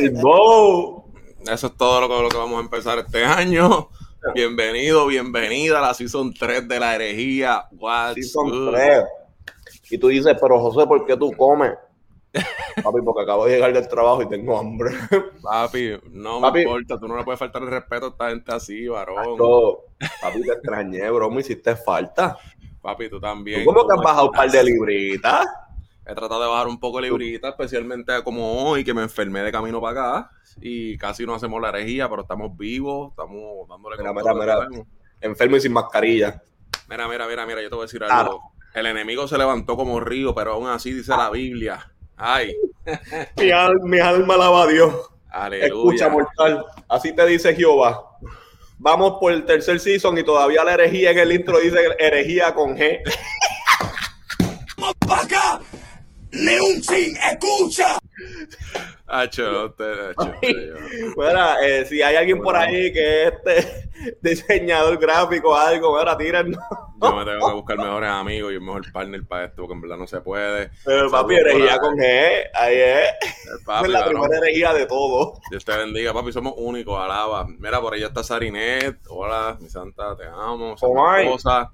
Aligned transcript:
El 0.00 0.12
Bow. 0.12 1.04
Eso 1.46 1.66
es 1.66 1.76
todo 1.76 2.00
lo 2.00 2.08
que, 2.08 2.22
lo 2.22 2.28
que 2.30 2.36
vamos 2.38 2.56
a 2.56 2.62
empezar 2.62 2.98
este 2.98 3.22
año. 3.22 3.90
Bienvenido, 4.34 5.06
bienvenida 5.06 5.78
a 5.78 5.82
la 5.82 5.94
Season 5.94 6.32
3 6.32 6.66
de 6.66 6.80
la 6.80 6.94
herejía. 6.94 7.66
What's 7.72 8.14
Season 8.14 8.48
good? 8.48 8.70
3. 8.70 9.04
Y 9.90 9.98
tú 9.98 10.08
dices, 10.08 10.34
pero 10.40 10.58
José, 10.58 10.86
¿por 10.86 11.04
qué 11.04 11.18
tú 11.18 11.30
comes? 11.32 11.72
Papi, 12.82 13.00
porque 13.04 13.22
acabo 13.22 13.44
de 13.44 13.52
llegar 13.52 13.74
del 13.74 13.88
trabajo 13.88 14.22
y 14.22 14.28
tengo 14.30 14.58
hambre. 14.58 14.90
Papi, 15.42 15.98
no 16.12 16.40
Papi. 16.40 16.54
me 16.54 16.62
importa, 16.62 16.98
tú 16.98 17.06
no 17.06 17.18
le 17.18 17.24
puedes 17.24 17.38
faltar 17.38 17.60
el 17.60 17.68
respeto 17.68 18.06
a 18.06 18.08
esta 18.08 18.30
gente 18.30 18.52
así, 18.54 18.88
varón. 18.88 19.36
Papi, 20.22 20.40
te 20.40 20.52
extrañé, 20.52 21.10
bro, 21.10 21.30
me 21.30 21.42
hiciste 21.42 21.76
falta. 21.76 22.38
Papi, 22.80 23.10
tú 23.10 23.20
también. 23.20 23.64
¿Tú 23.64 23.66
cómo 23.66 23.86
que 23.86 23.92
has 23.92 23.96
¿Cómo 23.96 24.08
bajado 24.08 24.30
un 24.30 24.32
par 24.32 24.50
de 24.50 24.64
libritas? 24.64 25.46
He 26.10 26.14
tratado 26.14 26.42
de 26.42 26.48
bajar 26.48 26.66
un 26.66 26.80
poco 26.80 27.00
librita, 27.00 27.50
especialmente 27.50 28.12
como 28.24 28.64
hoy, 28.64 28.82
que 28.82 28.92
me 28.92 29.02
enfermé 29.02 29.42
de 29.42 29.52
camino 29.52 29.80
para 29.80 30.00
acá. 30.18 30.30
Y 30.60 30.98
casi 30.98 31.24
no 31.24 31.34
hacemos 31.34 31.60
la 31.62 31.68
herejía, 31.68 32.08
pero 32.08 32.22
estamos 32.22 32.56
vivos, 32.56 33.10
estamos 33.10 33.68
dándole 33.68 33.96
Mira, 33.98 34.12
mira, 34.12 34.34
mira. 34.34 34.68
Enfermo 35.20 35.56
y 35.56 35.60
sin 35.60 35.72
mascarilla. 35.72 36.42
Mira, 36.88 37.06
mira, 37.06 37.28
mira, 37.28 37.46
mira, 37.46 37.62
yo 37.62 37.68
te 37.68 37.74
voy 37.76 37.84
a 37.84 37.86
decir 37.86 38.02
Ah. 38.08 38.20
algo. 38.20 38.42
El 38.74 38.86
enemigo 38.86 39.28
se 39.28 39.38
levantó 39.38 39.76
como 39.76 40.00
río, 40.00 40.34
pero 40.34 40.54
aún 40.54 40.68
así 40.68 40.92
dice 40.92 41.10
la 41.16 41.30
Biblia. 41.30 41.92
Ay, 42.16 42.56
Mi 43.36 43.50
alma, 43.52 43.80
mi 43.84 43.98
alma 44.00 44.34
alaba 44.34 44.64
a 44.64 44.66
Dios. 44.66 44.92
aleluya. 45.30 45.66
Escucha, 45.66 46.08
mortal. 46.08 46.64
Así 46.88 47.12
te 47.14 47.24
dice 47.26 47.54
Jehová. 47.54 48.02
Vamos 48.78 49.18
por 49.20 49.30
el 49.32 49.44
tercer 49.44 49.78
season 49.78 50.18
y 50.18 50.24
todavía 50.24 50.64
la 50.64 50.74
herejía 50.74 51.12
en 51.12 51.18
el 51.18 51.32
intro 51.32 51.58
dice 51.60 51.78
herejía 52.00 52.52
con 52.54 52.76
G. 52.76 53.00
chin, 56.30 57.16
escucha. 57.30 57.98
Hacho, 59.06 59.50
no 59.50 59.72
te- 59.72 59.84
hacho, 60.10 60.32
yo- 60.42 61.14
Mira, 61.16 61.56
eh, 61.66 61.84
si 61.86 62.00
hay 62.00 62.14
alguien 62.16 62.40
por 62.40 62.54
ahí 62.56 62.92
que 62.92 63.24
es 63.26 63.32
este 63.44 63.90
diseñador 64.22 64.98
gráfico 64.98 65.50
o 65.50 65.54
algo, 65.56 65.98
mira, 65.98 66.16
tírennos. 66.16 66.60
Yo 67.02 67.16
me 67.16 67.24
tengo 67.24 67.48
que 67.48 67.54
buscar 67.54 67.78
mejores 67.78 68.10
amigos 68.10 68.52
y 68.52 68.56
un 68.56 68.66
mejor 68.66 68.92
partner 68.92 69.26
para 69.26 69.46
esto, 69.46 69.62
porque 69.62 69.72
en 69.74 69.80
verdad 69.80 69.96
no 69.96 70.06
se 70.06 70.20
puede. 70.20 70.70
Pero 70.84 71.10
papi, 71.10 71.34
Saludos 71.34 71.52
por 71.52 71.60
herejía 71.60 71.78
con 71.78 71.96
G, 71.96 72.42
ahí 72.54 72.76
es. 72.76 73.08
Eh, 73.08 73.14
Papi, 73.64 73.86
es 73.86 73.90
la 73.92 74.04
primera 74.06 74.38
herejía 74.38 74.72
de 74.74 74.86
todo. 74.86 75.40
Dios 75.50 75.64
te 75.64 75.76
bendiga, 75.76 76.12
papi, 76.12 76.32
somos 76.32 76.54
únicos, 76.56 76.96
alaba. 77.02 77.46
Mira, 77.58 77.80
por 77.80 77.94
ahí 77.94 78.02
está 78.04 78.22
Sarinet. 78.22 78.98
Hola, 79.08 79.56
mi 79.60 79.68
santa, 79.68 80.16
te 80.16 80.24
amo. 80.26 80.76
Comay. 80.78 81.24
esposa. 81.26 81.70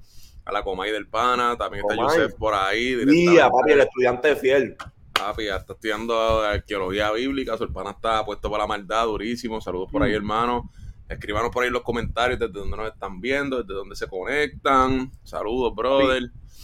A 0.46 0.52
la 0.52 0.62
Comay 0.64 0.90
del 0.92 1.08
Pana, 1.08 1.56
también 1.58 1.84
está 1.84 1.96
Comay. 1.96 2.16
Joseph 2.16 2.34
por 2.38 2.54
ahí. 2.54 2.96
Mía, 2.96 3.04
directamente. 3.04 3.50
papi, 3.50 3.72
el 3.72 3.80
estudiante 3.80 4.36
fiel. 4.36 4.76
Papi, 5.12 5.44
ya 5.46 5.56
está 5.56 5.72
estudiando 5.74 6.40
arqueología 6.40 7.10
bíblica, 7.12 7.56
su 7.58 7.64
hermana 7.64 7.90
está 7.90 8.24
puesto 8.24 8.50
para 8.50 8.64
la 8.64 8.66
maldad, 8.68 9.04
durísimo. 9.06 9.60
Saludos 9.60 9.88
por 9.92 10.02
ahí, 10.02 10.12
Mm. 10.12 10.16
hermano. 10.16 10.70
Escríbanos 11.08 11.50
por 11.50 11.62
ahí 11.62 11.68
en 11.68 11.72
los 11.72 11.82
comentarios 11.82 12.38
desde 12.38 12.52
donde 12.52 12.76
nos 12.76 12.88
están 12.92 13.20
viendo, 13.20 13.62
desde 13.62 13.74
donde 13.74 13.94
se 13.94 14.08
conectan. 14.08 15.10
Saludos, 15.22 15.72
brother. 15.74 16.22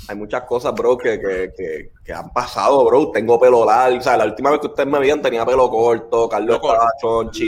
Hay 0.09 0.17
muchas 0.17 0.43
cosas, 0.43 0.75
bro, 0.75 0.99
que, 0.99 1.21
que, 1.21 1.53
que, 1.57 1.91
que 2.05 2.13
han 2.13 2.33
pasado, 2.33 2.85
bro. 2.85 3.13
Tengo 3.13 3.39
pelo 3.39 3.65
largo. 3.65 3.99
O 3.99 4.01
sea, 4.01 4.17
la 4.17 4.25
última 4.25 4.51
vez 4.51 4.59
que 4.61 4.67
ustedes 4.67 4.89
me 4.89 4.99
veían 4.99 5.23
tenía 5.23 5.47
pelo 5.47 5.71
corto. 5.71 6.29
Carlos. 6.29 6.61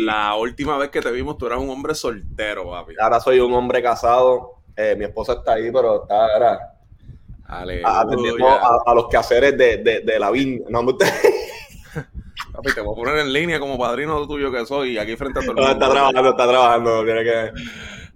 La 0.05 0.37
última 0.37 0.79
vez 0.79 0.91
que 0.91 1.01
te 1.01 1.11
vimos, 1.11 1.37
tú 1.37 1.47
eras 1.47 1.59
un 1.59 1.71
hombre 1.71 1.95
soltero, 1.95 2.71
papi. 2.71 2.95
Ahora 3.01 3.19
soy 3.21 3.41
un 3.41 3.53
hombre 3.55 3.83
casado. 3.83 4.53
Eh, 4.77 4.95
mi 4.97 5.05
esposa 5.05 5.35
está 5.35 5.55
ahí, 5.55 5.71
pero 5.71 6.03
está 6.03 6.27
ahora, 6.27 6.75
atendiendo 7.47 8.49
a, 8.49 8.83
a 8.85 8.95
los 8.95 9.09
quehaceres 9.09 9.57
de, 9.57 9.77
de, 9.79 10.01
de 10.01 10.19
la 10.19 10.31
viña. 10.31 10.65
No, 10.69 10.81
usted 10.81 11.07
Papi, 12.53 12.73
te 12.73 12.81
voy 12.81 12.93
a 12.93 13.03
poner 13.03 13.19
en 13.19 13.33
línea 13.33 13.59
como 13.59 13.77
padrino 13.77 14.27
tuyo 14.29 14.53
que 14.53 14.65
soy, 14.65 14.97
aquí 14.97 15.17
frente 15.17 15.41
a 15.41 15.43
todo 15.43 15.53
el 15.53 15.57
no, 15.57 15.73
está 15.73 15.91
trabajando, 15.91 16.31
está 16.31 16.49
trabajando. 16.49 17.05
Tiene 17.05 17.25
que 17.25 17.53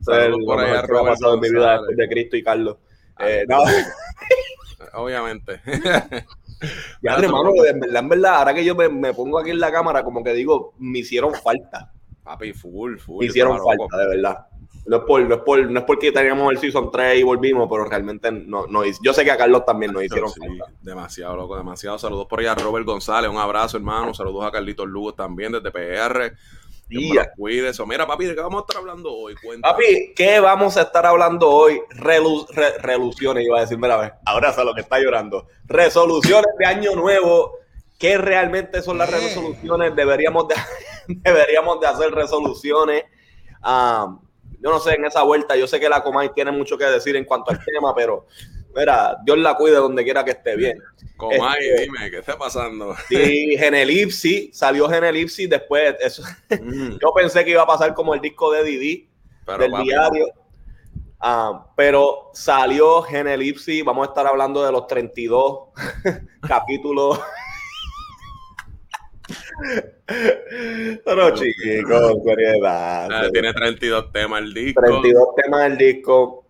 ser 0.01 0.31
lo 0.31 0.39
mejor 0.39 0.65
que 0.65 0.97
ha 0.97 1.03
pasado 1.03 1.35
en 1.35 1.41
mi 1.41 1.51
vida 1.51 1.73
después 1.73 1.97
de 1.97 2.09
Cristo 2.09 2.37
y 2.37 2.43
Carlos. 2.45 2.77
Eh, 3.19 3.45
no, 3.49 3.63
Obviamente. 4.95 5.61
ya, 7.03 7.17
hermano, 7.17 7.51
en 7.65 7.81
verdad, 7.81 8.03
en 8.03 8.09
verdad, 8.09 8.35
ahora 8.37 8.55
que 8.55 8.65
yo 8.65 8.77
me, 8.77 8.89
me 8.89 9.13
pongo 9.13 9.41
aquí 9.41 9.51
en 9.51 9.59
la 9.59 9.73
cámara, 9.73 10.05
como 10.05 10.23
que 10.23 10.33
digo, 10.33 10.75
me 10.79 11.01
hicieron 11.01 11.35
falta. 11.35 11.93
Papi, 12.23 12.53
full, 12.53 12.97
full. 12.99 13.21
Me 13.21 13.27
hicieron 13.27 13.57
loco. 13.57 13.71
falta, 13.71 13.97
de 13.97 14.09
verdad. 14.09 14.47
No 14.87 14.97
es, 14.99 15.03
por, 15.05 15.21
no, 15.23 15.35
es 15.35 15.41
por, 15.43 15.71
no 15.71 15.79
es 15.81 15.85
porque 15.85 16.13
teníamos 16.13 16.51
el 16.53 16.59
Season 16.59 16.91
3 16.91 17.19
y 17.19 17.23
volvimos, 17.23 17.69
pero 17.71 17.85
realmente 17.85 18.31
no, 18.33 18.67
no 18.67 18.83
Yo 19.03 19.13
sé 19.13 19.23
que 19.25 19.31
a 19.31 19.37
Carlos 19.37 19.65
también 19.67 19.93
nos 19.93 20.03
hicieron 20.03 20.31
Sí, 20.31 20.41
falta. 20.41 20.73
demasiado 20.81 21.37
loco, 21.37 21.57
demasiado. 21.57 21.99
Saludos 21.99 22.27
por 22.27 22.41
ahí 22.41 22.47
a 22.47 22.55
Robert 22.55 22.87
González, 22.87 23.31
un 23.31 23.37
abrazo, 23.39 23.77
hermano. 23.77 24.15
Saludos 24.15 24.47
a 24.47 24.51
Carlitos 24.51 24.87
Lugo 24.87 25.13
también 25.15 25.53
desde 25.53 25.71
PR. 25.71 26.33
Los 26.91 27.27
cuide. 27.37 27.75
So, 27.75 27.87
mira, 27.87 28.07
papi, 28.07 28.25
¿de 28.25 28.35
qué 28.35 28.41
vamos 28.41 28.63
a 28.63 28.65
estar 28.67 28.79
hablando 28.79 29.13
hoy? 29.13 29.35
Cuéntame. 29.35 29.73
Papi, 29.75 30.15
¿qué 30.17 30.41
vamos 30.41 30.79
a 30.79 30.83
estar 30.83 31.05
hablando 31.05 31.51
hoy? 31.51 31.79
Relu- 31.91 32.47
re- 32.49 32.79
reluciones, 32.79 33.45
iba 33.45 33.59
a 33.59 33.61
decir, 33.61 33.77
mira, 33.77 33.95
a 33.97 33.99
ver, 34.01 34.13
ahora 34.25 34.55
sé 34.55 34.65
lo 34.65 34.75
que 34.75 34.81
está 34.81 34.99
llorando. 34.99 35.49
Resoluciones 35.67 36.49
de 36.59 36.65
año 36.65 36.95
nuevo. 36.95 37.59
¿Qué 37.99 38.17
realmente 38.17 38.81
son 38.81 38.97
las 38.97 39.11
resoluciones? 39.11 39.95
Deberíamos 39.95 40.49
de, 40.49 40.55
deberíamos 41.09 41.79
de 41.81 41.89
hacer 41.89 42.11
resoluciones. 42.13 43.05
Ah, 43.61 44.17
yo 44.61 44.71
no 44.71 44.79
sé, 44.81 44.95
en 44.95 45.05
esa 45.05 45.23
vuelta, 45.23 45.57
yo 45.57 45.67
sé 45.67 45.79
que 45.81 45.89
la 45.89 46.03
Comay 46.03 46.31
tiene 46.35 46.51
mucho 46.51 46.77
que 46.79 46.85
decir 46.85 47.15
en 47.17 47.25
cuanto 47.25 47.51
al 47.51 47.59
tema, 47.65 47.95
pero 47.95 48.27
mira, 48.75 49.17
Dios 49.25 49.39
la 49.39 49.55
cuide 49.55 49.77
donde 49.77 50.05
quiera 50.05 50.25
que 50.25 50.33
esté 50.33 50.57
bien. 50.57 50.79
Comay, 51.17 51.59
este- 51.69 51.81
dime, 51.83 52.11
¿qué 52.11 52.19
está 52.19 52.37
pasando? 52.39 52.95
Y 53.11 53.57
Genelipsi, 53.57 54.51
salió 54.53 54.89
Genelipsi 54.89 55.47
después, 55.47 55.95
eso, 56.01 56.23
Mm, 56.51 56.99
yo 57.03 57.13
pensé 57.15 57.45
que 57.45 57.51
iba 57.53 57.63
a 57.63 57.67
pasar 57.67 57.95
como 57.95 58.15
el 58.15 58.21
disco 58.21 58.53
de 58.53 58.65
Didi, 58.65 59.09
Pero, 59.45 59.59
del 59.59 59.71
papi, 59.73 59.85
diario. 59.85 60.27
Ah, 61.21 61.67
pero 61.77 62.31
salió 62.33 63.03
Genelipsi, 63.03 63.83
vamos 63.83 64.07
a 64.07 64.11
estar 64.11 64.25
hablando 64.27 64.65
de 64.65 64.71
los 64.71 64.87
32 64.87 65.71
capítulos. 66.49 67.19
Pero 71.05 71.31
chicos, 71.35 72.17
seriedad. 72.25 73.09
ah, 73.11 73.29
tiene 73.33 73.53
32 73.53 74.13
temas 74.13 74.43
el 74.43 74.55
disco. 74.55 74.81
32 74.81 75.29
temas 75.43 75.63
del 75.65 75.79
disco. 75.79 76.45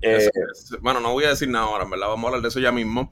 Eh, 0.00 0.28
es- 0.52 0.76
bueno, 0.80 1.00
no 1.00 1.12
voy 1.12 1.24
a 1.24 1.30
decir 1.30 1.48
nada 1.48 1.66
ahora, 1.66 1.84
en 1.84 1.90
verdad, 1.90 2.08
vamos 2.08 2.24
a 2.24 2.28
hablar 2.28 2.42
de 2.42 2.48
eso 2.48 2.60
ya 2.60 2.72
mismo. 2.72 3.10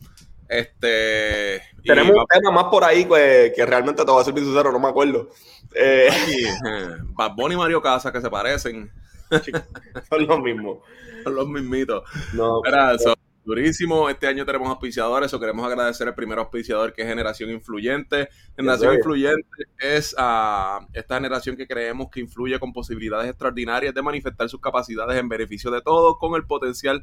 Este. 0.48 1.60
y 1.82 1.88
tenemos 1.88 2.12
un 2.12 2.19
va- 2.20 2.26
tema 2.32 2.53
más 2.53 2.64
por 2.64 2.84
ahí 2.84 3.04
que, 3.04 3.53
que 3.54 3.66
realmente 3.66 4.04
te 4.04 4.10
voy 4.10 4.20
a 4.20 4.25
ser 4.25 4.32
bien 4.32 4.47
sincero, 4.47 4.70
no 4.70 4.78
me 4.78 4.88
acuerdo. 4.88 5.28
Eh, 5.75 6.08
y, 6.28 6.44
eh, 6.47 6.97
Bad 7.14 7.32
Bunny 7.34 7.54
y 7.54 7.58
Mario 7.58 7.82
Casas 7.82 8.12
que 8.12 8.20
se 8.20 8.31
parecen. 8.31 8.91
son 10.08 10.26
los 10.26 10.40
mismos. 10.40 10.79
Son 11.25 11.34
los 11.34 11.49
mismitos. 11.49 12.05
No, 12.34 12.62
eso, 12.94 13.14
durísimo. 13.46 14.10
Este 14.10 14.26
año 14.26 14.44
tenemos 14.44 14.69
auspiciadores, 14.69 15.32
o 15.32 15.40
queremos 15.40 15.64
agradecer 15.64 16.08
al 16.08 16.14
primer 16.14 16.38
auspiciador 16.38 16.93
que 16.93 17.00
es 17.02 17.08
Generación 17.08 17.50
Influyente. 17.50 18.28
Generación. 18.56 18.96
Influyente 18.96 19.46
es 19.78 20.14
ah, 20.19 20.84
esta 20.93 21.14
generación 21.14 21.56
que 21.56 21.66
creemos 21.66 22.08
que 22.10 22.20
influye 22.20 22.58
con 22.58 22.72
posibilidades 22.72 23.31
extraordinarias 23.31 23.94
de 23.94 24.02
manifestar 24.02 24.48
sus 24.48 24.60
capacidades 24.60 25.16
en 25.19 25.28
beneficio 25.28 25.70
de 25.70 25.81
todos, 25.81 26.16
con 26.19 26.34
el 26.34 26.44
potencial 26.44 27.02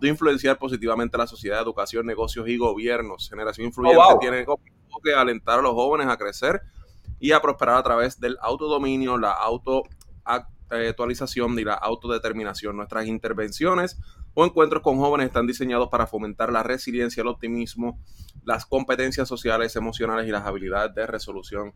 de 0.00 0.08
influenciar 0.08 0.58
positivamente 0.58 1.18
la 1.18 1.26
sociedad, 1.26 1.60
educación, 1.60 2.06
negocios 2.06 2.48
y 2.48 2.56
gobiernos. 2.56 3.28
Generación 3.28 3.66
Influyente 3.66 4.00
Oh, 4.02 4.12
wow. 4.12 4.18
tiene 4.18 4.46
como 4.46 4.62
enfoque 4.86 5.14
alentar 5.14 5.58
a 5.58 5.62
los 5.62 5.74
jóvenes 5.74 6.06
a 6.08 6.16
crecer 6.16 6.62
y 7.20 7.32
a 7.32 7.42
prosperar 7.42 7.76
a 7.76 7.82
través 7.82 8.18
del 8.18 8.38
autodominio, 8.40 9.18
la 9.18 9.32
autoactualización 9.32 11.58
y 11.58 11.64
la 11.64 11.74
autodeterminación. 11.74 12.74
Nuestras 12.74 13.06
intervenciones 13.06 13.98
o 14.34 14.44
encuentros 14.44 14.82
con 14.82 14.98
jóvenes 14.98 15.28
están 15.28 15.46
diseñados 15.46 15.88
para 15.88 16.06
fomentar 16.06 16.52
la 16.52 16.62
resiliencia, 16.62 17.22
el 17.22 17.28
optimismo, 17.28 17.98
las 18.44 18.66
competencias 18.66 19.28
sociales, 19.28 19.74
emocionales 19.76 20.26
y 20.26 20.30
las 20.30 20.44
habilidades 20.44 20.94
de 20.94 21.06
resolución 21.06 21.72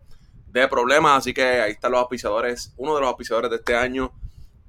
de 0.48 0.68
problemas. 0.68 1.18
Así 1.18 1.32
que 1.32 1.42
ahí 1.42 1.72
están 1.72 1.92
los 1.92 2.00
auspiciadores, 2.00 2.74
uno 2.76 2.94
de 2.94 3.00
los 3.00 3.08
auspiciadores 3.08 3.50
de 3.50 3.56
este 3.56 3.76
año 3.76 4.12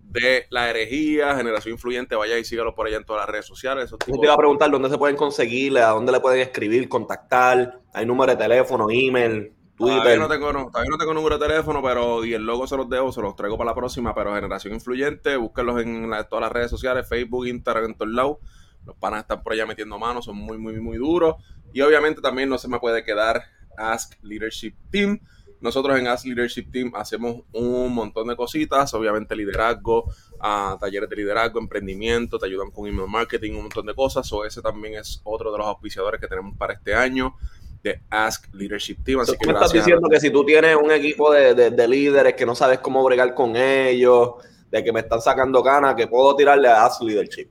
de 0.10 0.46
la 0.50 0.70
herejía, 0.70 1.36
generación 1.36 1.74
influyente, 1.74 2.16
vaya 2.16 2.38
y 2.38 2.44
sígalo 2.44 2.74
por 2.74 2.88
allá 2.88 2.98
en 2.98 3.06
todas 3.06 3.22
las 3.22 3.30
redes 3.30 3.46
sociales. 3.46 3.92
Yo 3.92 3.98
te 3.98 4.26
iba 4.26 4.34
a 4.34 4.38
preguntar 4.38 4.72
dónde 4.72 4.90
se 4.90 4.98
pueden 4.98 5.16
conseguir, 5.16 5.78
a 5.78 5.90
dónde 5.90 6.12
le 6.12 6.20
pueden 6.20 6.42
escribir, 6.42 6.90
contactar, 6.90 7.80
hay 7.94 8.06
número 8.06 8.32
de 8.32 8.38
teléfono, 8.38 8.88
email, 8.90 9.54
Twitter. 9.80 10.20
no, 10.20 10.28
tengo, 10.28 10.54
no, 10.54 10.68
todavía 10.72 10.90
no 10.92 10.98
tengo 10.98 11.14
número 11.14 11.38
de 11.38 11.48
teléfono, 11.48 11.82
pero 11.82 12.24
y 12.26 12.34
el 12.34 12.44
logo 12.46 12.68
se 12.68 12.78
los 12.78 12.90
debo, 12.90 13.12
se 13.12 13.22
los 13.22 13.36
traigo 13.36 13.58
para 13.58 13.72
la 13.72 13.76
próxima, 13.76 14.14
pero 14.14 14.36
Generación 14.36 14.74
Influyente, 14.74 15.36
búsquenlos 15.38 15.82
en 15.82 16.10
la- 16.10 16.24
todas 16.26 16.44
las 16.44 16.52
redes 16.52 16.70
sociales, 16.70 17.08
Facebook, 17.08 17.48
Instagram, 17.48 17.86
en 17.86 17.96
todos 17.96 18.12
lados. 18.12 18.38
Los 18.86 18.96
panas 18.98 19.22
están 19.22 19.42
por 19.44 19.54
allá 19.54 19.66
metiendo 19.66 19.98
manos, 20.00 20.26
son 20.26 20.36
muy, 20.38 20.58
muy, 20.58 20.80
muy 20.80 20.98
duros. 20.98 21.36
Y 21.74 21.82
obviamente 21.82 22.22
también 22.22 22.50
no 22.50 22.58
se 22.58 22.68
me 22.68 22.80
puede 22.80 23.04
quedar 23.04 23.44
Ask 23.78 24.14
Leadership 24.24 24.74
Team. 24.92 25.20
Nosotros 25.62 26.00
en 26.00 26.08
Ask 26.08 26.26
Leadership 26.26 26.72
Team 26.72 26.92
hacemos 26.96 27.42
un 27.52 27.94
montón 27.94 28.28
de 28.30 28.36
cositas, 28.38 28.94
obviamente 28.94 29.36
liderazgo, 29.36 30.10
ah, 30.40 30.78
talleres 30.80 31.10
de 31.10 31.18
liderazgo, 31.18 31.60
emprendimiento, 31.60 32.40
te 32.40 32.46
ayudan 32.46 32.72
con 32.72 32.88
email 32.88 33.10
marketing, 33.10 33.56
un 33.56 33.64
montón 33.64 33.86
de 33.86 33.94
cosas. 33.94 34.32
O 34.32 34.46
ese 34.46 34.62
también 34.62 34.96
es 34.96 35.20
otro 35.26 35.52
de 35.52 35.58
los 35.58 35.68
auspiciadores 35.68 36.22
que 36.22 36.28
tenemos 36.28 36.56
para 36.58 36.74
este 36.74 36.96
año. 36.96 37.36
De 37.84 38.02
Ask 38.10 38.54
Leadership 38.54 38.98
Team. 39.04 39.20
Así 39.20 39.34
que 39.38 39.48
me 39.48 39.54
estás 39.54 39.72
diciendo 39.72 40.08
que 40.10 40.20
si 40.20 40.30
tú 40.30 40.46
tienes 40.46 40.76
un 40.76 40.92
equipo 40.92 41.32
de, 41.32 41.54
de, 41.72 41.88
líderes 41.88 42.34
que 42.34 42.46
no 42.46 42.56
sabes 42.56 42.80
cómo 42.80 43.04
bregar 43.04 43.34
con 43.34 43.56
ellos, 43.56 44.34
de 44.70 44.84
que 44.84 44.92
me 44.92 45.00
están 45.00 45.22
sacando 45.22 45.64
ganas, 45.64 45.96
que 45.96 46.08
puedo 46.08 46.36
tirarle 46.36 46.68
a 46.68 46.86
Ask 46.86 47.02
Leadership. 47.02 47.50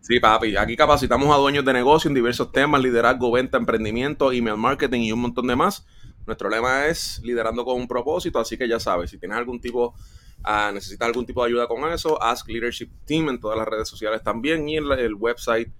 Sí, 0.00 0.20
papi. 0.20 0.56
Aquí 0.56 0.76
capacitamos 0.76 1.28
a 1.34 1.38
dueños 1.38 1.64
de 1.64 1.72
negocio 1.72 2.08
en 2.08 2.14
diversos 2.14 2.50
temas, 2.50 2.82
liderazgo, 2.82 3.30
venta, 3.30 3.58
emprendimiento, 3.58 4.32
email 4.32 4.56
marketing 4.56 5.00
y 5.00 5.12
un 5.12 5.20
montón 5.20 5.46
de 5.46 5.56
más. 5.56 5.86
Nuestro 6.26 6.48
lema 6.48 6.86
es 6.86 7.20
liderando 7.24 7.64
con 7.64 7.76
un 7.76 7.88
propósito, 7.88 8.38
así 8.38 8.56
que 8.58 8.68
ya 8.68 8.78
sabes, 8.78 9.10
si 9.10 9.18
tienes 9.18 9.38
algún 9.38 9.60
tipo, 9.60 9.94
uh, 10.46 10.72
necesitas 10.74 11.06
algún 11.06 11.24
tipo 11.24 11.42
de 11.42 11.48
ayuda 11.48 11.66
con 11.66 11.90
eso, 11.90 12.22
Ask 12.22 12.48
Leadership 12.48 12.90
Team 13.06 13.30
en 13.30 13.40
todas 13.40 13.56
las 13.56 13.66
redes 13.66 13.88
sociales 13.88 14.22
también 14.22 14.68
y 14.68 14.76
en 14.76 14.92
el 14.92 15.14
website 15.14 15.70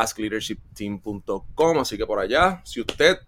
askleadershipteam.com. 0.00 1.78
Así 1.78 1.96
que 1.96 2.06
por 2.06 2.18
allá, 2.18 2.62
si 2.64 2.80
usted 2.80 3.18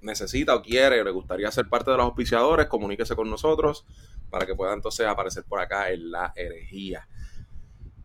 necesita 0.00 0.54
o 0.54 0.62
quiere 0.62 1.00
o 1.00 1.04
le 1.04 1.10
gustaría 1.10 1.50
ser 1.50 1.68
parte 1.68 1.90
de 1.90 1.96
los 1.96 2.06
auspiciadores, 2.06 2.66
comuníquese 2.66 3.16
con 3.16 3.28
nosotros 3.28 3.84
para 4.30 4.46
que 4.46 4.54
pueda 4.54 4.74
entonces 4.74 5.06
aparecer 5.06 5.44
por 5.44 5.60
acá 5.60 5.90
en 5.90 6.10
la 6.10 6.32
herejía. 6.36 7.08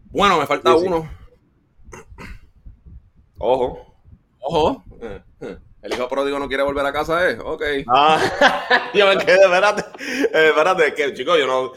Bueno, 0.06 0.40
me 0.40 0.46
falta 0.46 0.76
uno. 0.76 1.10
Ojo. 3.38 3.96
Ojo. 4.40 4.84
El 5.82 5.94
hijo 5.94 6.08
pródigo 6.08 6.40
no 6.40 6.48
quiere 6.48 6.64
volver 6.64 6.86
a 6.86 6.94
casa, 6.94 7.30
¿eh? 7.30 7.38
Ok. 7.44 7.64
Ah, 7.88 8.90
yo 8.94 9.08
me 9.08 9.18
quedé, 9.18 9.44
espérate. 9.44 9.84
Eh, 10.02 10.50
espérate, 10.50 10.94
que 10.94 11.14
chico, 11.14 11.38
yo 11.38 11.46
no 11.46 11.74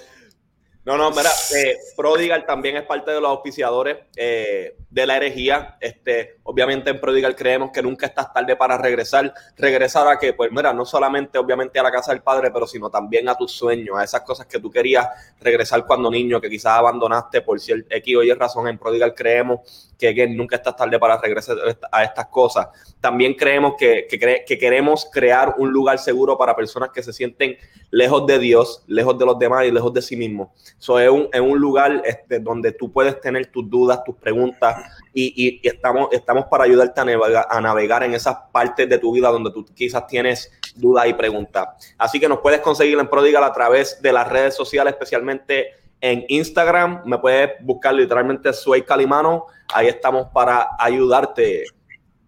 no, 0.86 0.96
no, 0.96 1.10
mira, 1.10 1.30
eh, 1.56 1.78
Prodigal 1.96 2.46
también 2.46 2.76
es 2.76 2.84
parte 2.84 3.10
de 3.10 3.20
los 3.20 3.28
auspiciadores 3.28 3.96
eh, 4.14 4.76
de 4.88 5.04
la 5.04 5.16
herejía. 5.16 5.76
Este, 5.80 6.36
obviamente 6.44 6.90
en 6.90 7.00
Prodigal 7.00 7.34
creemos 7.34 7.72
que 7.72 7.82
nunca 7.82 8.06
estás 8.06 8.32
tarde 8.32 8.54
para 8.54 8.78
regresar. 8.78 9.34
Regresar 9.56 10.06
a 10.06 10.16
que, 10.16 10.32
pues 10.32 10.52
mira, 10.52 10.72
no 10.72 10.84
solamente 10.84 11.38
obviamente 11.38 11.80
a 11.80 11.82
la 11.82 11.90
casa 11.90 12.12
del 12.12 12.22
padre, 12.22 12.52
pero 12.52 12.68
sino 12.68 12.88
también 12.88 13.28
a 13.28 13.34
tus 13.34 13.50
sueños, 13.50 13.98
a 13.98 14.04
esas 14.04 14.20
cosas 14.20 14.46
que 14.46 14.60
tú 14.60 14.70
querías 14.70 15.08
regresar 15.40 15.84
cuando 15.84 16.08
niño, 16.08 16.40
que 16.40 16.48
quizás 16.48 16.78
abandonaste 16.78 17.40
por 17.40 17.58
cierto 17.58 17.88
X 17.90 18.16
o 18.16 18.22
Y 18.22 18.32
razón. 18.34 18.68
En 18.68 18.78
Prodigal 18.78 19.12
creemos 19.12 19.90
que, 19.98 20.28
nunca 20.28 20.54
estás 20.54 20.76
tarde 20.76 21.00
para 21.00 21.20
regresar 21.20 21.56
a 21.90 22.04
estas 22.04 22.26
cosas. 22.28 22.68
También 23.00 23.34
creemos 23.34 23.74
que, 23.76 24.06
que 24.08 24.58
queremos 24.58 25.08
crear 25.12 25.56
un 25.58 25.72
lugar 25.72 25.98
seguro 25.98 26.38
para 26.38 26.54
personas 26.54 26.90
que 26.90 27.02
se 27.02 27.12
sienten 27.12 27.56
lejos 27.90 28.24
de 28.24 28.38
Dios, 28.38 28.84
lejos 28.86 29.18
de 29.18 29.26
los 29.26 29.36
demás 29.36 29.64
y 29.64 29.72
lejos 29.72 29.92
de 29.92 30.00
sí 30.00 30.14
mismos 30.14 30.50
So, 30.78 31.00
es, 31.00 31.08
un, 31.08 31.28
un 31.40 31.58
lugar 31.58 32.02
este, 32.04 32.38
donde 32.38 32.72
tú 32.72 32.92
puedes 32.92 33.18
tener 33.20 33.46
tus 33.46 33.68
dudas, 33.68 34.04
tus 34.04 34.14
preguntas 34.16 34.76
y, 35.12 35.60
estamos, 35.66 36.08
estamos 36.12 36.46
para 36.46 36.64
ayudarte 36.64 37.00
a 37.00 37.04
navegar, 37.04 37.46
a 37.48 37.60
navegar 37.60 38.02
en 38.02 38.12
esas 38.14 38.36
partes 38.52 38.88
de 38.88 38.98
tu 38.98 39.12
vida 39.12 39.30
donde 39.30 39.50
tú 39.50 39.64
quizás 39.64 40.06
tienes 40.06 40.52
dudas 40.74 41.06
y 41.06 41.14
preguntas. 41.14 41.94
Así 41.96 42.20
que 42.20 42.28
nos 42.28 42.40
puedes 42.40 42.60
conseguir 42.60 42.98
en 42.98 43.08
Prodigal 43.08 43.42
a 43.44 43.52
través 43.52 44.00
de 44.02 44.12
las 44.12 44.28
redes 44.28 44.54
sociales, 44.54 44.92
especialmente 44.92 45.70
en 46.00 46.26
Instagram. 46.28 47.02
Me 47.06 47.18
puedes 47.18 47.52
buscar 47.62 47.94
literalmente 47.94 48.52
Suey 48.52 48.82
Calimano. 48.82 49.46
Ahí 49.72 49.88
estamos 49.88 50.28
para 50.32 50.68
ayudarte. 50.78 51.64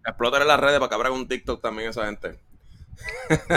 Explotar 0.05 0.41
en 0.41 0.47
las 0.47 0.59
redes 0.59 0.79
para 0.79 0.89
que 0.89 0.95
abran 0.95 1.13
un 1.13 1.27
TikTok 1.27 1.61
también 1.61 1.89
esa 1.89 2.05
gente. 2.05 2.39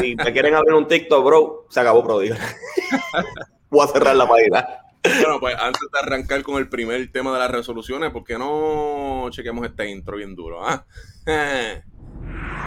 Si 0.01 0.17
te 0.17 0.33
quieren 0.33 0.55
abrir 0.55 0.75
un 0.75 0.87
TikTok, 0.87 1.25
bro, 1.25 1.67
se 1.71 1.81
acabó 1.81 2.05
Prodigal. 2.05 2.39
Voy 3.73 3.89
a 3.89 3.91
cerrar 3.91 4.15
la 4.15 4.29
página. 4.29 4.69
Bueno, 5.03 5.41
pues 5.41 5.57
antes 5.59 5.81
de 5.91 5.99
arrancar 5.99 6.43
con 6.43 6.57
el 6.59 6.69
primer 6.69 7.11
tema 7.11 7.33
de 7.33 7.39
las 7.39 7.51
resoluciones, 7.51 8.11
¿por 8.11 8.23
qué 8.23 8.39
no 8.39 9.27
chequemos 9.31 9.67
este 9.67 9.91
intro 9.91 10.19
bien 10.19 10.37
duro? 10.37 10.61
Ah? 10.65 10.85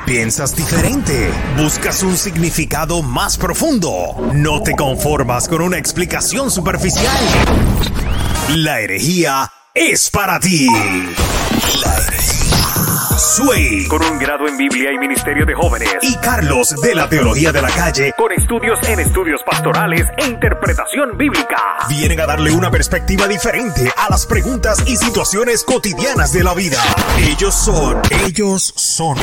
Piensas 0.07 0.55
diferente, 0.55 1.29
buscas 1.57 2.01
un 2.01 2.17
significado 2.17 3.03
más 3.03 3.37
profundo, 3.37 3.91
no 4.33 4.63
te 4.63 4.75
conformas 4.75 5.47
con 5.47 5.61
una 5.61 5.77
explicación 5.77 6.49
superficial. 6.49 7.15
La 8.55 8.81
herejía 8.81 9.51
es 9.75 10.09
para 10.09 10.39
ti. 10.39 10.67
La 11.83 11.97
herejía. 11.97 12.44
Sway, 13.17 13.87
con 13.87 14.03
un 14.03 14.19
grado 14.19 14.47
en 14.47 14.57
Biblia 14.57 14.91
y 14.91 14.97
Ministerio 14.97 15.45
de 15.45 15.53
Jóvenes. 15.53 15.89
Y 16.01 16.15
Carlos, 16.17 16.75
de 16.81 16.95
la 16.95 17.07
Teología 17.07 17.51
de 17.51 17.61
la 17.61 17.69
Calle, 17.69 18.13
con 18.17 18.31
estudios 18.31 18.77
en 18.87 18.99
estudios 18.99 19.41
pastorales 19.43 20.07
e 20.17 20.27
interpretación 20.27 21.17
bíblica. 21.17 21.57
Vienen 21.89 22.19
a 22.19 22.25
darle 22.25 22.51
una 22.51 22.69
perspectiva 22.69 23.27
diferente 23.27 23.91
a 23.95 24.09
las 24.09 24.25
preguntas 24.25 24.83
y 24.85 24.97
situaciones 24.97 25.63
cotidianas 25.63 26.33
de 26.33 26.43
la 26.43 26.53
vida. 26.53 26.81
Ellos 27.17 27.55
son, 27.55 28.01
ellos 28.25 28.73
son 28.75 29.17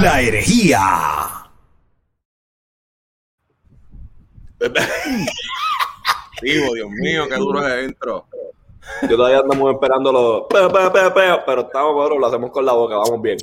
la 0.00 0.20
herejía. 0.20 0.80
Dios 6.42 6.90
mío, 6.90 7.28
qué 7.28 7.36
duro 7.36 7.66
es 7.66 7.76
dentro. 7.82 8.26
Yo 9.08 9.16
todavía 9.16 9.38
andamos 9.38 9.72
esperando 9.72 10.12
los 10.12 10.46
pero 11.46 11.60
estamos, 11.62 11.94
bueno, 11.94 12.18
lo 12.18 12.26
hacemos 12.26 12.50
con 12.50 12.64
la 12.64 12.72
boca, 12.72 12.96
vamos 12.96 13.22
bien. 13.22 13.38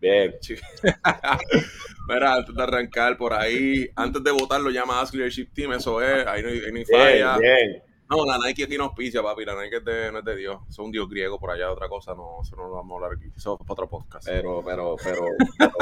Bien. 0.00 0.34
Mira, 2.08 2.34
antes 2.34 2.54
de 2.54 2.62
arrancar 2.62 3.16
por 3.16 3.32
ahí, 3.32 3.88
antes 3.96 4.22
de 4.22 4.30
votar 4.30 4.60
lo 4.60 4.70
llama 4.70 5.00
Ask 5.00 5.14
Leadership 5.14 5.48
Team, 5.54 5.72
eso 5.72 6.02
es, 6.02 6.26
ahí 6.26 6.42
no 6.42 6.48
hay, 6.48 6.60
ahí 6.60 6.84
falla. 6.84 7.38
Bien. 7.38 7.82
No, 8.10 8.26
la 8.26 8.36
Nike 8.36 8.64
aquí 8.64 8.76
no 8.76 8.84
auspicia, 8.84 9.22
papi, 9.22 9.46
la 9.46 9.54
Nike 9.62 9.76
es 9.76 9.84
de, 9.84 10.12
no 10.12 10.18
es 10.18 10.24
de 10.24 10.36
Dios, 10.36 10.60
es 10.68 10.78
un 10.78 10.92
dios 10.92 11.08
griego 11.08 11.38
por 11.40 11.50
allá, 11.50 11.72
otra 11.72 11.88
cosa, 11.88 12.14
no, 12.14 12.40
eso 12.42 12.54
no 12.54 12.64
lo 12.64 12.72
vamos 12.72 12.92
a 12.92 12.94
hablar 12.96 13.18
aquí, 13.18 13.32
eso 13.34 13.54
es 13.54 13.58
para 13.60 13.72
otro 13.72 13.88
podcast. 13.88 14.26
Pero, 14.26 14.62
pero, 14.62 14.96
pero, 15.02 15.24
pero, 15.58 15.72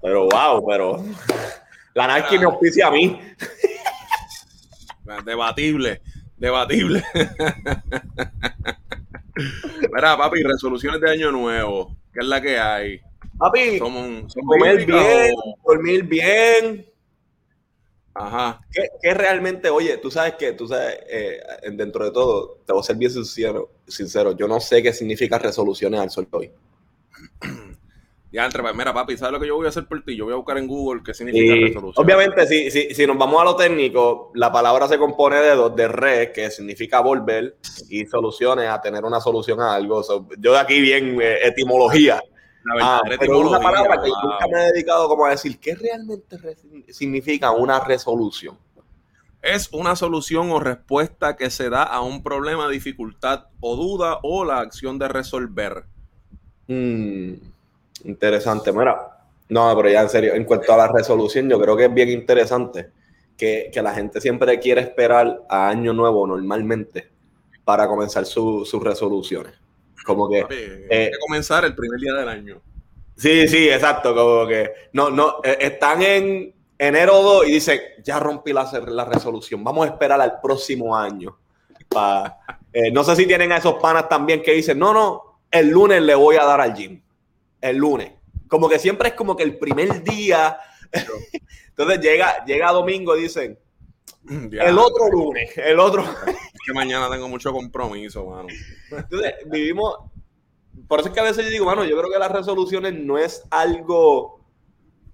pero, 0.02 0.28
wow, 0.30 0.66
pero, 0.66 1.04
la 1.92 2.16
Nike 2.16 2.38
me 2.38 2.46
auspicia 2.46 2.86
a 2.86 2.90
mí. 2.90 3.20
Debatible. 5.24 6.00
Debatible. 6.40 7.04
Mira, 9.94 10.16
papi, 10.16 10.42
resoluciones 10.42 11.00
de 11.00 11.10
año 11.10 11.30
nuevo. 11.30 11.94
¿Qué 12.12 12.20
es 12.20 12.26
la 12.26 12.40
que 12.40 12.58
hay? 12.58 13.00
Papi, 13.38 13.78
somos, 13.78 14.34
comer 14.46 14.86
bien, 14.86 15.34
dormir 15.64 16.02
bien. 16.04 16.86
Ajá. 18.14 18.60
¿Qué, 18.72 19.14
realmente, 19.14 19.68
oye, 19.68 19.98
tú 19.98 20.10
sabes 20.10 20.34
que, 20.34 20.52
tú 20.52 20.66
sabes, 20.66 20.98
eh, 21.08 21.40
dentro 21.72 22.06
de 22.06 22.10
todo, 22.10 22.58
te 22.66 22.72
voy 22.72 22.80
a 22.80 22.84
ser 22.84 22.96
bien 22.96 23.10
sincero, 23.10 23.70
sincero, 23.86 24.34
yo 24.34 24.48
no 24.48 24.60
sé 24.60 24.82
qué 24.82 24.94
significa 24.94 25.38
resoluciones 25.38 26.00
al 26.00 26.10
sol 26.10 26.26
hoy. 26.30 26.50
Ya, 28.32 28.44
entre, 28.44 28.62
mira, 28.72 28.94
papi, 28.94 29.16
¿sabes 29.16 29.32
lo 29.32 29.40
que 29.40 29.48
yo 29.48 29.56
voy 29.56 29.66
a 29.66 29.70
hacer 29.70 29.86
por 29.86 30.04
ti? 30.04 30.14
Yo 30.14 30.24
voy 30.24 30.34
a 30.34 30.36
buscar 30.36 30.56
en 30.58 30.68
Google 30.68 31.02
qué 31.04 31.12
significa 31.12 31.52
resolución. 31.52 32.04
Obviamente, 32.04 32.46
si, 32.46 32.70
si, 32.70 32.94
si, 32.94 33.06
nos 33.06 33.18
vamos 33.18 33.40
a 33.40 33.44
lo 33.44 33.56
técnico, 33.56 34.30
la 34.34 34.52
palabra 34.52 34.86
se 34.86 34.98
compone 34.98 35.36
de 35.36 35.56
dos, 35.56 35.74
de 35.74 35.88
re, 35.88 36.32
que 36.32 36.48
significa 36.50 37.00
volver, 37.00 37.56
y 37.88 38.06
soluciones, 38.06 38.68
a 38.68 38.80
tener 38.80 39.04
una 39.04 39.20
solución 39.20 39.60
a 39.60 39.74
algo. 39.74 40.02
yo 40.38 40.52
de 40.52 40.58
aquí 40.58 40.80
bien 40.80 41.20
eh, 41.20 41.38
etimología. 41.42 42.22
Ah, 42.80 43.00
pero 43.18 43.40
una 43.40 43.58
palabra 43.58 44.00
que 44.00 44.08
nunca 44.08 44.46
me 44.52 44.60
he 44.60 44.72
dedicado 44.72 45.08
como 45.08 45.26
a 45.26 45.30
decir, 45.30 45.58
¿qué 45.58 45.74
realmente 45.74 46.36
significa 46.90 47.50
una 47.50 47.80
resolución? 47.80 48.56
Es 49.42 49.70
una 49.72 49.96
solución 49.96 50.50
o 50.50 50.60
respuesta 50.60 51.36
que 51.36 51.50
se 51.50 51.70
da 51.70 51.82
a 51.82 52.02
un 52.02 52.22
problema, 52.22 52.68
dificultad 52.68 53.46
o 53.58 53.74
duda 53.74 54.18
o 54.22 54.44
la 54.44 54.60
acción 54.60 54.98
de 54.98 55.08
resolver. 55.08 55.84
Mm. 56.68 57.34
Interesante, 58.04 58.72
mira. 58.72 59.20
No, 59.48 59.74
pero 59.76 59.90
ya 59.90 60.02
en 60.02 60.08
serio, 60.08 60.34
en 60.34 60.44
cuanto 60.44 60.72
a 60.72 60.76
la 60.76 60.88
resolución, 60.88 61.48
yo 61.48 61.60
creo 61.60 61.76
que 61.76 61.86
es 61.86 61.94
bien 61.94 62.08
interesante 62.08 62.90
que, 63.36 63.70
la 63.82 63.92
gente 63.92 64.20
siempre 64.20 64.58
quiere 64.60 64.80
esperar 64.80 65.42
a 65.48 65.68
año 65.68 65.92
nuevo 65.92 66.26
normalmente 66.26 67.10
para 67.64 67.88
comenzar 67.88 68.26
sus 68.26 68.72
resoluciones. 68.82 69.54
Como 70.04 70.28
que... 70.28 70.46
Eh, 70.48 71.10
comenzar 71.26 71.64
el 71.64 71.74
primer 71.74 71.98
día 71.98 72.14
del 72.14 72.28
año. 72.28 72.60
Sí, 73.16 73.48
sí, 73.48 73.68
exacto. 73.68 74.14
Como 74.14 74.46
que 74.46 74.70
no, 74.92 75.10
no, 75.10 75.36
eh, 75.42 75.58
están 75.60 76.00
en 76.02 76.54
enero 76.78 77.20
2 77.22 77.48
y 77.48 77.52
dicen, 77.52 77.80
ya 78.04 78.20
rompí 78.20 78.52
la, 78.52 78.70
la 78.86 79.04
resolución, 79.04 79.62
vamos 79.64 79.86
a 79.86 79.90
esperar 79.90 80.20
al 80.20 80.40
próximo 80.40 80.96
año. 80.96 81.36
Eh, 82.72 82.90
no 82.92 83.02
sé 83.02 83.16
si 83.16 83.26
tienen 83.26 83.50
a 83.52 83.56
esos 83.56 83.74
panas 83.74 84.08
también 84.08 84.42
que 84.42 84.52
dicen, 84.52 84.78
no, 84.78 84.94
no, 84.94 85.40
el 85.50 85.68
lunes 85.68 86.00
le 86.02 86.14
voy 86.14 86.36
a 86.36 86.44
dar 86.44 86.60
al 86.60 86.72
gym 86.74 87.02
el 87.60 87.76
lunes. 87.76 88.12
Como 88.48 88.68
que 88.68 88.78
siempre 88.78 89.10
es 89.10 89.14
como 89.14 89.36
que 89.36 89.42
el 89.42 89.58
primer 89.58 90.02
día. 90.02 90.58
Entonces 91.68 92.00
llega, 92.00 92.44
llega 92.44 92.72
domingo 92.72 93.16
y 93.16 93.22
dicen, 93.22 93.58
el 94.28 94.78
otro 94.78 95.10
lunes, 95.10 95.56
el 95.56 95.78
otro. 95.80 96.02
Es 96.60 96.66
que 96.66 96.74
mañana 96.74 97.08
tengo 97.10 97.26
mucho 97.26 97.52
compromiso, 97.52 98.26
mano. 98.26 98.48
Entonces, 98.90 99.34
vivimos. 99.46 99.96
Por 100.86 101.00
eso 101.00 101.08
es 101.08 101.14
que 101.14 101.20
a 101.20 101.24
veces 101.24 101.44
yo 101.44 101.50
digo, 101.50 101.64
mano, 101.64 101.84
yo 101.84 101.96
creo 101.96 102.10
que 102.10 102.18
las 102.18 102.30
resoluciones 102.30 102.94
no 102.94 103.16
es 103.16 103.42
algo 103.50 104.44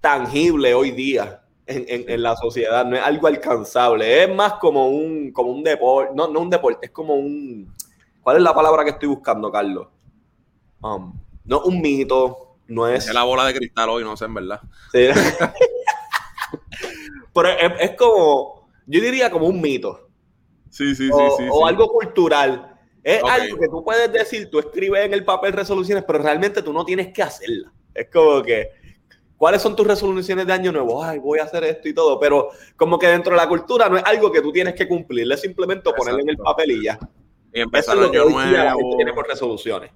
tangible 0.00 0.74
hoy 0.74 0.90
día 0.90 1.42
en, 1.66 2.22
la 2.22 2.36
sociedad, 2.36 2.84
no 2.84 2.96
es 2.96 3.02
algo 3.02 3.26
alcanzable. 3.26 4.24
Es 4.24 4.34
más 4.34 4.54
como 4.54 4.88
un, 4.88 5.32
como 5.32 5.50
un 5.50 5.62
deporte, 5.62 6.12
no, 6.14 6.28
no 6.28 6.40
un 6.40 6.50
deporte, 6.50 6.86
es 6.86 6.92
como 6.92 7.14
un. 7.14 7.72
¿Cuál 8.22 8.38
es 8.38 8.42
la 8.42 8.54
palabra 8.54 8.84
que 8.84 8.90
estoy 8.90 9.08
buscando, 9.08 9.50
Carlos? 9.52 9.88
Um, 10.80 11.12
no 11.46 11.60
un 11.62 11.80
mito, 11.80 12.56
no 12.68 12.88
es... 12.88 13.06
Es 13.06 13.14
la 13.14 13.24
bola 13.24 13.44
de 13.44 13.54
cristal 13.54 13.88
hoy, 13.88 14.04
no 14.04 14.16
sé, 14.16 14.26
en 14.26 14.34
verdad. 14.34 14.60
Sí. 14.92 15.08
Pero 17.34 17.48
es, 17.48 17.72
es 17.80 17.90
como, 17.96 18.68
yo 18.86 19.00
diría 19.00 19.30
como 19.30 19.46
un 19.46 19.60
mito. 19.60 20.08
Sí, 20.70 20.94
sí, 20.94 21.06
sí, 21.06 21.10
o, 21.12 21.36
sí. 21.36 21.44
o 21.50 21.58
sí. 21.58 21.68
algo 21.68 21.88
cultural. 21.88 22.72
Es 23.02 23.22
algo 23.22 23.58
que 23.58 23.68
tú 23.68 23.84
puedes 23.84 24.12
decir, 24.12 24.50
tú 24.50 24.58
escribes 24.58 25.04
en 25.04 25.14
el 25.14 25.24
papel 25.24 25.52
resoluciones, 25.52 26.04
pero 26.04 26.18
realmente 26.18 26.60
tú 26.60 26.72
no 26.72 26.84
tienes 26.84 27.12
que 27.12 27.22
hacerlas. 27.22 27.72
Es 27.94 28.08
como 28.12 28.42
que, 28.42 28.70
¿cuáles 29.36 29.62
son 29.62 29.76
tus 29.76 29.86
resoluciones 29.86 30.44
de 30.46 30.52
año 30.52 30.72
nuevo? 30.72 31.04
Ay, 31.04 31.20
voy 31.20 31.38
a 31.38 31.44
hacer 31.44 31.62
esto 31.64 31.88
y 31.88 31.94
todo, 31.94 32.18
pero 32.18 32.48
como 32.74 32.98
que 32.98 33.06
dentro 33.06 33.32
de 33.32 33.36
la 33.36 33.48
cultura 33.48 33.88
no 33.88 33.96
es 33.96 34.04
algo 34.04 34.32
que 34.32 34.42
tú 34.42 34.50
tienes 34.50 34.74
que 34.74 34.88
cumplir, 34.88 35.30
es 35.30 35.40
simplemente 35.40 35.88
ponerlo 35.92 36.20
en 36.20 36.30
el 36.30 36.36
papel 36.36 36.72
y 36.72 36.84
ya. 36.84 36.98
Y 37.52 37.60
Eso 37.60 37.60
empezar 37.60 37.96
es 37.96 38.00
el 38.00 38.06
lo 38.06 38.10
que 38.10 38.18
año 38.18 38.26
hoy 38.26 38.48
día 38.48 38.64
la 38.64 38.70
gente 38.72 38.82
nuevo. 38.82 38.96
tiene 38.96 39.12
por 39.12 39.28
resoluciones. 39.28 39.92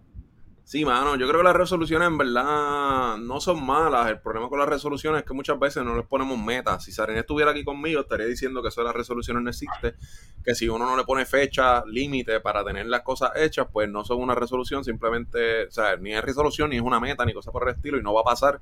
Sí, 0.64 0.84
mano, 0.84 1.16
yo 1.16 1.26
creo 1.26 1.40
que 1.40 1.44
las 1.44 1.56
resoluciones 1.56 2.06
en 2.06 2.16
verdad 2.16 3.16
no 3.16 3.40
son 3.40 3.66
malas. 3.66 4.08
El 4.08 4.20
problema 4.20 4.48
con 4.48 4.60
las 4.60 4.68
resoluciones 4.68 5.22
es 5.22 5.26
que 5.26 5.34
muchas 5.34 5.58
veces 5.58 5.82
no 5.84 5.96
les 5.96 6.06
ponemos 6.06 6.38
metas. 6.38 6.84
Si 6.84 6.92
Saren 6.92 7.16
estuviera 7.16 7.50
aquí 7.50 7.64
conmigo, 7.64 8.02
estaría 8.02 8.26
diciendo 8.26 8.62
que 8.62 8.68
eso 8.68 8.80
de 8.82 8.86
las 8.86 8.94
resoluciones 8.94 9.42
no 9.42 9.50
existe. 9.50 9.96
Que 10.44 10.54
si 10.54 10.68
uno 10.68 10.86
no 10.86 10.96
le 10.96 11.02
pone 11.02 11.26
fecha, 11.26 11.84
límite 11.86 12.38
para 12.38 12.64
tener 12.64 12.86
las 12.86 13.02
cosas 13.02 13.32
hechas, 13.34 13.66
pues 13.72 13.88
no 13.88 14.04
son 14.04 14.20
una 14.20 14.36
resolución, 14.36 14.84
simplemente, 14.84 15.66
o 15.66 15.70
sea, 15.72 15.96
ni 15.96 16.12
es 16.12 16.22
resolución, 16.22 16.70
ni 16.70 16.76
es 16.76 16.82
una 16.82 17.00
meta, 17.00 17.24
ni 17.24 17.32
cosa 17.32 17.50
por 17.50 17.68
el 17.68 17.74
estilo, 17.74 17.98
y 17.98 18.02
no 18.02 18.14
va 18.14 18.20
a 18.20 18.24
pasar, 18.24 18.60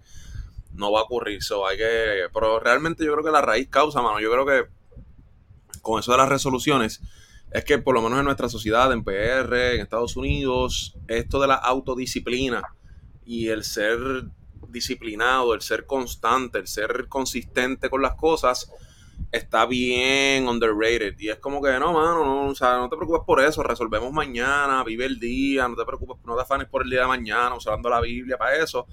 no 0.72 0.90
va 0.90 1.00
a 1.00 1.02
ocurrir. 1.02 1.42
So, 1.42 1.66
hay 1.66 1.76
que, 1.76 2.28
pero 2.32 2.58
realmente 2.58 3.04
yo 3.04 3.12
creo 3.12 3.24
que 3.24 3.30
la 3.30 3.42
raíz 3.42 3.68
causa, 3.68 4.00
mano. 4.00 4.18
Yo 4.18 4.30
creo 4.32 4.46
que 4.46 4.66
con 5.82 6.00
eso 6.00 6.12
de 6.12 6.18
las 6.18 6.28
resoluciones, 6.30 7.02
es 7.50 7.64
que 7.64 7.78
por 7.78 7.94
lo 7.94 8.02
menos 8.02 8.18
en 8.18 8.24
nuestra 8.26 8.48
sociedad, 8.48 8.92
en 8.92 9.04
PR, 9.04 9.74
en 9.74 9.80
Estados 9.80 10.16
Unidos, 10.16 10.96
esto 11.06 11.40
de 11.40 11.48
la 11.48 11.54
autodisciplina 11.54 12.62
y 13.24 13.48
el 13.48 13.64
ser 13.64 13.98
disciplinado, 14.68 15.54
el 15.54 15.62
ser 15.62 15.86
constante, 15.86 16.58
el 16.58 16.66
ser 16.66 17.08
consistente 17.08 17.88
con 17.88 18.02
las 18.02 18.14
cosas, 18.14 18.70
está 19.32 19.66
bien 19.66 20.46
underrated. 20.46 21.18
Y 21.18 21.30
es 21.30 21.38
como 21.38 21.62
que, 21.62 21.78
no, 21.78 21.92
mano, 21.92 22.24
no, 22.24 22.46
o 22.48 22.54
sea, 22.54 22.76
no 22.76 22.88
te 22.88 22.96
preocupes 22.96 23.22
por 23.26 23.40
eso, 23.40 23.62
resolvemos 23.62 24.12
mañana, 24.12 24.84
vive 24.84 25.06
el 25.06 25.18
día, 25.18 25.66
no 25.68 25.76
te 25.76 25.84
preocupes, 25.84 26.16
no 26.24 26.36
te 26.36 26.42
afanes 26.42 26.68
por 26.68 26.82
el 26.82 26.90
día 26.90 27.02
de 27.02 27.06
mañana, 27.08 27.54
usando 27.54 27.88
la 27.88 28.00
Biblia 28.00 28.36
para 28.36 28.56
eso. 28.56 28.86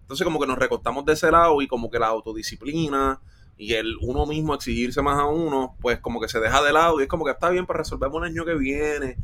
Entonces 0.00 0.24
como 0.24 0.40
que 0.40 0.46
nos 0.46 0.58
recostamos 0.58 1.04
de 1.04 1.12
ese 1.12 1.30
lado 1.30 1.60
y 1.60 1.66
como 1.66 1.90
que 1.90 1.98
la 1.98 2.06
autodisciplina 2.06 3.20
y 3.58 3.74
el 3.74 3.96
uno 4.00 4.24
mismo 4.24 4.54
exigirse 4.54 5.02
más 5.02 5.18
a 5.18 5.26
uno, 5.26 5.76
pues 5.80 5.98
como 5.98 6.20
que 6.20 6.28
se 6.28 6.38
deja 6.38 6.62
de 6.62 6.72
lado 6.72 7.00
y 7.00 7.02
es 7.02 7.08
como 7.08 7.24
que 7.24 7.32
está 7.32 7.50
bien, 7.50 7.66
pues 7.66 7.76
resolvemos 7.76 8.22
el 8.22 8.30
año 8.30 8.44
que 8.44 8.54
viene 8.54 9.16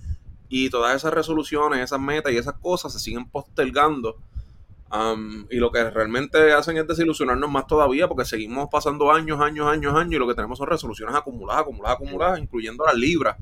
y 0.49 0.69
todas 0.71 0.97
esas 0.97 1.15
resoluciones, 1.15 1.81
esas 1.81 2.01
metas 2.01 2.33
y 2.33 2.37
esas 2.37 2.55
cosas 2.55 2.93
se 2.93 2.99
siguen 2.99 3.31
postergando. 3.31 4.17
Um, 4.93 5.47
y 5.51 5.57
lo 5.57 5.73
que 5.73 5.91
realmente 5.91 6.53
hacen 6.53 6.77
es 6.77 6.87
desilusionarnos 6.87 7.51
más 7.51 7.67
todavía 7.67 8.07
porque 8.07 8.25
seguimos 8.25 8.69
pasando 8.71 9.11
años, 9.11 9.41
años, 9.41 9.67
años, 9.67 9.95
años 9.95 10.13
y 10.13 10.19
lo 10.19 10.27
que 10.29 10.35
tenemos 10.35 10.59
son 10.59 10.69
resoluciones 10.69 11.15
acumuladas, 11.17 11.63
acumuladas, 11.63 11.97
acumuladas, 11.97 12.39
incluyendo 12.39 12.85
las 12.85 12.95
libras 12.95 13.37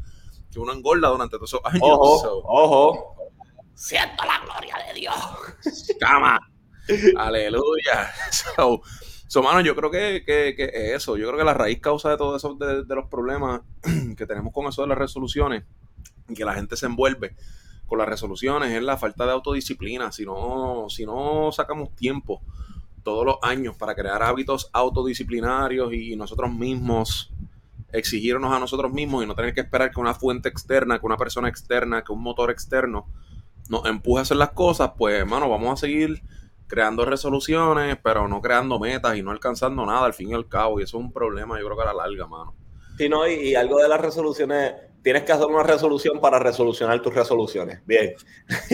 que 0.51 0.59
uno 0.59 0.73
engorda 0.73 1.09
durante 1.09 1.37
todos 1.37 1.51
esos 1.51 1.61
años. 1.65 1.83
Ojo, 1.83 2.19
So, 2.21 2.43
ojo. 2.45 3.17
Siento 3.75 4.25
la 4.25 4.41
gloria 4.45 4.77
de 4.87 5.01
Dios. 5.01 5.17
cama. 6.01 6.39
Aleluya. 7.17 8.13
So, 8.31 8.83
so, 9.33 9.43
mano, 9.43 9.63
yo 9.63 9.75
creo 9.75 9.91
que, 9.91 10.23
que, 10.27 10.55
que 10.55 10.95
eso, 10.95 11.17
yo 11.17 11.27
creo 11.29 11.39
que 11.39 11.45
la 11.45 11.55
raíz 11.55 11.81
causa 11.81 12.11
de 12.11 12.19
todo 12.19 12.37
eso, 12.37 12.55
de, 12.55 12.85
de 12.85 12.95
los 12.95 13.09
problemas 13.09 13.63
que 14.19 14.27
tenemos 14.27 14.53
con 14.53 14.67
eso 14.67 14.83
de 14.83 14.89
las 14.89 14.99
resoluciones, 14.99 15.65
y 16.29 16.35
que 16.35 16.45
la 16.45 16.53
gente 16.53 16.77
se 16.77 16.85
envuelve 16.85 17.35
con 17.87 17.99
las 17.99 18.07
resoluciones, 18.07 18.71
es 18.73 18.83
la 18.83 18.99
falta 18.99 19.25
de 19.25 19.33
autodisciplina. 19.33 20.13
Si 20.13 20.27
no, 20.27 20.85
si 20.91 21.07
no 21.07 21.51
sacamos 21.51 21.97
tiempo 21.97 22.43
todos 23.03 23.25
los 23.25 23.37
años 23.41 23.75
para 23.75 23.95
crear 23.95 24.23
hábitos 24.23 24.69
autodisciplinarios 24.75 25.95
y 25.95 26.15
nosotros 26.15 26.53
mismos 26.53 27.33
exigirnos 27.91 28.53
a 28.53 28.59
nosotros 28.59 28.93
mismos 28.93 29.25
y 29.25 29.27
no 29.27 29.35
tener 29.35 29.55
que 29.55 29.63
esperar 29.63 29.91
que 29.91 29.99
una 29.99 30.13
fuente 30.13 30.51
externa, 30.51 30.99
que 30.99 31.07
una 31.07 31.17
persona 31.17 31.49
externa, 31.49 32.05
que 32.05 32.13
un 32.13 32.23
motor 32.23 32.51
externo 32.51 33.07
nos 33.71 33.87
empuje 33.87 34.19
a 34.19 34.23
hacer 34.25 34.37
las 34.37 34.51
cosas, 34.51 34.93
pues, 34.99 35.15
hermano, 35.15 35.49
vamos 35.49 35.73
a 35.73 35.77
seguir 35.81 36.23
creando 36.73 37.05
resoluciones, 37.05 37.99
pero 38.03 38.27
no 38.29 38.41
creando 38.41 38.79
metas 38.79 39.15
y 39.19 39.23
no 39.23 39.31
alcanzando 39.31 39.85
nada 39.85 40.07
al 40.07 40.15
fin 40.15 40.31
y 40.31 40.33
al 40.33 40.49
cabo. 40.49 40.81
Y 40.81 40.85
eso 40.85 40.97
es 40.97 41.05
un 41.05 41.13
problema, 41.13 41.59
yo 41.61 41.67
creo 41.67 41.77
que 41.77 41.83
a 41.83 41.93
la 41.93 42.07
larga, 42.07 42.27
mano. 42.27 42.55
Sí, 42.97 43.11
no, 43.11 43.29
y, 43.29 43.51
y 43.51 43.55
algo 43.55 43.79
de 43.79 43.89
las 43.91 44.01
resoluciones, 44.01 44.73
tienes 45.03 45.25
que 45.25 45.33
hacer 45.33 45.45
una 45.45 45.65
resolución 45.65 46.19
para 46.19 46.39
resolucionar 46.39 47.03
tus 47.03 47.15
resoluciones. 47.15 47.85
Bien. 47.85 48.15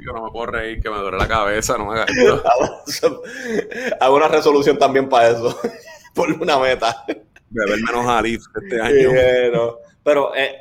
Yo 0.00 0.12
no 0.12 0.26
me 0.26 0.30
puedo 0.30 0.44
reír, 0.44 0.82
que 0.82 0.90
me 0.90 0.98
duele 0.98 1.16
la 1.16 1.28
cabeza, 1.28 1.78
no 1.78 1.86
me 1.86 1.94
hagas. 1.94 2.10
Hago 4.00 4.16
una 4.16 4.28
resolución 4.28 4.76
también 4.76 5.08
para 5.08 5.30
eso. 5.30 5.58
Por 6.14 6.30
una 6.30 6.58
meta. 6.58 7.06
Beber 7.48 7.80
menos 7.80 8.06
Alif 8.06 8.42
este 8.62 8.82
año. 8.82 9.08
no. 9.50 9.78
Pero 10.02 10.34
eh, 10.36 10.58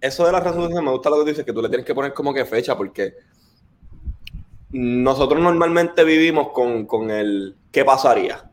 eso 0.00 0.24
de 0.24 0.32
las 0.32 0.42
resoluciones 0.42 0.82
me 0.82 0.92
gusta 0.92 1.10
lo 1.10 1.16
que 1.16 1.22
tú 1.24 1.28
dices, 1.28 1.44
que 1.44 1.52
tú 1.52 1.60
le 1.60 1.68
tienes 1.68 1.84
que 1.84 1.94
poner 1.94 2.14
como 2.14 2.32
que 2.32 2.46
fecha, 2.46 2.74
porque 2.74 3.16
nosotros 4.72 5.40
normalmente 5.40 6.04
vivimos 6.04 6.50
con, 6.50 6.86
con 6.86 7.10
el 7.10 7.56
qué 7.72 7.84
pasaría. 7.84 8.50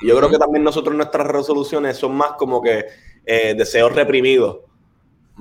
Yo 0.00 0.16
creo 0.16 0.30
que 0.30 0.38
también 0.38 0.62
nosotros 0.62 0.94
nuestras 0.96 1.26
resoluciones 1.26 1.96
son 1.96 2.14
más 2.16 2.32
como 2.32 2.62
que 2.62 2.86
eh, 3.26 3.54
deseos 3.54 3.94
reprimidos. 3.94 4.58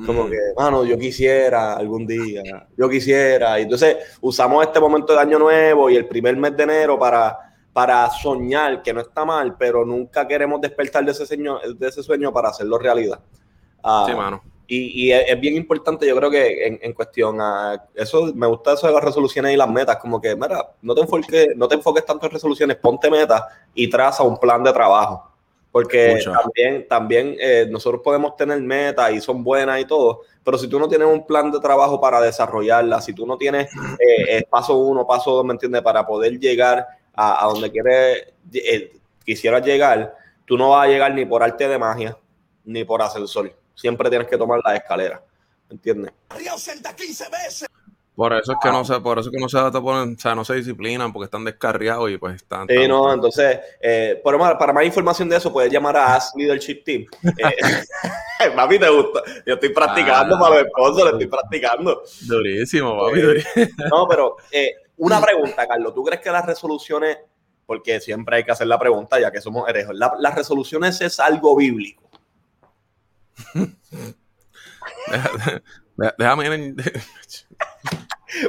Como 0.05 0.25
Mm. 0.25 0.29
que, 0.29 0.37
mano, 0.55 0.85
yo 0.85 0.97
quisiera 0.97 1.73
algún 1.73 2.05
día, 2.05 2.67
yo 2.77 2.87
quisiera. 2.89 3.59
Y 3.59 3.63
entonces 3.63 3.97
usamos 4.21 4.63
este 4.63 4.79
momento 4.79 5.13
de 5.13 5.19
año 5.19 5.39
nuevo 5.39 5.89
y 5.89 5.95
el 5.95 6.07
primer 6.07 6.35
mes 6.37 6.55
de 6.55 6.63
enero 6.63 6.99
para, 6.99 7.35
para 7.73 8.07
soñar, 8.11 8.83
que 8.83 8.93
no 8.93 9.01
está 9.01 9.25
mal, 9.25 9.55
pero 9.57 9.85
nunca 9.85 10.27
queremos 10.27 10.61
despertar 10.61 11.03
de 11.03 11.11
ese, 11.11 11.25
sueño, 11.25 11.59
de 11.75 11.87
ese 11.87 12.03
sueño 12.03 12.31
para 12.31 12.49
hacerlo 12.49 12.77
realidad. 12.77 13.19
Ah, 13.83 14.05
Sí, 14.07 14.15
mano. 14.15 14.43
Y, 14.67 15.05
y 15.07 15.11
es, 15.13 15.23
es 15.29 15.39
bien 15.39 15.55
importante, 15.55 16.05
yo 16.05 16.15
creo 16.17 16.29
que 16.29 16.67
en, 16.67 16.79
en 16.81 16.93
cuestión 16.93 17.39
a 17.39 17.85
eso, 17.95 18.33
me 18.35 18.47
gusta 18.47 18.73
eso 18.73 18.87
de 18.87 18.93
las 18.93 19.03
resoluciones 19.03 19.53
y 19.53 19.57
las 19.57 19.69
metas, 19.69 19.97
como 19.97 20.19
que, 20.19 20.35
mira, 20.35 20.71
no 20.81 20.93
te 20.93 21.01
enfoques, 21.01 21.55
no 21.55 21.67
te 21.67 21.75
enfoques 21.75 22.05
tanto 22.05 22.25
en 22.25 22.33
resoluciones, 22.33 22.75
ponte 22.77 23.09
metas 23.09 23.43
y 23.73 23.89
traza 23.89 24.23
un 24.23 24.37
plan 24.37 24.63
de 24.63 24.73
trabajo. 24.73 25.31
Porque 25.71 26.15
Mucho. 26.15 26.31
también, 26.31 26.87
también 26.87 27.35
eh, 27.39 27.67
nosotros 27.69 28.01
podemos 28.03 28.35
tener 28.35 28.59
metas 28.61 29.11
y 29.11 29.21
son 29.21 29.43
buenas 29.43 29.79
y 29.79 29.85
todo, 29.85 30.21
pero 30.43 30.57
si 30.57 30.67
tú 30.67 30.79
no 30.79 30.87
tienes 30.87 31.07
un 31.07 31.25
plan 31.25 31.51
de 31.51 31.59
trabajo 31.59 32.01
para 32.01 32.19
desarrollarlas, 32.21 33.05
si 33.05 33.13
tú 33.13 33.27
no 33.27 33.37
tienes 33.37 33.67
eh, 33.99 34.05
eh, 34.29 34.47
paso 34.49 34.77
uno, 34.77 35.05
paso 35.05 35.31
dos, 35.31 35.45
¿me 35.45 35.53
entiendes? 35.53 35.81
Para 35.81 36.05
poder 36.05 36.39
llegar 36.39 36.87
a, 37.13 37.43
a 37.43 37.47
donde 37.47 37.69
quieres, 37.71 38.33
eh, 38.53 38.93
quisieras 39.23 39.63
llegar, 39.65 40.15
tú 40.45 40.57
no 40.57 40.69
vas 40.69 40.87
a 40.87 40.89
llegar 40.89 41.13
ni 41.13 41.25
por 41.25 41.43
arte 41.43 41.67
de 41.67 41.77
magia, 41.77 42.17
ni 42.65 42.83
por 42.83 43.01
ascensor. 43.01 43.53
Siempre 43.77 44.09
tienes 44.09 44.27
que 44.27 44.37
tomar 44.37 44.59
las 44.65 44.75
escaleras, 44.75 45.21
¿me 45.69 45.75
entiendes? 45.75 46.11
Río 46.35 46.57
Celta 46.57 46.93
15 46.95 47.23
veces. 47.29 47.67
Por 48.15 48.33
eso 48.33 48.53
es 48.53 48.57
que 48.63 48.71
no 48.71 48.83
se, 48.83 48.99
por 48.99 49.19
eso 49.19 49.29
es 49.29 49.35
que 49.35 49.39
no 49.39 49.47
se 49.47 49.59
ponen, 49.79 50.15
o 50.15 50.19
sea, 50.19 50.33
no 50.33 50.43
se 50.43 50.55
disciplinan 50.55 51.13
porque 51.13 51.25
están 51.25 51.45
descarriados 51.45 52.09
y 52.09 52.17
pues 52.17 52.37
están. 52.37 52.67
Sí, 52.67 52.87
no, 52.87 53.13
entonces, 53.13 53.59
eh, 53.79 54.19
para, 54.23 54.39
más, 54.39 54.55
para 54.55 54.73
más 54.73 54.83
información 54.85 55.29
de 55.29 55.37
eso, 55.37 55.53
puedes 55.53 55.71
llamar 55.71 55.95
a 55.97 56.15
Ask 56.15 56.35
Leadership 56.35 56.81
Team. 56.83 57.05
Eh, 57.23 58.49
papi, 58.55 58.79
te 58.79 58.89
gusta. 58.89 59.21
Yo 59.45 59.53
estoy 59.53 59.69
practicando 59.69 60.35
Ah. 60.35 60.39
para 60.39 60.55
los 60.55 60.65
esposos, 60.65 61.03
le 61.03 61.09
estoy 61.11 61.27
practicando. 61.27 62.01
Durísimo, 62.21 62.97
papi. 63.05 63.19
Eh, 63.19 63.21
durísimo. 63.21 63.67
No, 63.91 64.07
pero 64.07 64.35
eh, 64.51 64.71
una 64.97 65.21
pregunta, 65.21 65.67
Carlos. 65.67 65.93
¿Tú 65.93 66.03
crees 66.03 66.19
que 66.19 66.31
las 66.31 66.43
resoluciones, 66.43 67.19
porque 67.67 68.01
siempre 68.01 68.37
hay 68.37 68.43
que 68.43 68.51
hacer 68.51 68.65
la 68.65 68.79
pregunta, 68.79 69.19
ya 69.19 69.31
que 69.31 69.41
somos 69.41 69.69
herejos, 69.69 69.95
la- 69.95 70.15
las 70.19 70.33
resoluciones 70.33 70.99
es 71.01 71.19
algo 71.19 71.55
bíblico? 71.55 72.06
Déjame 76.17 76.45
ir 76.45 76.51
en- 76.53 76.75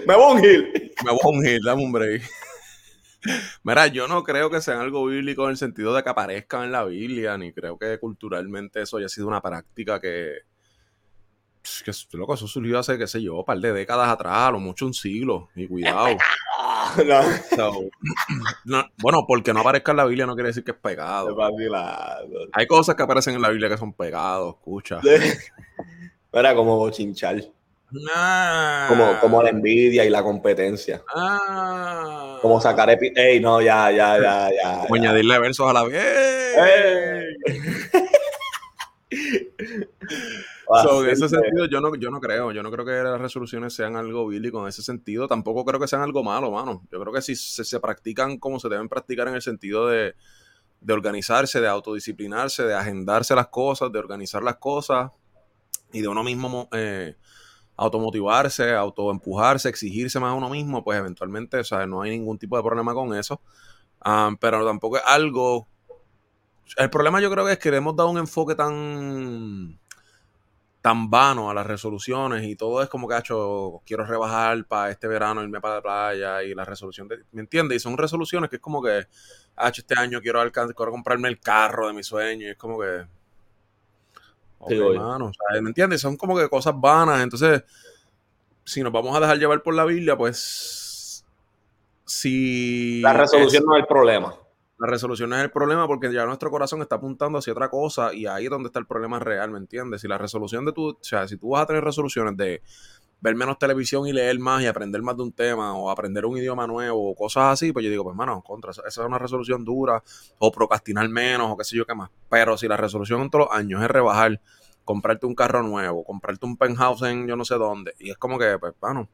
Me 0.06 0.14
voy 0.14 0.24
a 0.24 0.28
un 0.34 0.40
gil. 0.40 0.92
Me 1.04 1.10
voy 1.12 1.20
a 1.22 1.28
ungir, 1.28 1.60
dame 1.64 1.84
un 1.84 1.92
break. 1.92 2.22
Mira, 3.62 3.86
yo 3.88 4.06
no 4.08 4.22
creo 4.22 4.50
que 4.50 4.60
sean 4.60 4.80
algo 4.80 5.04
bíblico 5.06 5.44
en 5.44 5.50
el 5.50 5.56
sentido 5.56 5.94
de 5.94 6.02
que 6.02 6.08
aparezcan 6.08 6.64
en 6.64 6.72
la 6.72 6.84
Biblia, 6.84 7.36
ni 7.38 7.52
creo 7.52 7.78
que 7.78 7.98
culturalmente 7.98 8.82
eso 8.82 8.96
haya 8.96 9.08
sido 9.08 9.26
una 9.28 9.40
práctica 9.42 10.00
que. 10.00 10.38
Que 11.84 11.92
loco, 12.16 12.34
eso 12.34 12.46
surgió 12.46 12.78
hace, 12.78 12.98
qué 12.98 13.06
sé 13.06 13.22
yo, 13.22 13.36
un 13.36 13.44
par 13.44 13.58
de 13.58 13.72
décadas 13.72 14.08
atrás, 14.08 14.48
a 14.48 14.50
lo 14.50 14.58
mucho 14.60 14.86
un 14.86 14.94
siglo, 14.94 15.48
y 15.54 15.66
cuidado. 15.66 16.16
No, 17.06 17.20
So, 17.56 17.72
no, 18.64 18.84
bueno, 18.98 19.24
porque 19.28 19.52
no 19.52 19.60
aparezca 19.60 19.90
en 19.90 19.98
la 19.98 20.06
Biblia 20.06 20.24
no 20.26 20.34
quiere 20.34 20.48
decir 20.48 20.64
que 20.64 20.70
es 20.70 20.76
pecado. 20.78 21.34
vacilando. 21.34 22.48
Hay 22.52 22.66
cosas 22.66 22.94
que 22.94 23.02
aparecen 23.02 23.34
en 23.34 23.42
la 23.42 23.50
Biblia 23.50 23.68
que 23.68 23.76
son 23.76 23.92
pecados, 23.92 24.54
escucha. 24.56 25.00
Era 26.32 26.54
como 26.54 26.76
bochinchar, 26.78 27.42
Ah. 28.14 28.86
como, 28.88 29.18
como 29.20 29.42
la 29.42 29.50
envidia 29.50 30.04
y 30.04 30.10
la 30.10 30.22
competencia. 30.22 31.02
Ah. 31.14 32.38
Como 32.42 32.60
sacar 32.60 32.90
epi... 32.90 33.12
Ey, 33.16 33.40
no, 33.40 33.60
ya, 33.62 33.90
ya, 33.90 34.18
ya, 34.20 34.50
ya. 34.50 34.80
Como 34.82 34.96
ya. 34.96 35.02
añadirle 35.02 35.38
versos 35.38 35.68
a 35.68 35.72
la 35.72 35.84
vez. 35.84 37.26
¡Ey! 40.70 40.82
So, 40.82 41.04
en 41.04 41.10
ese 41.10 41.28
sentido, 41.28 41.66
yo 41.66 41.80
no, 41.80 41.94
yo 41.94 42.10
no 42.10 42.20
creo. 42.20 42.52
Yo 42.52 42.62
no 42.62 42.70
creo 42.70 42.84
que 42.84 42.92
las 42.92 43.20
resoluciones 43.20 43.72
sean 43.72 43.96
algo 43.96 44.26
bíblico 44.26 44.60
en 44.60 44.68
ese 44.68 44.82
sentido. 44.82 45.26
Tampoco 45.26 45.64
creo 45.64 45.80
que 45.80 45.88
sean 45.88 46.02
algo 46.02 46.22
malo, 46.22 46.50
mano. 46.50 46.82
Yo 46.92 47.00
creo 47.00 47.12
que 47.12 47.22
si 47.22 47.36
se, 47.36 47.64
se 47.64 47.80
practican 47.80 48.38
como 48.38 48.60
se 48.60 48.68
deben 48.68 48.88
practicar 48.88 49.28
en 49.28 49.34
el 49.34 49.42
sentido 49.42 49.86
de, 49.88 50.14
de 50.80 50.92
organizarse, 50.92 51.60
de 51.60 51.68
autodisciplinarse, 51.68 52.64
de 52.64 52.74
agendarse 52.74 53.34
las 53.34 53.48
cosas, 53.48 53.90
de 53.92 53.98
organizar 53.98 54.42
las 54.42 54.56
cosas 54.56 55.10
y 55.92 56.00
de 56.00 56.08
uno 56.08 56.22
mismo 56.22 56.68
eh, 56.72 57.16
automotivarse, 57.76 58.74
autoempujarse, 58.74 59.68
exigirse 59.68 60.20
más 60.20 60.32
a 60.32 60.34
uno 60.34 60.50
mismo, 60.50 60.84
pues 60.84 60.98
eventualmente, 60.98 61.58
o 61.58 61.64
sea, 61.64 61.86
no 61.86 62.02
hay 62.02 62.10
ningún 62.10 62.38
tipo 62.38 62.56
de 62.56 62.62
problema 62.62 62.94
con 62.94 63.14
eso. 63.14 63.40
Ah, 64.00 64.30
pero 64.40 64.64
tampoco 64.66 64.96
es 64.98 65.02
algo. 65.06 65.68
El 66.76 66.90
problema 66.90 67.20
yo 67.20 67.30
creo 67.30 67.46
que 67.46 67.52
es 67.52 67.58
que 67.58 67.70
le 67.70 67.78
hemos 67.78 67.96
dado 67.96 68.10
un 68.10 68.18
enfoque 68.18 68.54
tan 68.54 69.78
tan 70.80 71.10
vano 71.10 71.50
a 71.50 71.54
las 71.54 71.66
resoluciones 71.66 72.44
y 72.44 72.54
todo 72.54 72.82
es 72.82 72.88
como 72.88 73.08
que, 73.08 73.16
hecho 73.16 73.82
quiero 73.84 74.04
rebajar 74.04 74.64
para 74.64 74.90
este 74.90 75.08
verano, 75.08 75.42
irme 75.42 75.60
para 75.60 75.76
la 75.76 75.82
playa 75.82 76.42
y 76.42 76.54
la 76.54 76.64
resolución, 76.64 77.08
de, 77.08 77.18
¿me 77.32 77.40
entiendes? 77.40 77.76
Y 77.76 77.80
son 77.80 77.98
resoluciones 77.98 78.48
que 78.48 78.56
es 78.56 78.62
como 78.62 78.82
que, 78.82 79.00
hecho 79.00 79.82
este 79.82 79.98
año 79.98 80.20
quiero, 80.20 80.40
alcanzar, 80.40 80.74
quiero 80.74 80.92
comprarme 80.92 81.28
el 81.28 81.40
carro 81.40 81.88
de 81.88 81.94
mi 81.94 82.02
sueño 82.02 82.46
y 82.46 82.50
es 82.50 82.56
como 82.56 82.80
que... 82.80 83.06
Okay, 84.60 84.80
o 84.80 84.92
sea, 84.92 85.60
¿Me 85.60 85.68
entiendes? 85.68 86.00
Son 86.00 86.16
como 86.16 86.36
que 86.36 86.48
cosas 86.48 86.74
vanas. 86.76 87.22
Entonces, 87.22 87.62
si 88.64 88.82
nos 88.82 88.92
vamos 88.92 89.16
a 89.16 89.20
dejar 89.20 89.38
llevar 89.38 89.62
por 89.62 89.74
la 89.74 89.84
Biblia, 89.84 90.16
pues... 90.16 91.24
Si... 92.04 93.00
La 93.00 93.12
resolución 93.12 93.62
es, 93.62 93.66
no 93.66 93.76
es 93.76 93.82
el 93.82 93.86
problema. 93.86 94.34
La 94.78 94.86
resolución 94.86 95.32
es 95.32 95.40
el 95.40 95.50
problema 95.50 95.88
porque 95.88 96.12
ya 96.12 96.24
nuestro 96.24 96.50
corazón 96.52 96.82
está 96.82 96.96
apuntando 96.96 97.38
hacia 97.38 97.52
otra 97.52 97.68
cosa 97.68 98.14
y 98.14 98.26
ahí 98.26 98.44
es 98.44 98.50
donde 98.50 98.68
está 98.68 98.78
el 98.78 98.86
problema 98.86 99.18
real, 99.18 99.50
¿me 99.50 99.58
entiendes? 99.58 100.02
Si 100.02 100.06
la 100.06 100.18
resolución 100.18 100.64
de 100.64 100.72
tu, 100.72 100.90
o 100.90 100.98
sea, 101.02 101.26
si 101.26 101.36
tú 101.36 101.50
vas 101.50 101.62
a 101.62 101.66
tener 101.66 101.82
resoluciones 101.82 102.36
de 102.36 102.62
ver 103.20 103.34
menos 103.34 103.58
televisión 103.58 104.06
y 104.06 104.12
leer 104.12 104.38
más 104.38 104.62
y 104.62 104.66
aprender 104.66 105.02
más 105.02 105.16
de 105.16 105.24
un 105.24 105.32
tema 105.32 105.76
o 105.76 105.90
aprender 105.90 106.24
un 106.26 106.38
idioma 106.38 106.68
nuevo 106.68 107.10
o 107.10 107.16
cosas 107.16 107.54
así, 107.54 107.72
pues 107.72 107.84
yo 107.84 107.90
digo, 107.90 108.04
pues 108.04 108.14
mano, 108.14 108.40
contra, 108.42 108.70
esa 108.70 108.86
es 108.86 108.98
una 108.98 109.18
resolución 109.18 109.64
dura 109.64 110.00
o 110.38 110.52
procrastinar 110.52 111.08
menos 111.08 111.50
o 111.50 111.56
qué 111.56 111.64
sé 111.64 111.76
yo 111.76 111.84
qué 111.84 111.96
más. 111.96 112.10
Pero 112.30 112.56
si 112.56 112.68
la 112.68 112.76
resolución 112.76 113.22
en 113.22 113.30
todos 113.30 113.46
los 113.46 113.58
años 113.58 113.82
es 113.82 113.88
rebajar, 113.88 114.40
comprarte 114.84 115.26
un 115.26 115.34
carro 115.34 115.64
nuevo, 115.64 116.04
comprarte 116.04 116.46
un 116.46 116.56
penthouse 116.56 117.02
en 117.02 117.26
yo 117.26 117.34
no 117.34 117.44
sé 117.44 117.56
dónde, 117.56 117.94
y 117.98 118.10
es 118.10 118.16
como 118.16 118.38
que, 118.38 118.56
pues, 118.60 118.74
bueno, 118.80 119.08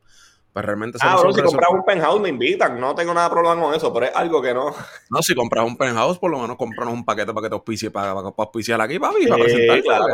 pues 0.54 0.64
realmente... 0.64 0.98
Ah, 1.02 1.16
bueno, 1.16 1.32
si 1.32 1.42
compras 1.42 1.68
un 1.72 1.84
penthouse 1.84 2.20
me 2.20 2.28
invitan, 2.28 2.78
no 2.78 2.94
tengo 2.94 3.12
nada 3.12 3.28
de 3.28 3.34
problema 3.34 3.60
con 3.60 3.74
eso, 3.74 3.92
pero 3.92 4.06
es 4.06 4.14
algo 4.14 4.40
que 4.40 4.54
no... 4.54 4.72
No, 5.10 5.20
si 5.20 5.34
compras 5.34 5.66
un 5.66 5.76
penthouse, 5.76 6.16
por 6.16 6.30
lo 6.30 6.38
menos 6.38 6.56
compranos 6.56 6.94
un 6.94 7.04
paquete 7.04 7.34
para 7.34 7.44
que 7.44 7.48
te 7.48 7.54
auspicie, 7.56 7.90
para, 7.90 8.14
para, 8.14 8.30
para 8.30 8.46
auspiciar 8.46 8.80
aquí, 8.80 9.00
papi, 9.00 9.24
sí, 9.24 9.28
para 9.28 9.42
presentar. 9.42 9.82
Claro, 9.82 10.06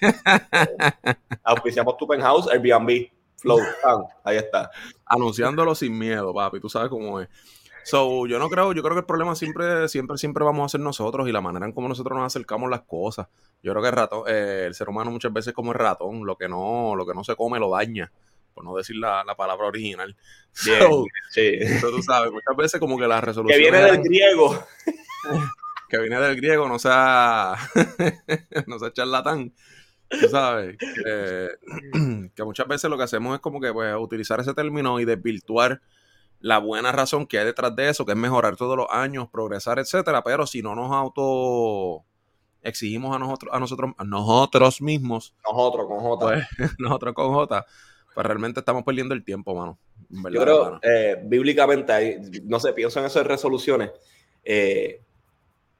claro. 0.00 1.18
Auspiciamos 1.42 1.96
tu 1.96 2.06
penthouse, 2.06 2.46
Airbnb, 2.46 3.08
Flow, 3.38 3.58
ahí 4.24 4.36
está. 4.36 4.70
Anunciándolo 5.04 5.74
sin 5.74 5.98
miedo, 5.98 6.32
papi, 6.32 6.60
tú 6.60 6.68
sabes 6.68 6.88
cómo 6.88 7.20
es. 7.20 7.28
So, 7.82 8.28
yo 8.28 8.38
no 8.38 8.48
creo, 8.50 8.72
yo 8.72 8.84
creo 8.84 8.94
que 8.94 9.00
el 9.00 9.06
problema 9.06 9.34
siempre, 9.34 9.88
siempre, 9.88 10.16
siempre 10.16 10.44
vamos 10.44 10.64
a 10.64 10.68
ser 10.68 10.80
nosotros 10.80 11.28
y 11.28 11.32
la 11.32 11.40
manera 11.40 11.66
en 11.66 11.72
cómo 11.72 11.88
nosotros 11.88 12.16
nos 12.16 12.26
acercamos 12.26 12.70
las 12.70 12.82
cosas. 12.82 13.26
Yo 13.64 13.72
creo 13.72 13.82
que 13.82 13.88
el 13.88 13.96
ratón, 13.96 14.22
eh, 14.28 14.66
el 14.68 14.74
ser 14.74 14.88
humano 14.88 15.10
muchas 15.10 15.32
veces 15.32 15.52
como 15.52 15.72
el 15.72 15.78
ratón, 15.78 16.24
lo 16.24 16.36
que 16.36 16.48
no, 16.48 16.94
lo 16.94 17.04
que 17.04 17.14
no 17.14 17.24
se 17.24 17.34
come 17.34 17.58
lo 17.58 17.70
daña 17.70 18.12
por 18.60 18.64
no 18.72 18.76
decir 18.76 18.96
la, 18.96 19.24
la 19.24 19.34
palabra 19.34 19.66
original. 19.66 20.14
Bien, 20.64 20.80
so, 20.80 21.04
sí. 21.30 21.58
tú 21.80 22.02
sabes, 22.02 22.30
muchas 22.30 22.56
veces 22.56 22.80
como 22.80 22.98
que 22.98 23.06
la 23.06 23.20
resolución... 23.20 23.58
Que 23.58 23.70
viene 23.70 23.82
del 23.82 24.02
griego. 24.02 24.66
que 25.88 25.98
viene 25.98 26.20
del 26.20 26.36
griego, 26.36 26.68
no 26.68 26.78
sea, 26.78 27.56
no 28.66 28.78
sea 28.78 28.92
charlatán. 28.92 29.54
Tú 30.08 30.28
sabes, 30.28 30.76
que, 30.76 31.48
que, 32.34 32.44
muchas 32.44 32.68
veces 32.68 32.90
lo 32.90 32.98
que 32.98 33.04
hacemos 33.04 33.34
es 33.34 33.40
como 33.40 33.60
que 33.60 33.72
pues, 33.72 33.94
utilizar 33.98 34.40
ese 34.40 34.52
término 34.52 35.00
y 35.00 35.04
desvirtuar 35.04 35.80
la 36.40 36.58
buena 36.58 36.92
razón 36.92 37.26
que 37.26 37.38
hay 37.38 37.46
detrás 37.46 37.74
de 37.76 37.88
eso, 37.88 38.04
que 38.04 38.12
es 38.12 38.18
mejorar 38.18 38.56
todos 38.56 38.76
los 38.76 38.86
años, 38.90 39.28
progresar, 39.30 39.78
etcétera, 39.78 40.22
pero 40.22 40.46
si 40.46 40.62
no 40.62 40.74
nos 40.74 40.92
auto 40.92 42.04
exigimos 42.62 43.14
a 43.14 43.18
nosotros, 43.18 43.54
a 43.54 43.58
nosotros, 43.58 43.92
a 43.96 44.04
nosotros 44.04 44.82
mismos. 44.82 45.34
Nosotros 45.44 45.86
con 45.86 46.00
J. 46.00 46.26
Pues, 46.26 46.74
nosotros 46.78 47.14
con 47.14 47.32
J 47.32 47.66
pues 48.14 48.26
realmente 48.26 48.60
estamos 48.60 48.82
perdiendo 48.84 49.14
el 49.14 49.24
tiempo, 49.24 49.54
mano. 49.54 49.78
Verdad, 50.08 50.30
Yo 50.32 50.42
creo, 50.42 50.80
eh, 50.82 51.20
bíblicamente, 51.22 51.92
hay, 51.92 52.18
no 52.44 52.58
sé, 52.58 52.72
pienso 52.72 52.98
en 52.98 53.06
esas 53.06 53.26
resoluciones. 53.26 53.90
Eh, 54.44 55.00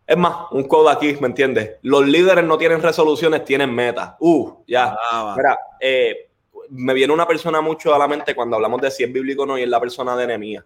es 0.07 0.17
más, 0.17 0.47
un 0.51 0.65
code 0.65 0.91
aquí, 0.91 1.17
¿me 1.21 1.29
entiendes? 1.29 1.77
Los 1.83 2.07
líderes 2.07 2.45
no 2.45 2.59
tienen 2.59 2.83
resoluciones, 2.83 3.45
tienen 3.45 3.75
metas. 3.75 4.15
Uh, 4.21 4.63
ya. 4.67 4.97
Ah, 5.11 5.35
Mira, 5.37 5.59
eh, 5.81 6.31
me 6.71 6.95
viene 6.95 7.13
una 7.13 7.27
persona 7.27 7.61
mucho 7.61 7.95
a 7.95 7.99
la 7.99 8.09
mente 8.09 8.35
cuando 8.35 8.57
hablamos 8.57 8.81
de 8.81 8.91
si 8.91 9.05
es 9.05 9.13
bíblico 9.13 9.43
o 9.43 9.47
no, 9.47 9.59
y 9.59 9.63
es 9.63 9.69
la 9.69 9.81
persona 9.81 10.17
de 10.17 10.27
Nehemías. 10.27 10.65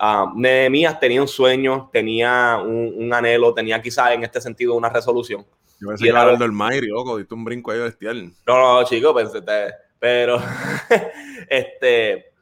Uh, 0.00 0.38
Nehemías 0.38 1.00
tenía 1.00 1.20
un 1.20 1.28
sueño, 1.28 1.90
tenía 1.92 2.60
un, 2.62 2.94
un 2.96 3.12
anhelo, 3.12 3.52
tenía 3.52 3.80
quizás 3.82 4.12
en 4.12 4.24
este 4.24 4.40
sentido 4.40 4.74
una 4.74 4.88
resolución. 4.88 5.44
Yo 5.80 5.88
pensé 5.88 6.04
que 6.04 6.10
era 6.10 6.30
el 6.30 6.38
del 6.38 6.52
Mayri, 6.52 6.88
loco, 6.88 7.16
diste 7.16 7.34
un 7.34 7.44
brinco 7.44 7.70
ahí 7.70 7.78
bestial. 7.78 8.32
No, 8.46 8.80
no, 8.80 8.84
chico, 8.84 9.14
pensé, 9.14 9.42
te, 9.42 9.72
pero, 9.98 10.40
este, 11.48 12.32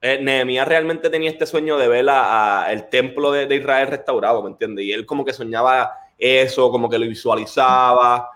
eh, 0.00 0.18
Nehemías 0.20 0.66
realmente 0.66 1.10
tenía 1.10 1.30
este 1.30 1.46
sueño 1.46 1.78
de 1.78 1.86
ver 1.86 2.06
a, 2.08 2.66
el 2.70 2.88
templo 2.88 3.30
de, 3.30 3.54
Israel 3.54 3.88
restaurado, 3.88 4.42
¿me 4.42 4.50
entiendes? 4.50 4.84
Y 4.84 4.92
él 4.92 5.06
como 5.06 5.24
que 5.24 5.32
soñaba 5.32 5.92
eso, 6.18 6.70
como 6.70 6.88
que 6.88 6.98
lo 6.98 7.06
visualizaba. 7.06 8.28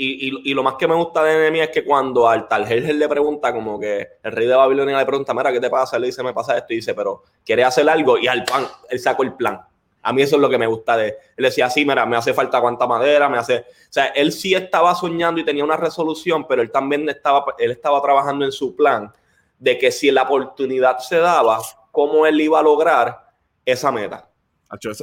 Y, 0.00 0.54
lo 0.54 0.62
más 0.62 0.74
que 0.74 0.86
me 0.86 0.94
gusta 0.94 1.24
de 1.24 1.38
Nehemías 1.38 1.68
es 1.68 1.74
que 1.74 1.84
cuando 1.84 2.28
al 2.28 2.46
Taljerjer 2.46 2.94
le 2.94 3.08
pregunta, 3.08 3.52
como 3.52 3.80
que 3.80 4.06
el 4.22 4.32
rey 4.32 4.46
de 4.46 4.54
Babilonia 4.54 4.96
le 4.96 5.06
pregunta, 5.06 5.34
mira, 5.34 5.52
¿qué 5.52 5.60
te 5.60 5.70
pasa? 5.70 5.98
Le 5.98 6.06
dice, 6.06 6.22
me 6.22 6.32
pasa 6.32 6.56
esto. 6.56 6.72
Y 6.72 6.76
dice, 6.76 6.94
pero 6.94 7.22
¿quiere 7.44 7.64
hacer 7.64 7.88
algo? 7.88 8.16
Y 8.18 8.28
al 8.28 8.44
pan, 8.44 8.66
él 8.90 8.98
sacó 8.98 9.24
el 9.24 9.34
plan. 9.34 9.60
A 10.02 10.12
mí 10.12 10.22
eso 10.22 10.36
es 10.36 10.42
lo 10.42 10.48
que 10.48 10.58
me 10.58 10.66
gusta 10.66 10.96
de 10.96 11.08
él. 11.08 11.14
Él 11.36 11.44
decía, 11.44 11.68
sí, 11.68 11.84
mira, 11.84 12.06
me 12.06 12.16
hace 12.16 12.32
falta 12.32 12.60
cuánta 12.60 12.86
madera, 12.86 13.28
me 13.28 13.38
hace... 13.38 13.58
O 13.58 13.90
sea, 13.92 14.06
él 14.06 14.32
sí 14.32 14.54
estaba 14.54 14.94
soñando 14.94 15.40
y 15.40 15.44
tenía 15.44 15.64
una 15.64 15.76
resolución, 15.76 16.46
pero 16.46 16.62
él 16.62 16.70
también 16.70 17.08
estaba, 17.08 17.44
él 17.58 17.70
estaba 17.70 18.00
trabajando 18.00 18.44
en 18.44 18.52
su 18.52 18.76
plan 18.76 19.12
de 19.58 19.78
que 19.78 19.90
si 19.90 20.10
la 20.10 20.22
oportunidad 20.22 20.98
se 20.98 21.16
daba, 21.16 21.60
cómo 21.90 22.26
él 22.26 22.40
iba 22.40 22.60
a 22.60 22.62
lograr 22.62 23.32
esa 23.64 23.90
meta. 23.90 24.30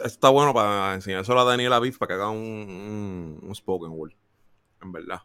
Está 0.04 0.30
bueno 0.30 0.54
para 0.54 0.94
enseñárselo 0.94 1.40
a 1.40 1.44
Daniel 1.44 1.74
Aviv 1.74 1.98
para 1.98 2.08
que 2.08 2.14
haga 2.14 2.30
un, 2.30 2.38
un, 2.38 3.40
un 3.42 3.56
spoken 3.56 3.92
word, 3.92 4.14
en 4.82 4.92
verdad. 4.92 5.22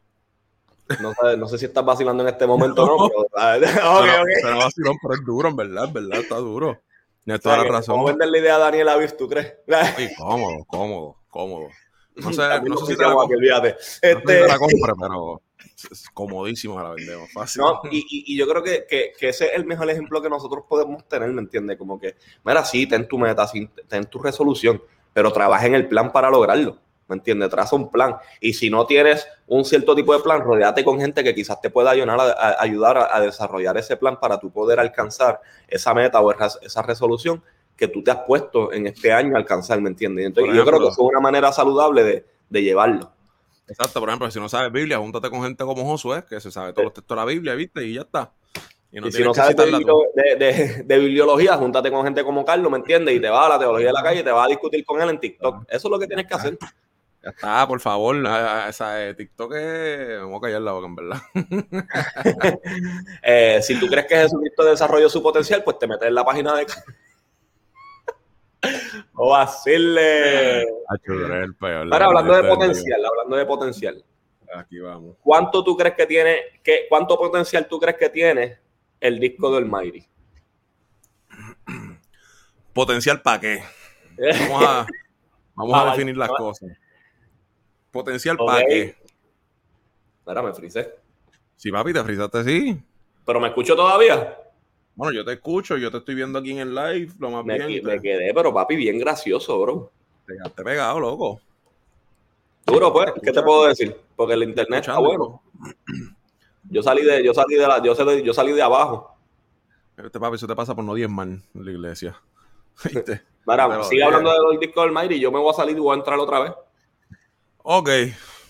No 1.00 1.12
sé, 1.12 1.36
no 1.36 1.46
sé 1.46 1.58
si 1.58 1.66
estás 1.66 1.84
vacilando 1.84 2.22
en 2.24 2.30
este 2.30 2.46
momento 2.46 2.82
o 2.82 2.86
no, 2.98 3.08
pero... 3.08 3.20
okay, 3.32 3.60
pero, 3.60 4.20
okay. 4.22 4.34
pero 4.42 4.58
vacilón, 4.58 4.96
pero 5.00 5.14
es 5.14 5.24
duro, 5.24 5.48
en 5.48 5.56
verdad, 5.56 5.84
en 5.84 5.92
verdad, 5.92 6.18
está 6.20 6.36
duro. 6.36 6.80
Tienes 7.24 7.42
toda 7.42 7.56
o 7.56 7.58
sea, 7.58 7.64
la 7.64 7.76
razón. 7.78 7.94
¿Cómo 7.96 8.06
vender 8.06 8.28
la 8.28 8.38
idea 8.38 8.56
a 8.56 8.58
Daniel 8.58 8.88
Avis, 8.88 9.16
tú 9.16 9.28
crees? 9.28 9.54
Sí, 9.96 10.08
cómodo, 10.16 10.64
cómodo, 10.66 11.16
cómodo. 11.28 11.68
No 12.16 12.32
sé, 12.32 12.42
no 12.62 12.76
sé 12.78 12.86
si 12.86 12.96
te 12.96 13.02
la, 13.02 13.12
aquí, 13.12 13.34
olvídate. 13.34 13.76
Este... 14.02 14.18
no 14.18 14.28
sé 14.28 14.42
si 14.42 14.48
la 14.48 14.58
compre, 14.58 14.92
pero 15.00 15.42
es 15.90 16.10
comodísimo 16.10 16.82
la 16.82 16.90
vendemos, 16.90 17.32
fácil. 17.32 17.62
No, 17.62 17.80
y, 17.90 17.98
y, 17.98 18.34
y 18.34 18.38
yo 18.38 18.46
creo 18.46 18.62
que, 18.62 18.84
que, 18.88 19.12
que, 19.18 19.28
ese 19.28 19.46
es 19.46 19.52
el 19.54 19.64
mejor 19.64 19.88
ejemplo 19.90 20.20
que 20.20 20.28
nosotros 20.28 20.64
podemos 20.68 21.06
tener, 21.08 21.30
¿me 21.30 21.40
entiendes? 21.40 21.78
Como 21.78 21.98
que, 21.98 22.16
mira, 22.44 22.64
sí, 22.64 22.86
ten 22.86 23.06
tu 23.08 23.18
meta, 23.18 23.46
sí, 23.46 23.68
ten 23.88 24.04
tu 24.06 24.18
resolución, 24.18 24.82
pero 25.12 25.32
trabaja 25.32 25.66
en 25.66 25.74
el 25.74 25.88
plan 25.88 26.12
para 26.12 26.30
lograrlo. 26.30 26.78
¿Me 27.10 27.16
entiendes? 27.16 27.50
Traza 27.50 27.76
un 27.76 27.90
plan. 27.90 28.16
Y 28.40 28.54
si 28.54 28.70
no 28.70 28.86
tienes 28.86 29.26
un 29.46 29.64
cierto 29.64 29.94
tipo 29.94 30.16
de 30.16 30.20
plan, 30.20 30.40
rodeate 30.40 30.84
con 30.84 30.98
gente 30.98 31.22
que 31.22 31.34
quizás 31.34 31.60
te 31.60 31.68
pueda 31.68 31.90
ayudar 31.90 32.18
a, 32.18 32.30
a 32.30 32.62
ayudar 32.62 32.96
a, 32.96 33.16
a, 33.16 33.20
desarrollar 33.20 33.76
ese 33.76 33.96
plan 33.96 34.18
para 34.18 34.40
tú 34.40 34.50
poder 34.50 34.80
alcanzar 34.80 35.40
esa 35.68 35.92
meta 35.92 36.20
o 36.20 36.32
esa 36.32 36.82
resolución 36.82 37.42
que 37.80 37.88
tú 37.88 38.04
te 38.04 38.10
has 38.10 38.18
puesto 38.26 38.72
en 38.72 38.86
este 38.86 39.10
año 39.10 39.34
a 39.34 39.38
alcanzar, 39.38 39.80
¿me 39.80 39.88
entiendes? 39.88 40.26
Entonces, 40.26 40.52
ejemplo, 40.52 40.64
yo 40.64 40.78
creo 40.78 40.86
que 40.86 40.92
eso 40.92 41.02
es 41.02 41.08
una 41.10 41.20
manera 41.20 41.50
saludable 41.50 42.04
de, 42.04 42.26
de, 42.50 42.62
llevarlo. 42.62 43.10
Exacto, 43.66 44.00
por 44.00 44.10
ejemplo, 44.10 44.30
si 44.30 44.38
no 44.38 44.50
sabes 44.50 44.70
Biblia, 44.70 44.98
júntate 44.98 45.30
con 45.30 45.42
gente 45.42 45.64
como 45.64 45.86
Josué, 45.86 46.22
que 46.28 46.40
se 46.40 46.50
sabe 46.50 46.74
todos 46.74 46.84
los 46.84 46.92
textos 46.92 47.16
de 47.16 47.20
la 47.20 47.24
Biblia, 47.24 47.54
¿viste? 47.54 47.82
Y 47.82 47.94
ya 47.94 48.02
está. 48.02 48.32
Y, 48.92 49.00
no 49.00 49.06
y 49.06 49.12
si 49.12 49.24
no 49.24 49.32
sabes 49.32 49.56
de, 49.56 49.64
de, 49.64 50.36
de, 50.36 50.82
de, 50.84 50.98
bibliología, 50.98 51.56
júntate 51.56 51.90
con 51.90 52.04
gente 52.04 52.22
como 52.22 52.44
Carlos, 52.44 52.70
¿me 52.70 52.76
entiendes? 52.76 53.14
Y 53.14 53.20
te 53.20 53.30
vas 53.30 53.46
a 53.46 53.48
la 53.50 53.58
teología 53.58 53.86
de 53.86 53.92
la 53.94 54.02
calle 54.02 54.20
y 54.20 54.24
te 54.24 54.30
vas 54.30 54.44
a 54.44 54.48
discutir 54.48 54.84
con 54.84 55.00
él 55.00 55.08
en 55.08 55.18
TikTok. 55.18 55.64
Eso 55.66 55.88
es 55.88 55.90
lo 55.90 55.98
que 55.98 56.06
tienes 56.06 56.26
que 56.26 56.34
hacer. 56.34 56.58
Ya 57.22 57.30
está, 57.30 57.68
por 57.68 57.80
favor. 57.80 58.16
Esa, 58.68 59.06
eh, 59.06 59.14
TikTok 59.14 59.52
es. 59.54 60.20
Vamos 60.20 60.38
a 60.38 60.40
callar 60.40 60.62
la 60.62 60.72
boca, 60.72 60.86
en 60.86 60.96
verdad. 60.96 61.20
eh, 63.22 63.60
si 63.62 63.78
tú 63.78 63.88
crees 63.88 64.06
que 64.06 64.16
Jesucristo 64.16 64.64
desarrolló 64.64 65.08
su 65.10 65.22
potencial, 65.22 65.62
pues 65.62 65.78
te 65.78 65.86
metes 65.86 66.08
en 66.08 66.14
la 66.14 66.24
página 66.24 66.54
de. 66.56 66.66
o 69.14 69.38
decirle. 69.38 70.66
Ahora, 71.90 72.06
hablando 72.06 72.34
de 72.34 72.44
potencial, 72.44 73.04
hablando 73.04 73.36
de 73.36 73.46
potencial. 73.46 74.04
Aquí 74.54 74.78
vamos. 74.80 75.16
¿Cuánto 75.22 75.62
tú 75.62 75.76
crees 75.76 75.94
que 75.94 76.06
tiene, 76.06 76.40
que, 76.62 76.86
cuánto 76.88 77.18
potencial 77.18 77.68
tú 77.68 77.78
crees 77.78 77.98
que 77.98 78.08
tiene 78.08 78.58
el 78.98 79.20
disco 79.20 79.54
del 79.54 79.66
Mighty? 79.66 80.06
¿Potencial 82.72 83.20
para 83.20 83.40
qué? 83.40 83.62
Vamos 84.50 84.64
a, 84.64 84.86
vamos 85.54 85.78
a 85.78 85.90
definir 85.92 86.16
las 86.16 86.28
cosas. 86.28 86.70
Potencial 87.90 88.36
okay. 88.38 88.46
para 88.46 88.66
qué. 88.66 88.96
Mira, 90.26 90.42
me 90.42 90.54
frisé. 90.54 90.94
Sí, 91.56 91.70
papi, 91.70 91.92
te 91.92 92.02
frisaste, 92.04 92.44
sí. 92.44 92.82
Pero 93.26 93.40
me 93.40 93.48
escucho 93.48 93.76
todavía. 93.76 94.36
Bueno, 94.94 95.12
yo 95.12 95.24
te 95.24 95.32
escucho, 95.32 95.76
yo 95.76 95.90
te 95.90 95.98
estoy 95.98 96.14
viendo 96.14 96.38
aquí 96.38 96.52
en 96.52 96.58
el 96.58 96.74
live, 96.74 97.12
lo 97.18 97.30
más 97.30 97.44
Me, 97.44 97.58
bien. 97.66 97.84
me 97.84 98.00
quedé, 98.00 98.32
pero 98.34 98.52
papi, 98.52 98.76
bien 98.76 98.98
gracioso, 98.98 99.60
bro. 99.60 99.90
te 100.26 100.34
quedaste 100.34 100.62
pegado, 100.62 101.00
loco. 101.00 101.40
Duro, 102.66 102.92
pues, 102.92 103.12
¿qué 103.22 103.32
te 103.32 103.42
puedo 103.42 103.66
decir? 103.66 103.96
Porque 104.14 104.34
el 104.34 104.42
internet 104.42 104.80
está 104.80 104.98
bueno. 104.98 105.42
Yo 106.68 106.82
salí 106.82 107.02
de, 107.02 107.24
yo 107.24 107.34
salí 107.34 107.56
de 107.56 107.66
la, 107.66 107.82
yo 107.82 107.94
salí, 107.94 108.22
yo 108.22 108.32
salí 108.32 108.52
de 108.52 108.62
abajo. 108.62 109.16
Este 109.96 110.20
papi, 110.20 110.36
eso 110.36 110.46
te 110.46 110.54
pasa 110.54 110.74
por 110.74 110.84
no 110.84 110.94
diezmar 110.94 111.28
en 111.28 111.42
la 111.54 111.70
iglesia. 111.70 112.20
¿Viste? 112.84 113.22
Mira, 113.46 113.68
Pero, 113.68 113.84
sigue 113.84 114.04
hablando 114.04 114.30
del 114.32 114.60
disco 114.60 114.82
del 114.82 114.92
Mayri 114.92 115.16
y 115.16 115.20
yo 115.20 115.32
me 115.32 115.38
voy 115.38 115.50
a 115.50 115.54
salir 115.56 115.76
y 115.76 115.80
voy 115.80 115.94
a 115.94 115.98
entrar 115.98 116.18
otra 116.18 116.40
vez. 116.40 116.52
Ok, 117.62 117.88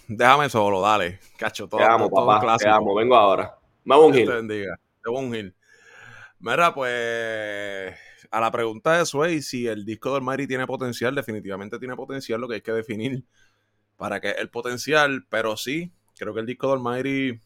déjame 0.09 0.49
solo, 0.49 0.81
dale. 0.81 1.19
Cacho, 1.37 1.69
todo, 1.69 1.81
Te 1.81 1.87
amo, 1.87 2.09
todo- 2.09 2.17
todo 2.27 2.29
un 2.35 2.41
papá. 2.41 2.57
Te 2.59 2.69
amo. 2.69 2.95
Vengo 2.95 3.17
ahora. 3.17 3.57
Vamos 3.85 4.07
un 4.07 4.13
Dios 4.13 4.25
te 4.27 4.33
gil. 4.33 4.47
bendiga. 4.47 4.77
De 5.05 5.11
un 5.11 5.35
Hill. 5.35 5.55
Mira, 6.39 6.75
pues 6.75 7.95
a 8.31 8.41
la 8.41 8.51
pregunta 8.51 8.99
de 8.99 9.07
Sway, 9.07 9.43
si 9.43 9.67
el 9.67 9.85
disco 9.85 10.15
del 10.15 10.23
Mighty 10.23 10.47
tiene 10.47 10.67
potencial, 10.67 11.15
definitivamente 11.15 11.79
tiene 11.79 11.97
potencial, 11.97 12.41
lo 12.41 12.49
que 12.49 12.55
hay 12.57 12.61
que 12.61 12.73
definir 12.73 13.25
para 13.97 14.21
que 14.21 14.31
el 14.31 14.49
potencial, 14.49 15.27
pero 15.29 15.57
sí, 15.57 15.93
creo 16.17 16.33
que 16.33 16.41
el 16.41 16.47
disco 16.47 16.71
del 16.71 16.81
Mighty 16.81 17.41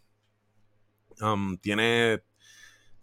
um, 1.23 1.57
tiene, 1.59 2.23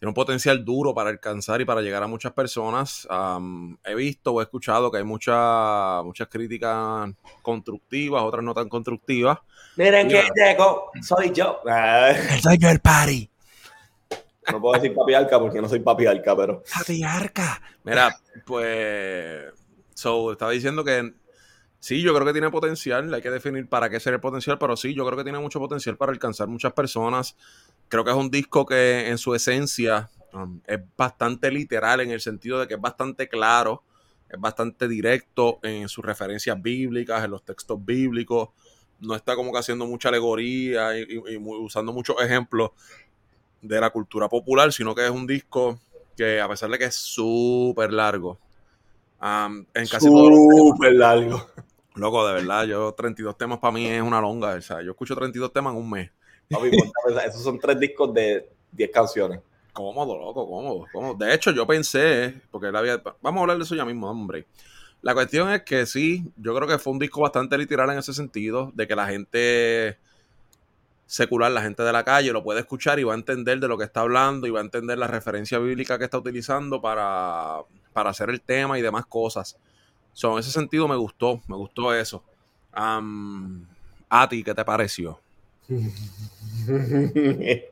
tiene 0.02 0.10
un 0.10 0.16
potencial 0.16 0.66
duro 0.66 0.96
para 0.96 1.12
alcanzar 1.12 1.62
y 1.62 1.66
para 1.66 1.80
llegar 1.80 2.02
a 2.02 2.08
muchas 2.08 2.32
personas. 2.34 3.08
Um, 3.08 3.78
he 3.86 3.94
visto 3.94 4.34
o 4.34 4.42
he 4.42 4.44
escuchado 4.46 4.90
que 4.90 4.98
hay 4.98 5.04
mucha- 5.04 6.02
muchas 6.02 6.28
críticas 6.28 7.12
constructivas, 7.44 8.24
otras 8.24 8.44
no 8.44 8.52
tan 8.56 8.68
constructivas. 8.68 9.38
Miren 9.76 10.08
que 10.08 10.24
llego, 10.36 10.90
soy 11.04 11.32
yo. 11.32 11.60
Ah, 11.70 12.14
soy 12.42 12.58
yo 12.58 12.70
el 12.72 12.80
party. 12.80 13.30
No 14.52 14.60
puedo 14.60 14.82
decir 14.82 14.96
papi 14.96 15.14
arca 15.14 15.40
porque 15.40 15.62
no 15.62 15.70
soy 15.70 15.82
papi 15.82 16.08
arca, 16.08 16.36
pero 16.36 16.64
Patriarca. 16.74 17.62
Mira, 17.84 18.10
pues. 18.44 19.54
So, 19.94 20.32
estaba 20.32 20.50
diciendo 20.50 20.84
que 20.84 21.14
sí, 21.80 22.02
yo 22.02 22.12
creo 22.16 22.26
que 22.26 22.34
tiene 22.34 22.50
potencial. 22.50 23.14
Hay 23.14 23.22
que 23.22 23.30
definir 23.30 23.70
para 23.70 23.88
qué 23.88 24.00
ser 24.00 24.16
el 24.16 24.20
potencial, 24.20 24.58
pero 24.58 24.76
sí, 24.76 24.96
yo 24.96 25.06
creo 25.06 25.16
que 25.16 25.24
tiene 25.24 25.38
mucho 25.38 25.60
potencial 25.60 25.96
para 25.96 26.12
alcanzar 26.12 26.48
muchas 26.48 26.74
personas. 26.74 27.36
Creo 27.92 28.06
que 28.06 28.12
es 28.12 28.18
un 28.18 28.32
disco 28.32 28.66
que 28.66 29.10
en 29.10 29.20
su 29.20 29.36
esencia 29.36 30.12
um, 30.34 30.62
es 30.68 30.80
bastante 30.98 31.52
literal 31.52 32.02
en 32.02 32.12
el 32.12 32.22
sentido 32.22 32.60
de 32.62 32.68
que 32.70 32.76
es 32.76 32.82
bastante 32.82 33.30
claro, 33.30 33.84
es 34.30 34.42
bastante 34.42 34.88
directo 34.88 35.60
en 35.64 35.90
sus 35.90 36.06
referencias 36.06 36.62
bíblicas, 36.62 37.26
en 37.26 37.32
los 37.32 37.44
textos 37.46 37.86
bíblicos. 37.86 38.50
No 39.02 39.16
está 39.16 39.36
como 39.36 39.54
que 39.54 39.60
haciendo 39.60 39.88
mucha 39.88 40.10
alegoría 40.10 40.98
y, 40.98 41.04
y- 41.04 41.36
y 41.36 41.40
muy- 41.40 41.60
usando 41.60 41.94
muchos 41.94 42.18
ejemplos 42.24 42.72
de 43.62 43.80
la 43.82 43.90
cultura 43.92 44.30
popular, 44.30 44.74
sino 44.74 44.96
que 44.96 45.06
es 45.06 45.12
un 45.12 45.28
disco 45.28 45.80
que 46.18 46.42
a 46.42 46.50
pesar 46.50 46.70
de 46.72 46.80
que 46.80 46.86
es 46.86 46.96
súper 46.96 47.94
largo, 47.94 48.40
am, 49.20 49.66
en 49.74 49.88
casi 49.88 50.12
todos 50.12 50.32
los 50.32 50.42
súper 50.48 50.94
largo. 50.94 51.48
Loco, 51.96 52.26
de 52.28 52.34
verdad, 52.34 52.66
yo 52.66 52.94
32 52.94 53.38
temas 53.38 53.60
para 53.60 53.74
mí 53.74 53.86
es 53.88 54.02
una 54.02 54.22
longa. 54.22 54.54
O 54.56 54.62
sea, 54.62 54.82
yo 54.82 54.92
escucho 54.92 55.16
32 55.16 55.54
temas 55.54 55.74
en 55.74 55.80
un 55.82 55.90
mes. 55.90 56.12
Papi, 56.52 56.72
esos 57.26 57.44
son 57.44 57.60
tres 57.60 57.80
discos 57.80 58.14
de 58.14 58.50
10 58.72 58.92
canciones. 58.92 59.40
Cómodo, 59.74 60.18
loco, 60.18 60.48
cómodo, 60.48 60.86
cómodo. 60.92 61.14
De 61.16 61.34
hecho, 61.34 61.52
yo 61.52 61.66
pensé, 61.66 62.42
porque 62.52 62.68
él 62.68 62.76
había. 62.76 63.02
Vamos 63.22 63.40
a 63.40 63.42
hablar 63.42 63.58
de 63.58 63.64
eso 63.64 63.76
ya 63.76 63.86
mismo, 63.86 64.10
hombre. 64.10 64.46
La 65.02 65.14
cuestión 65.14 65.52
es 65.52 65.64
que 65.64 65.86
sí, 65.86 66.32
yo 66.38 66.54
creo 66.56 66.68
que 66.68 66.78
fue 66.78 66.94
un 66.94 67.00
disco 67.00 67.22
bastante 67.22 67.58
literal 67.58 67.90
en 67.90 67.98
ese 67.98 68.14
sentido, 68.14 68.72
de 68.76 68.88
que 68.88 68.96
la 68.96 69.08
gente 69.08 69.98
secular, 71.08 71.52
la 71.52 71.62
gente 71.62 71.84
de 71.84 71.92
la 71.92 72.04
calle, 72.04 72.32
lo 72.32 72.44
puede 72.44 72.60
escuchar 72.60 73.00
y 73.00 73.04
va 73.04 73.14
a 73.14 73.18
entender 73.18 73.60
de 73.60 73.68
lo 73.68 73.78
que 73.78 73.84
está 73.84 74.02
hablando 74.02 74.46
y 74.46 74.52
va 74.52 74.60
a 74.60 74.64
entender 74.64 74.98
la 74.98 75.08
referencia 75.08 75.58
bíblica 75.58 75.98
que 75.98 76.06
está 76.06 76.18
utilizando 76.18 76.82
para, 76.82 77.62
para 77.94 78.12
hacer 78.12 78.30
el 78.30 78.42
tema 78.42 78.78
y 78.78 78.82
demás 78.82 79.06
cosas. 79.08 79.58
So, 80.14 80.34
en 80.34 80.40
ese 80.40 80.52
sentido 80.52 80.88
me 80.88 80.96
gustó, 80.96 81.42
me 81.48 81.56
gustó 81.56 81.94
eso. 81.94 82.24
A 82.74 84.28
ti, 84.30 84.44
¿qué 84.44 84.54
te 84.54 84.64
pareció? 84.64 85.20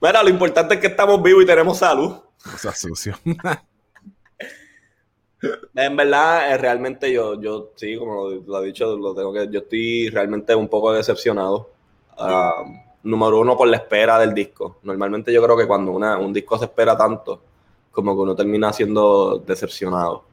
Mira, 0.00 0.22
lo 0.22 0.28
importante 0.28 0.74
es 0.74 0.80
que 0.80 0.86
estamos 0.88 1.22
vivos 1.22 1.42
y 1.42 1.46
tenemos 1.46 1.78
salud. 1.78 2.12
O 2.12 2.58
sea, 2.58 2.74
sucio. 2.74 3.14
En 5.74 5.96
verdad, 5.96 6.52
eh, 6.52 6.58
realmente 6.58 7.12
yo, 7.12 7.40
yo 7.40 7.70
sí, 7.74 7.96
como 7.96 8.28
lo, 8.28 8.40
lo 8.42 8.62
he 8.62 8.66
dicho, 8.66 8.96
lo 8.96 9.14
tengo 9.14 9.32
que, 9.32 9.48
yo 9.50 9.60
estoy 9.60 10.10
realmente 10.10 10.54
un 10.54 10.68
poco 10.68 10.92
decepcionado. 10.92 11.70
Ah, 12.18 12.64
número 13.02 13.40
uno, 13.40 13.56
por 13.56 13.68
la 13.68 13.78
espera 13.78 14.18
del 14.18 14.34
disco. 14.34 14.78
Normalmente 14.82 15.32
yo 15.32 15.42
creo 15.42 15.56
que 15.56 15.66
cuando 15.66 15.92
una, 15.92 16.18
un 16.18 16.32
disco 16.32 16.58
se 16.58 16.66
espera 16.66 16.96
tanto, 16.96 17.40
como 17.90 18.14
que 18.14 18.20
uno 18.20 18.36
termina 18.36 18.72
siendo 18.72 19.38
decepcionado. 19.38 20.24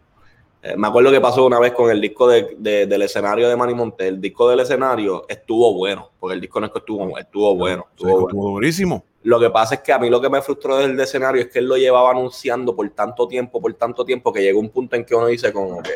Eh, 0.67 0.75
me 0.75 0.87
acuerdo 0.87 1.11
que 1.11 1.21
pasó 1.21 1.45
una 1.45 1.59
vez 1.59 1.71
con 1.73 1.89
el 1.89 2.01
disco 2.01 2.27
de- 2.27 2.55
de- 2.57 2.87
del 2.87 3.01
escenario 3.03 3.47
de 3.47 3.55
Manny 3.55 3.73
Monte. 3.73 4.07
El 4.07 4.19
disco 4.19 4.49
del 4.49 4.59
escenario 4.59 5.25
estuvo 5.29 5.73
bueno, 5.73 6.11
porque 6.19 6.33
el 6.35 6.41
disco 6.41 6.59
no 6.59 6.65
es 6.65 6.71
que 6.71 6.79
estuvo, 6.79 7.17
estuvo 7.17 7.55
bueno. 7.55 7.85
Estuvo 7.91 8.11
bueno. 8.11 8.27
Estuvo 8.27 8.49
durísimo. 8.51 9.05
Lo 9.23 9.39
que 9.39 9.49
pasa 9.49 9.75
es 9.75 9.81
que 9.81 9.93
a 9.93 9.99
mí 9.99 10.09
lo 10.09 10.19
que 10.21 10.29
me 10.29 10.41
frustró 10.41 10.77
del 10.77 10.99
escenario 10.99 11.41
es 11.41 11.47
que 11.49 11.59
él 11.59 11.65
lo 11.67 11.77
llevaba 11.77 12.11
anunciando 12.11 12.75
por 12.75 12.89
tanto 12.89 13.27
tiempo, 13.27 13.61
por 13.61 13.73
tanto 13.75 14.03
tiempo, 14.05 14.31
que 14.33 14.41
llegó 14.41 14.59
un 14.59 14.69
punto 14.69 14.95
en 14.95 15.05
que 15.05 15.15
uno 15.15 15.27
dice 15.27 15.51
como 15.53 15.81
que, 15.81 15.91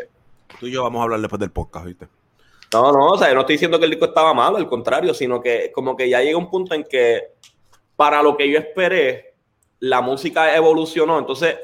Tú 0.59 0.67
y 0.67 0.71
yo 0.71 0.83
vamos 0.83 0.99
a 0.99 1.03
hablar 1.03 1.19
después 1.21 1.39
del 1.39 1.51
podcast, 1.51 1.85
¿viste? 1.85 2.07
no, 2.73 2.91
no, 2.91 3.07
o 3.07 3.17
sea, 3.17 3.27
yo 3.29 3.35
no 3.35 3.41
estoy 3.41 3.55
diciendo 3.55 3.77
que 3.79 3.85
el 3.85 3.91
disco 3.91 4.05
estaba 4.05 4.33
malo, 4.33 4.57
al 4.57 4.67
contrario, 4.67 5.13
sino 5.13 5.41
que 5.41 5.71
como 5.73 5.95
que 5.97 6.07
ya 6.09 6.21
llega 6.21 6.37
un 6.37 6.49
punto 6.49 6.73
en 6.75 6.83
que 6.83 7.33
para 7.97 8.21
lo 8.23 8.37
que 8.37 8.49
yo 8.49 8.57
esperé, 8.57 9.33
la 9.79 9.99
música 10.01 10.55
evolucionó. 10.55 11.17
Entonces, 11.19 11.55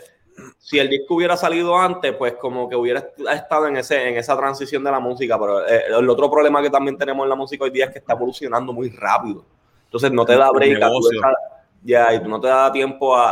si 0.59 0.79
el 0.79 0.89
disco 0.89 1.15
hubiera 1.15 1.35
salido 1.37 1.77
antes, 1.77 2.13
pues 2.15 2.33
como 2.35 2.69
que 2.69 2.75
hubiera 2.75 2.99
est- 2.99 3.19
estado 3.33 3.67
en, 3.67 3.77
ese, 3.77 4.09
en 4.09 4.17
esa 4.17 4.37
transición 4.37 4.83
de 4.83 4.91
la 4.91 4.99
música. 4.99 5.37
Pero 5.39 5.67
eh, 5.67 5.83
el 5.97 6.09
otro 6.09 6.29
problema 6.29 6.61
que 6.61 6.69
también 6.69 6.97
tenemos 6.97 7.23
en 7.23 7.29
la 7.29 7.35
música 7.35 7.63
hoy 7.63 7.71
día 7.71 7.85
es 7.85 7.91
que 7.91 7.99
está 7.99 8.13
evolucionando 8.13 8.73
muy 8.73 8.89
rápido. 8.89 9.45
Entonces 9.85 10.11
no 10.11 10.25
te 10.25 10.35
da 10.37 10.49
break. 10.51 10.79
ya, 11.83 12.13
y 12.13 12.21
tú 12.21 12.29
no 12.29 12.39
te 12.41 12.47
da 12.47 12.71
tiempo 12.71 13.15
a, 13.15 13.31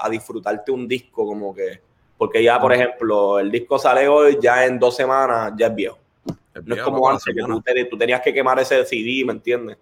a- 0.00 0.06
a 0.06 0.08
disfrutarte 0.08 0.70
un 0.72 0.88
disco 0.88 1.26
como 1.26 1.54
que... 1.54 1.80
Porque 2.16 2.42
ya, 2.42 2.60
por 2.60 2.72
ejemplo, 2.72 3.38
el 3.38 3.50
disco 3.50 3.78
sale 3.78 4.06
hoy, 4.08 4.38
ya 4.42 4.66
en 4.66 4.78
dos 4.78 4.94
semanas 4.96 5.52
ya 5.56 5.68
es 5.68 5.74
viejo. 5.74 5.98
No 6.64 6.74
es 6.74 6.82
como 6.82 7.08
antes, 7.08 7.24
que 7.24 7.40
tú, 7.42 7.60
te- 7.62 7.84
tú 7.86 7.96
tenías 7.96 8.20
que 8.20 8.34
quemar 8.34 8.58
ese 8.58 8.84
CD, 8.84 9.24
¿me 9.24 9.32
entiendes? 9.32 9.78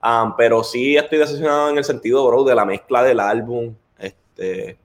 Ah, 0.00 0.34
pero 0.36 0.62
sí 0.64 0.96
estoy 0.96 1.18
decepcionado 1.18 1.70
en 1.70 1.78
el 1.78 1.84
sentido, 1.84 2.26
bro, 2.26 2.44
de 2.44 2.54
la 2.54 2.64
mezcla 2.64 3.02
del 3.02 3.20
álbum. 3.20 3.74
Este, 3.98 4.78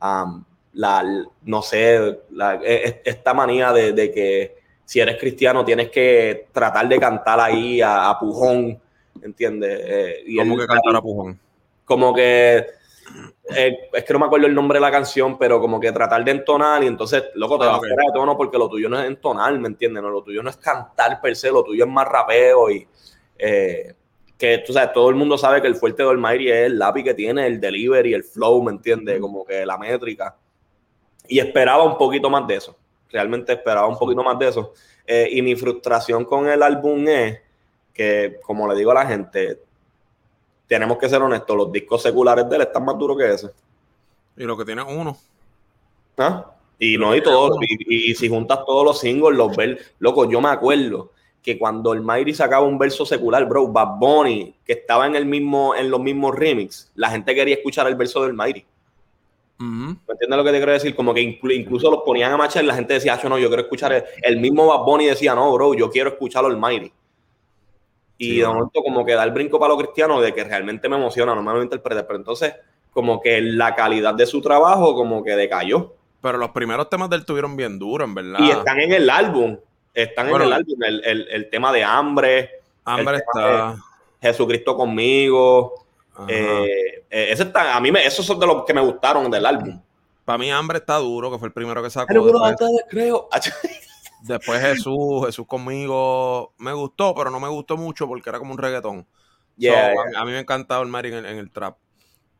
am, 0.00 0.44
la, 0.76 1.02
no 1.42 1.62
sé, 1.62 2.20
la- 2.30 2.54
e- 2.62 2.88
e- 2.88 3.02
esta 3.04 3.32
manía 3.34 3.72
de, 3.72 3.92
de 3.92 4.10
que 4.12 4.56
si 4.84 5.00
eres 5.00 5.18
cristiano 5.18 5.64
tienes 5.64 5.90
que 5.90 6.46
tratar 6.52 6.88
de 6.88 6.98
cantar 7.00 7.40
ahí 7.40 7.80
a, 7.80 8.08
a 8.10 8.18
pujón, 8.20 8.78
¿entiendes? 9.22 9.80
Eh, 9.82 10.22
y 10.26 10.36
¿Cómo 10.36 10.54
él- 10.54 10.60
que 10.60 10.66
cantar 10.66 10.96
a 10.96 11.00
pujón? 11.02 11.40
como 11.84 12.12
que 12.14 12.66
eh, 13.56 13.78
es 13.92 14.04
que 14.04 14.12
no 14.12 14.18
me 14.18 14.26
acuerdo 14.26 14.46
el 14.48 14.54
nombre 14.54 14.76
de 14.78 14.82
la 14.82 14.90
canción, 14.90 15.38
pero 15.38 15.60
como 15.60 15.78
que 15.80 15.92
tratar 15.92 16.24
de 16.24 16.32
entonar 16.32 16.82
y 16.82 16.88
entonces, 16.88 17.24
loco, 17.36 17.58
te 17.58 17.64
Ah, 17.64 17.68
vas 17.68 17.78
ok. 17.78 17.86
fuera 17.86 18.02
de 18.08 18.12
tono 18.12 18.36
porque 18.36 18.58
lo 18.58 18.68
tuyo 18.68 18.88
no 18.88 19.00
es 19.00 19.06
entonar, 19.06 19.56
¿me 19.58 19.68
entiendes? 19.68 20.02
No, 20.02 20.10
lo 20.10 20.22
tuyo 20.22 20.42
no 20.42 20.50
es 20.50 20.56
cantar 20.56 21.20
per 21.20 21.36
se, 21.36 21.50
lo 21.50 21.62
tuyo 21.64 21.84
es 21.84 21.90
más 21.90 22.06
rapeo 22.06 22.68
y 22.70 22.86
eh, 23.38 23.94
que 24.36 24.58
tú 24.66 24.72
sabes, 24.72 24.92
todo 24.92 25.08
el 25.08 25.14
mundo 25.14 25.38
sabe 25.38 25.62
que 25.62 25.68
el 25.68 25.76
fuerte 25.76 26.02
de 26.02 26.10
Almighty 26.10 26.50
es 26.50 26.66
el 26.66 26.78
lápiz 26.78 27.04
que 27.04 27.14
tiene, 27.14 27.46
el 27.46 27.60
delivery, 27.60 28.12
el 28.12 28.24
flow, 28.24 28.62
¿me 28.62 28.72
entiendes? 28.72 29.18
Como 29.20 29.44
que 29.46 29.64
la 29.64 29.78
métrica. 29.78 30.36
Y 31.28 31.38
esperaba 31.38 31.82
un 31.84 31.96
poquito 31.96 32.30
más 32.30 32.46
de 32.46 32.56
eso. 32.56 32.76
Realmente 33.10 33.52
esperaba 33.52 33.86
un 33.86 33.98
poquito 33.98 34.22
más 34.22 34.38
de 34.38 34.48
eso. 34.48 34.72
Eh, 35.06 35.28
y 35.32 35.42
mi 35.42 35.54
frustración 35.54 36.24
con 36.24 36.48
el 36.48 36.62
álbum 36.62 37.06
es 37.08 37.40
que, 37.92 38.38
como 38.42 38.68
le 38.68 38.76
digo 38.76 38.90
a 38.90 38.94
la 38.94 39.06
gente, 39.06 39.60
tenemos 40.66 40.98
que 40.98 41.08
ser 41.08 41.22
honestos, 41.22 41.56
los 41.56 41.70
discos 41.70 42.02
seculares 42.02 42.48
de 42.48 42.56
él 42.56 42.62
están 42.62 42.84
más 42.84 42.98
duros 42.98 43.16
que 43.16 43.32
ese. 43.32 43.50
Y 44.36 44.44
lo 44.44 44.56
que 44.56 44.64
tiene 44.64 44.82
uno. 44.82 45.16
¿Ah? 46.18 46.52
Y 46.78 46.98
no, 46.98 47.14
y 47.16 47.22
todo, 47.22 47.56
y, 47.62 48.10
y 48.10 48.14
si 48.14 48.28
juntas 48.28 48.58
todos 48.66 48.84
los 48.84 49.00
singles, 49.00 49.36
los 49.36 49.56
ver, 49.56 49.80
loco, 49.98 50.28
yo 50.28 50.42
me 50.42 50.50
acuerdo 50.50 51.12
que 51.46 51.58
cuando 51.58 51.92
el 51.92 52.02
Mighty 52.02 52.34
sacaba 52.34 52.66
un 52.66 52.76
verso 52.76 53.06
secular, 53.06 53.46
bro, 53.46 53.68
Bad 53.68 53.98
Bunny, 53.98 54.56
que 54.64 54.72
estaba 54.72 55.06
en 55.06 55.14
el 55.14 55.24
mismo, 55.24 55.76
en 55.76 55.90
los 55.90 56.00
mismos 56.00 56.34
remix, 56.34 56.90
la 56.96 57.08
gente 57.08 57.36
quería 57.36 57.54
escuchar 57.54 57.86
el 57.86 57.94
verso 57.94 58.24
del 58.24 58.34
¿Me 59.58 59.96
entiendes 60.12 60.36
lo 60.36 60.44
que 60.44 60.50
te 60.50 60.56
quiero 60.58 60.72
decir? 60.72 60.94
Como 60.94 61.14
que 61.14 61.22
inclu- 61.22 61.54
incluso 61.54 61.90
los 61.90 62.02
ponían 62.02 62.30
a 62.32 62.36
marchar 62.36 62.62
y 62.62 62.66
la 62.66 62.74
gente 62.74 62.94
decía, 62.94 63.14
"Acho, 63.14 63.28
no, 63.28 63.38
yo 63.38 63.48
quiero 63.48 63.62
escuchar 63.62 63.92
el, 63.92 64.04
el 64.22 64.36
mismo 64.38 64.66
Bad 64.66 64.84
Bunny 64.84 65.06
decía, 65.06 65.34
no, 65.34 65.50
bro, 65.52 65.72
yo 65.74 65.90
quiero 65.90 66.10
escucharlo 66.10 66.48
el 66.50 66.56
Mighty. 66.58 66.92
Y 68.18 68.30
Sí, 68.30 68.36
de 68.40 68.46
momento 68.46 68.82
como 68.82 69.04
que 69.04 69.12
da 69.14 69.24
el 69.24 69.30
brinco 69.30 69.58
para 69.58 69.74
los 69.74 69.82
cristianos 69.82 70.22
de 70.22 70.32
que 70.34 70.44
realmente 70.44 70.88
me 70.88 70.96
emociona, 70.96 71.34
no 71.34 71.42
me 71.42 71.62
interpreta, 71.62 72.06
pero 72.06 72.18
entonces 72.18 72.54
como 72.92 73.20
que 73.20 73.40
la 73.42 73.74
calidad 73.74 74.14
de 74.14 74.24
su 74.26 74.40
trabajo 74.40 74.94
como 74.94 75.22
que 75.22 75.32
decayó. 75.36 75.94
Pero 76.22 76.38
los 76.38 76.50
primeros 76.50 76.88
temas 76.88 77.10
de 77.10 77.16
él 77.16 77.24
tuvieron 77.26 77.56
bien 77.56 77.78
duros, 77.78 78.08
en 78.08 78.14
verdad. 78.14 78.38
Y 78.40 78.50
están 78.50 78.80
en 78.80 78.92
el 78.92 79.10
álbum, 79.10 79.58
están 79.92 80.28
Bueno. 80.30 80.44
en 80.46 80.48
el 80.50 80.52
álbum, 80.54 80.82
el, 80.82 81.04
el- 81.04 81.28
el 81.30 81.50
tema 81.50 81.72
de 81.72 81.84
hambre, 81.84 82.50
Hambre 82.84 83.16
está. 83.18 83.76
Jesucristo 84.22 84.76
conmigo. 84.76 85.84
Eh, 86.28 86.85
eh, 87.10 87.28
ese 87.30 87.44
está, 87.44 87.76
a 87.76 87.80
mí 87.80 87.90
me, 87.92 88.04
esos 88.04 88.24
son 88.26 88.38
de 88.40 88.46
los 88.46 88.64
que 88.64 88.74
me 88.74 88.80
gustaron 88.80 89.30
del 89.30 89.46
álbum. 89.46 89.80
Para 90.24 90.38
mí, 90.38 90.50
Hambre 90.50 90.78
está 90.78 90.96
duro, 90.96 91.30
que 91.30 91.38
fue 91.38 91.48
el 91.48 91.54
primero 91.54 91.82
que 91.82 91.90
sacó. 91.90 92.06
Pero 92.08 92.44
antes 92.44 92.66
de- 92.68 92.84
creo. 92.88 93.28
después 94.22 94.60
Jesús, 94.60 95.24
Jesús 95.26 95.46
conmigo. 95.46 96.52
Me 96.58 96.72
gustó, 96.72 97.14
pero 97.14 97.30
no 97.30 97.38
me 97.38 97.48
gustó 97.48 97.76
mucho 97.76 98.08
porque 98.08 98.28
era 98.28 98.38
como 98.38 98.52
un 98.52 98.58
reggaetón. 98.58 99.06
Yeah, 99.56 99.92
So, 99.94 100.00
a- 100.18 100.20
A, 100.20 100.24
mí 100.24 100.32
me 100.32 100.40
encantaba 100.40 100.82
el 100.82 100.88
Mari 100.88 101.08
en 101.10 101.14
el, 101.14 101.26
en 101.26 101.38
el 101.38 101.50
trap. 101.52 101.76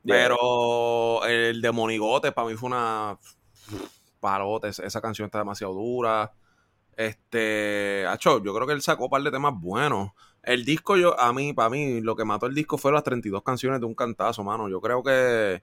Yeah. 0.02 0.14
Pero 0.16 1.24
el 1.26 1.62
de 1.62 1.70
Monigote 1.70 2.32
para 2.32 2.48
mí 2.48 2.54
fue 2.54 2.66
una 2.68 3.18
parote. 4.20 4.68
Esa- 4.68 4.84
Esa 4.84 5.00
canción 5.00 5.26
está 5.26 5.38
demasiado 5.38 5.72
dura. 5.74 6.32
Este, 6.96 8.04
acho, 8.08 8.42
yo 8.42 8.54
creo 8.54 8.66
que 8.66 8.72
él 8.72 8.82
sacó 8.82 9.04
un 9.04 9.10
par 9.10 9.22
de 9.22 9.30
temas 9.30 9.52
buenos. 9.54 10.10
El 10.46 10.64
disco, 10.64 10.96
yo, 10.96 11.18
a 11.18 11.32
mí, 11.32 11.52
para 11.52 11.68
mí, 11.68 12.00
lo 12.00 12.14
que 12.14 12.24
mató 12.24 12.46
el 12.46 12.54
disco 12.54 12.78
fue 12.78 12.92
las 12.92 13.02
32 13.02 13.42
canciones 13.42 13.80
de 13.80 13.86
un 13.86 13.96
cantazo, 13.96 14.44
mano. 14.44 14.68
Yo 14.68 14.80
creo 14.80 15.02
que 15.02 15.60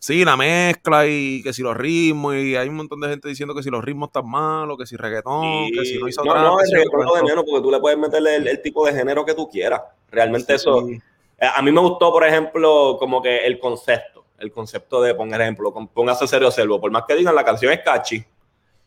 sí, 0.00 0.24
la 0.24 0.36
mezcla 0.36 1.06
y 1.06 1.40
que 1.44 1.52
si 1.52 1.62
los 1.62 1.76
ritmos, 1.76 2.34
y 2.34 2.56
hay 2.56 2.68
un 2.68 2.74
montón 2.74 3.00
de 3.00 3.08
gente 3.10 3.28
diciendo 3.28 3.54
que 3.54 3.62
si 3.62 3.70
los 3.70 3.84
ritmos 3.84 4.08
están 4.08 4.28
malos, 4.28 4.76
que 4.76 4.86
si 4.86 4.96
reggaetón, 4.96 5.68
que 5.72 5.84
si 5.84 5.98
no 5.98 6.08
hizo 6.08 6.24
no, 6.24 6.34
no, 6.34 6.60
el 6.60 6.68
reggaetón 6.68 7.00
es 7.00 7.06
lo 7.06 7.14
de 7.14 7.22
menos 7.22 7.44
porque 7.44 7.62
tú 7.62 7.70
le 7.70 7.78
puedes 7.78 7.96
meterle 7.96 8.34
el, 8.34 8.48
el 8.48 8.60
tipo 8.60 8.84
de 8.84 8.92
género 8.92 9.24
que 9.24 9.34
tú 9.34 9.48
quieras. 9.48 9.82
Realmente 10.10 10.54
eso. 10.54 10.84
Sí. 10.84 11.00
Eh, 11.38 11.46
A 11.54 11.62
mí 11.62 11.70
me 11.70 11.80
gustó, 11.80 12.10
por 12.10 12.26
ejemplo, 12.26 12.96
como 12.98 13.22
que 13.22 13.46
el 13.46 13.60
concepto. 13.60 14.24
El 14.38 14.50
concepto 14.50 15.00
de, 15.00 15.14
por 15.14 15.28
ejemplo, 15.28 15.72
póngase 15.94 16.26
serio 16.26 16.50
selvo. 16.50 16.80
Por 16.80 16.90
más 16.90 17.04
que 17.06 17.14
digan, 17.14 17.34
la 17.36 17.44
canción 17.44 17.72
es 17.72 17.80
catchy. 17.84 18.24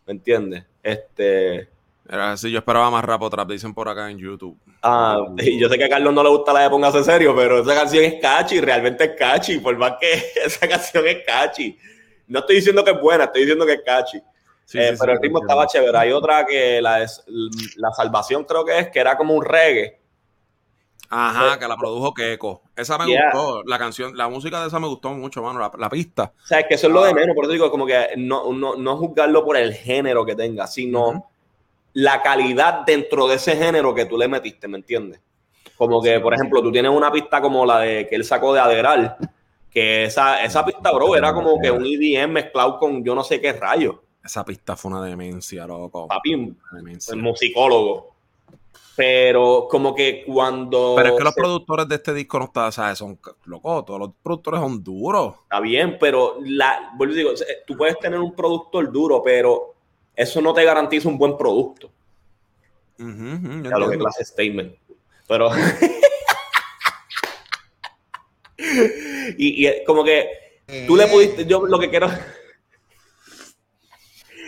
¿Me 0.05 0.13
entiendes? 0.13 0.65
Este. 0.83 1.69
Era 2.11 2.33
así, 2.33 2.51
yo 2.51 2.59
esperaba 2.59 2.91
más 2.91 3.05
rap 3.05 3.21
o 3.21 3.29
trap, 3.29 3.49
dicen 3.49 3.73
por 3.73 3.87
acá 3.87 4.11
en 4.11 4.17
YouTube. 4.17 4.59
Ah, 4.83 5.17
y 5.37 5.57
yo 5.57 5.69
sé 5.69 5.77
que 5.77 5.85
a 5.85 5.89
Carlos 5.89 6.13
no 6.13 6.21
le 6.21 6.29
gusta 6.29 6.51
la 6.51 6.59
de 6.63 6.69
Póngase 6.69 7.03
Serio, 7.05 7.33
pero 7.33 7.59
esa 7.61 7.73
canción 7.73 8.03
es 8.03 8.15
catchy, 8.21 8.59
realmente 8.59 9.05
es 9.05 9.11
catchy, 9.17 9.59
por 9.59 9.77
más 9.77 9.93
que 9.97 10.11
esa 10.45 10.67
canción 10.67 11.07
es 11.07 11.19
catchy. 11.25 11.77
No 12.27 12.39
estoy 12.39 12.57
diciendo 12.57 12.83
que 12.83 12.91
es 12.91 12.99
buena, 13.01 13.23
estoy 13.25 13.41
diciendo 13.43 13.65
que 13.65 13.73
es 13.73 13.81
catchy. 13.85 14.19
Sí, 14.65 14.77
Eh, 14.77 14.87
sí, 14.89 14.93
sí, 14.93 14.97
pero 14.99 15.13
el 15.13 15.21
ritmo 15.21 15.39
estaba 15.41 15.65
chévere. 15.67 15.97
Hay 15.97 16.11
otra 16.11 16.45
que 16.45 16.81
la, 16.81 17.01
es- 17.01 17.23
la 17.77 17.91
Salvación 17.91 18.43
creo 18.43 18.65
que 18.65 18.77
es, 18.77 18.89
que 18.89 18.99
era 18.99 19.15
como 19.15 19.33
un 19.33 19.45
reggae. 19.45 19.99
Ajá, 21.09 21.59
que 21.59 21.67
la 21.67 21.75
produjo 21.75 22.13
Keiko. 22.13 22.61
Esa 22.75 22.97
me 22.97 23.05
Yeah. 23.07 23.31
gustó. 23.33 23.63
La 23.65 23.77
canción, 23.77 24.15
la 24.15 24.29
música 24.29 24.61
de 24.61 24.67
esa 24.67 24.79
me 24.79 24.87
gustó 24.87 25.09
mucho, 25.11 25.41
mano. 25.43 25.59
La, 25.59 25.71
la 25.77 25.89
pista. 25.89 26.33
O 26.41 26.45
sea, 26.47 26.59
es 26.61 26.67
que 26.67 26.75
eso 26.75 26.87
es 26.87 26.93
lo 26.93 27.03
de 27.03 27.11
Ah. 27.11 27.13
menos, 27.13 27.35
por 27.35 27.43
eso 27.45 27.51
digo, 27.53 27.69
como 27.69 27.85
que 27.85 28.11
no, 28.17 28.51
no, 28.53 28.75
no 28.75 28.97
juzgarlo 28.97 29.43
por 29.43 29.57
el 29.57 29.73
género 29.73 30.25
que 30.25 30.35
tenga, 30.35 30.67
sino. 30.67 31.30
La 31.93 32.21
calidad 32.21 32.85
dentro 32.85 33.27
de 33.27 33.35
ese 33.35 33.55
género 33.55 33.93
que 33.93 34.05
tú 34.05 34.17
le 34.17 34.27
metiste, 34.27 34.67
¿me 34.67 34.77
entiendes? 34.77 35.19
Como 35.77 36.01
que, 36.01 36.19
por 36.19 36.33
ejemplo, 36.33 36.61
tú 36.61 36.71
tienes 36.71 36.91
una 36.91 37.11
pista 37.11 37.41
como 37.41 37.65
la 37.65 37.79
de 37.79 38.07
que 38.07 38.15
él 38.15 38.23
sacó 38.23 38.53
de 38.53 38.59
Aderal, 38.59 39.17
que 39.69 40.03
esa, 40.05 40.43
esa 40.43 40.63
pista, 40.65 40.91
bro, 40.91 41.15
era 41.15 41.33
como 41.33 41.59
que 41.59 41.71
un 41.71 41.83
EDM 41.85 42.31
mezclado 42.31 42.77
con 42.77 43.03
yo 43.03 43.15
no 43.15 43.23
sé 43.23 43.41
qué 43.41 43.53
rayo. 43.53 44.03
Esa 44.23 44.45
pista 44.45 44.75
fue 44.77 44.91
una 44.91 45.03
demencia, 45.03 45.65
loco. 45.65 46.07
Papi, 46.07 46.55
demencia. 46.73 47.13
el 47.15 47.21
musicólogo. 47.21 48.11
Pero 48.95 49.67
como 49.69 49.95
que 49.95 50.23
cuando... 50.25 50.93
Pero 50.95 51.09
es 51.09 51.17
que 51.17 51.23
los 51.23 51.33
se- 51.33 51.41
productores 51.41 51.87
de 51.87 51.95
este 51.95 52.13
disco 52.13 52.37
no 52.37 52.45
están, 52.45 52.71
¿sabes? 52.71 52.97
Son 52.99 53.17
locos, 53.45 53.85
todos 53.85 53.99
los 53.99 54.11
productores 54.21 54.59
son 54.59 54.83
duros. 54.83 55.35
Está 55.43 55.59
bien, 55.61 55.97
pero 55.99 56.35
la, 56.43 56.91
vuelvo 56.97 57.15
digo, 57.15 57.31
tú 57.65 57.75
puedes 57.77 57.97
tener 57.99 58.19
un 58.19 58.35
productor 58.35 58.91
duro, 58.91 59.23
pero 59.23 59.70
eso 60.15 60.41
no 60.41 60.53
te 60.53 60.63
garantiza 60.63 61.09
un 61.09 61.17
buen 61.17 61.37
producto. 61.37 61.91
Yo 62.97 63.05
Ya 63.63 63.77
lo 63.77 63.89
que 63.89 63.97
clase 63.97 64.23
statement. 64.25 64.75
Pero. 65.27 65.49
y, 69.37 69.83
como 69.85 70.03
que 70.03 70.61
tú 70.87 70.95
le 70.95 71.07
pudiste. 71.07 71.45
Yo 71.45 71.65
lo 71.65 71.79
que 71.79 71.89
quiero. 71.89 72.09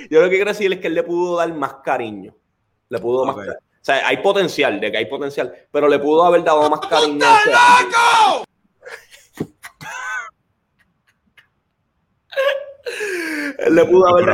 Yo 0.10 0.22
lo 0.22 0.30
que 0.30 0.36
quiero 0.36 0.52
decir 0.52 0.72
es 0.72 0.80
que 0.80 0.88
él 0.88 0.96
le 0.96 1.04
pudo 1.04 1.38
dar 1.38 1.52
más 1.54 1.76
cariño. 1.84 2.36
Le 2.90 3.00
pudo 3.00 3.26
más. 3.26 3.36
Ok. 3.36 3.46
ca- 3.46 3.52
O 3.54 3.86
sea, 3.86 4.08
hay 4.08 4.18
potencial, 4.18 4.80
de 4.80 4.92
que 4.92 4.98
hay 4.98 5.06
potencial, 5.06 5.54
pero 5.72 5.88
le 5.88 6.00
pudo 6.00 6.24
haber 6.24 6.44
dado 6.44 6.70
más 6.70 6.80
cariño. 6.82 7.26
a 7.26 7.38
ese 7.40 7.52
Él 13.66 13.76
le 13.76 13.86
pudo 13.86 14.08
haber 14.08 14.26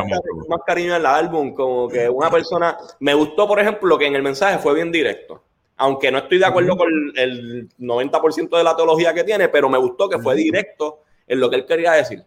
más 0.47 0.59
cariño 0.65 0.95
al 0.95 1.05
álbum, 1.05 1.53
como 1.53 1.87
que 1.87 2.09
una 2.09 2.29
persona. 2.29 2.77
Me 2.99 3.13
gustó, 3.13 3.47
por 3.47 3.59
ejemplo, 3.59 3.97
que 3.97 4.05
en 4.07 4.15
el 4.15 4.23
mensaje 4.23 4.57
fue 4.59 4.73
bien 4.75 4.91
directo. 4.91 5.43
Aunque 5.77 6.11
no 6.11 6.17
estoy 6.17 6.39
de 6.39 6.45
acuerdo 6.45 6.75
con 6.75 6.89
el 7.15 7.69
90% 7.77 8.57
de 8.57 8.63
la 8.63 8.75
teología 8.75 9.13
que 9.13 9.23
tiene, 9.23 9.47
pero 9.49 9.69
me 9.69 9.77
gustó 9.77 10.09
que 10.09 10.19
fue 10.19 10.35
directo 10.35 11.03
en 11.25 11.39
lo 11.39 11.49
que 11.49 11.55
él 11.57 11.65
quería 11.65 11.93
decir. 11.93 12.23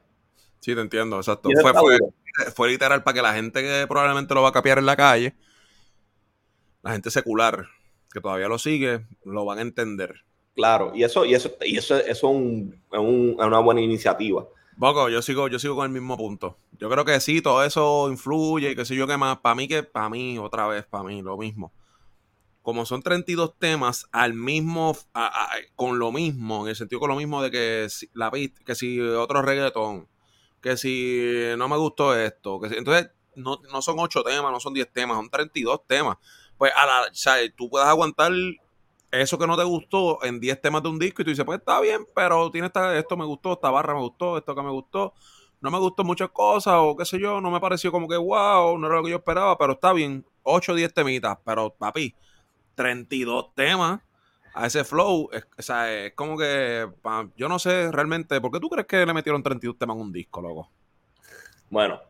Sí, 0.60 0.74
te 0.74 0.80
entiendo, 0.80 1.16
exacto. 1.16 1.50
Fue, 1.60 1.98
fue, 2.54 2.68
literal 2.70 3.02
para 3.02 3.14
que 3.14 3.22
la 3.22 3.34
gente 3.34 3.60
que 3.62 3.84
probablemente 3.88 4.32
lo 4.34 4.42
va 4.42 4.48
a 4.48 4.52
capiar 4.52 4.78
en 4.78 4.86
la 4.86 4.96
calle, 4.96 5.34
la 6.82 6.92
gente 6.92 7.10
secular 7.10 7.66
que 8.12 8.20
todavía 8.20 8.48
lo 8.48 8.58
sigue, 8.58 9.06
lo 9.24 9.44
van 9.44 9.58
a 9.58 9.62
entender. 9.62 10.14
Claro, 10.54 10.92
y 10.94 11.02
eso, 11.02 11.24
y 11.24 11.34
eso, 11.34 11.50
y 11.62 11.76
eso, 11.78 11.96
eso 11.96 12.10
es, 12.10 12.22
un- 12.22 12.80
es 12.92 12.98
un- 12.98 13.36
es 13.40 13.46
una 13.46 13.58
buena 13.58 13.80
iniciativa. 13.80 14.46
Boco, 14.76 15.08
yo 15.10 15.22
sigo, 15.22 15.48
yo 15.48 15.58
sigo 15.58 15.76
con 15.76 15.86
el 15.86 15.92
mismo 15.92 16.16
punto. 16.16 16.58
Yo 16.78 16.88
creo 16.90 17.04
que 17.04 17.20
sí, 17.20 17.42
todo 17.42 17.62
eso 17.64 18.08
influye 18.10 18.70
y 18.70 18.76
qué 18.76 18.84
sé 18.84 18.96
yo 18.96 19.06
qué 19.06 19.16
más. 19.16 19.38
Para 19.38 19.54
mí 19.54 19.68
que, 19.68 19.82
para 19.82 20.08
mí, 20.08 20.38
otra 20.38 20.66
vez, 20.66 20.84
para 20.86 21.04
mí, 21.04 21.22
lo 21.22 21.36
mismo. 21.36 21.72
Como 22.62 22.86
son 22.86 23.02
32 23.02 23.58
temas 23.58 24.06
al 24.12 24.34
mismo, 24.34 24.96
a- 25.14 25.50
con 25.76 25.98
lo 25.98 26.12
mismo, 26.12 26.64
en 26.64 26.70
el 26.70 26.76
sentido 26.76 27.00
con 27.00 27.10
lo 27.10 27.16
mismo 27.16 27.42
de 27.42 27.50
que 27.50 27.88
si, 27.90 28.10
la 28.14 28.30
que 28.32 28.74
si 28.76 29.00
otro 29.00 29.42
reggaetón, 29.42 30.08
que 30.62 30.76
si 30.76 31.22
no 31.58 31.68
me 31.68 31.76
gustó 31.78 32.16
esto, 32.16 32.60
que 32.60 32.68
si, 32.70 32.76
entonces 32.76 33.10
no, 33.36 33.60
no 33.72 33.82
son 33.82 33.96
8 34.00 34.22
temas, 34.24 34.52
no 34.52 34.60
son 34.60 34.74
10 34.74 34.92
temas, 34.92 35.16
son 35.18 35.30
32 35.30 35.80
temas. 35.86 36.18
Pues 36.58 36.72
a 36.76 36.86
la, 36.86 37.02
o 37.10 37.14
sea, 37.14 37.36
tú 37.56 37.70
puedes 37.70 37.88
aguantar 37.88 38.32
eso 39.12 39.38
que 39.38 39.46
no 39.46 39.58
te 39.58 39.64
gustó 39.64 40.24
en 40.24 40.40
10 40.40 40.60
temas 40.60 40.82
de 40.82 40.88
un 40.88 40.98
disco 40.98 41.20
y 41.20 41.24
tú 41.24 41.30
dices, 41.30 41.44
pues 41.44 41.58
está 41.58 41.80
bien, 41.80 42.06
pero 42.14 42.50
tiene 42.50 42.68
esta, 42.68 42.96
esto 42.98 43.16
me 43.16 43.26
gustó, 43.26 43.52
esta 43.52 43.70
barra 43.70 43.94
me 43.94 44.00
gustó, 44.00 44.38
esto 44.38 44.54
que 44.54 44.62
me 44.62 44.70
gustó, 44.70 45.12
no 45.60 45.70
me 45.70 45.78
gustó 45.78 46.02
muchas 46.02 46.30
cosas 46.30 46.74
o 46.78 46.96
qué 46.96 47.04
sé 47.04 47.20
yo, 47.20 47.40
no 47.40 47.50
me 47.50 47.60
pareció 47.60 47.92
como 47.92 48.08
que 48.08 48.16
wow, 48.16 48.78
no 48.78 48.86
era 48.86 48.96
lo 48.96 49.04
que 49.04 49.10
yo 49.10 49.16
esperaba, 49.16 49.58
pero 49.58 49.74
está 49.74 49.92
bien, 49.92 50.24
8 50.42 50.72
o 50.72 50.74
10 50.74 50.94
temitas, 50.94 51.36
pero 51.44 51.74
papi, 51.74 52.14
32 52.74 53.54
temas 53.54 54.00
a 54.54 54.66
ese 54.66 54.82
flow, 54.82 55.28
o 55.58 55.62
sea, 55.62 55.92
es 55.92 56.14
como 56.14 56.38
que 56.38 56.88
yo 57.36 57.48
no 57.48 57.58
sé 57.58 57.92
realmente, 57.92 58.40
¿por 58.40 58.50
qué 58.50 58.60
tú 58.60 58.70
crees 58.70 58.86
que 58.86 59.04
le 59.04 59.12
metieron 59.12 59.42
32 59.42 59.78
temas 59.78 59.96
en 59.96 60.02
un 60.02 60.12
disco, 60.12 60.40
loco? 60.40 60.70
Bueno, 61.68 62.00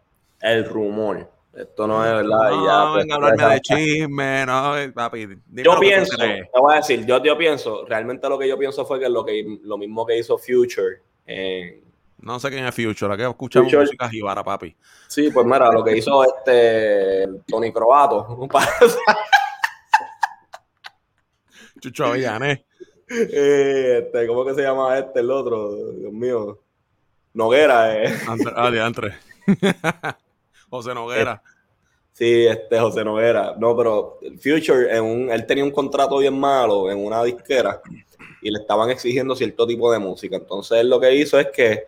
el 0.40 0.64
rumor. 0.64 1.31
Esto 1.54 1.86
no 1.86 2.04
es 2.04 2.12
verdad. 2.12 2.50
No, 2.50 2.66
ya, 2.66 2.92
pues, 2.92 3.04
venga 3.04 3.14
a 3.14 3.16
hablarme 3.16 3.54
de 3.54 3.60
chisme, 3.60 4.46
no, 4.46 4.78
eh, 4.78 4.90
papi, 4.92 5.28
Yo 5.50 5.78
pienso, 5.78 6.16
te 6.16 6.48
voy 6.58 6.72
a 6.72 6.76
decir, 6.78 7.04
yo, 7.04 7.22
yo 7.22 7.36
pienso, 7.36 7.84
realmente 7.86 8.26
lo 8.28 8.38
que 8.38 8.48
yo 8.48 8.58
pienso 8.58 8.86
fue 8.86 8.98
que 8.98 9.08
lo, 9.08 9.24
que 9.24 9.58
lo 9.62 9.76
mismo 9.76 10.06
que 10.06 10.18
hizo 10.18 10.38
Future. 10.38 11.02
en- 11.26 11.82
No 12.20 12.40
sé 12.40 12.48
quién 12.48 12.64
es 12.64 12.74
Future, 12.74 13.12
aquí 13.12 13.22
escuchamos 13.24 13.66
Future. 13.66 13.82
música 13.84 14.08
jibara, 14.08 14.42
papi. 14.42 14.74
sí, 15.08 15.28
pues 15.30 15.44
mira, 15.44 15.70
lo 15.70 15.84
que 15.84 15.98
hizo 15.98 16.24
este 16.24 17.28
Tony 17.46 17.70
Croato. 17.70 18.48
Chucho 21.80 22.04
Avellané. 22.06 22.64
Eh, 23.10 24.04
este, 24.04 24.26
¿Cómo 24.26 24.44
que 24.44 24.54
se 24.54 24.62
llama 24.62 24.98
este, 24.98 25.20
el 25.20 25.30
otro? 25.30 25.74
Dios 25.92 26.12
mío. 26.12 26.58
Noguera, 27.34 28.02
eh. 28.04 28.14
Ah, 28.56 28.70
de 28.70 28.80
Andre. 28.80 29.14
José 30.72 30.94
Noguera. 30.94 31.42
Sí, 32.12 32.46
este 32.46 32.80
José 32.80 33.04
Noguera. 33.04 33.54
No, 33.58 33.76
pero 33.76 34.18
el 34.22 34.38
Future, 34.38 34.96
en 34.96 35.04
un, 35.04 35.30
él 35.30 35.44
tenía 35.44 35.64
un 35.64 35.70
contrato 35.70 36.16
bien 36.16 36.38
malo 36.38 36.90
en 36.90 37.04
una 37.04 37.22
disquera 37.22 37.82
y 38.40 38.50
le 38.50 38.58
estaban 38.58 38.88
exigiendo 38.88 39.36
cierto 39.36 39.66
tipo 39.66 39.92
de 39.92 39.98
música. 39.98 40.36
Entonces 40.36 40.78
él 40.78 40.88
lo 40.88 40.98
que 40.98 41.14
hizo 41.14 41.38
es 41.38 41.48
que, 41.48 41.84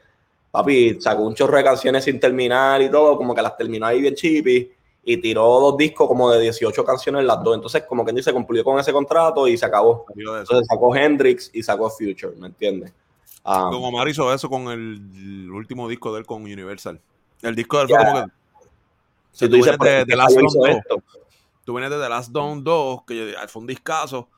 papi, 0.50 1.00
sacó 1.00 1.22
un 1.22 1.34
chorro 1.34 1.56
de 1.56 1.64
canciones 1.64 2.04
sin 2.04 2.20
terminar 2.20 2.82
y 2.82 2.90
todo, 2.90 3.16
como 3.16 3.34
que 3.34 3.40
las 3.40 3.56
terminó 3.56 3.86
ahí 3.86 4.02
bien 4.02 4.14
chippy 4.14 4.70
y 5.02 5.16
tiró 5.16 5.44
dos 5.60 5.78
discos 5.78 6.06
como 6.06 6.30
de 6.30 6.42
18 6.42 6.84
canciones 6.84 7.24
las 7.24 7.42
dos. 7.42 7.54
Entonces, 7.54 7.84
como 7.84 8.04
que 8.04 8.12
dice, 8.12 8.34
cumplió 8.34 8.62
con 8.64 8.78
ese 8.78 8.92
contrato 8.92 9.48
y 9.48 9.56
se 9.56 9.64
acabó. 9.64 10.04
Entonces 10.14 10.66
sacó 10.68 10.94
Hendrix 10.94 11.50
y 11.54 11.62
sacó 11.62 11.88
Future, 11.88 12.36
¿me 12.36 12.48
entiendes? 12.48 12.92
Ah, 13.42 13.70
Don 13.72 13.82
Omar 13.82 14.06
hizo 14.08 14.32
eso 14.32 14.50
con 14.50 14.68
el, 14.68 15.50
último 15.50 15.88
disco 15.88 16.12
de 16.12 16.20
él 16.20 16.26
con 16.26 16.42
Universal. 16.42 17.00
El 17.40 17.54
disco 17.54 17.78
de 17.78 17.82
él 17.84 17.88
Ya. 17.88 17.96
fue 17.96 18.06
como 18.06 18.26
que. 18.26 18.43
Si 19.34 19.44
tú 19.46 19.50
tú 19.50 19.56
dices, 19.56 19.76
vienes 19.78 19.78
de- 19.78 19.78
¿por 19.78 19.86
qué 20.06 20.10
de 20.12 20.16
Last 20.16 20.36
Don 20.36 20.70
esto? 20.70 21.02
Tú 21.64 21.72
vienes 21.74 21.90
de 21.90 21.98
The 21.98 22.08
Last 22.08 22.30
Dawn 22.32 22.62
2, 22.64 23.02
que 23.06 23.16
yo- 23.32 23.48
fue 23.48 23.60
un 23.60 23.66
discazo. 23.66 24.28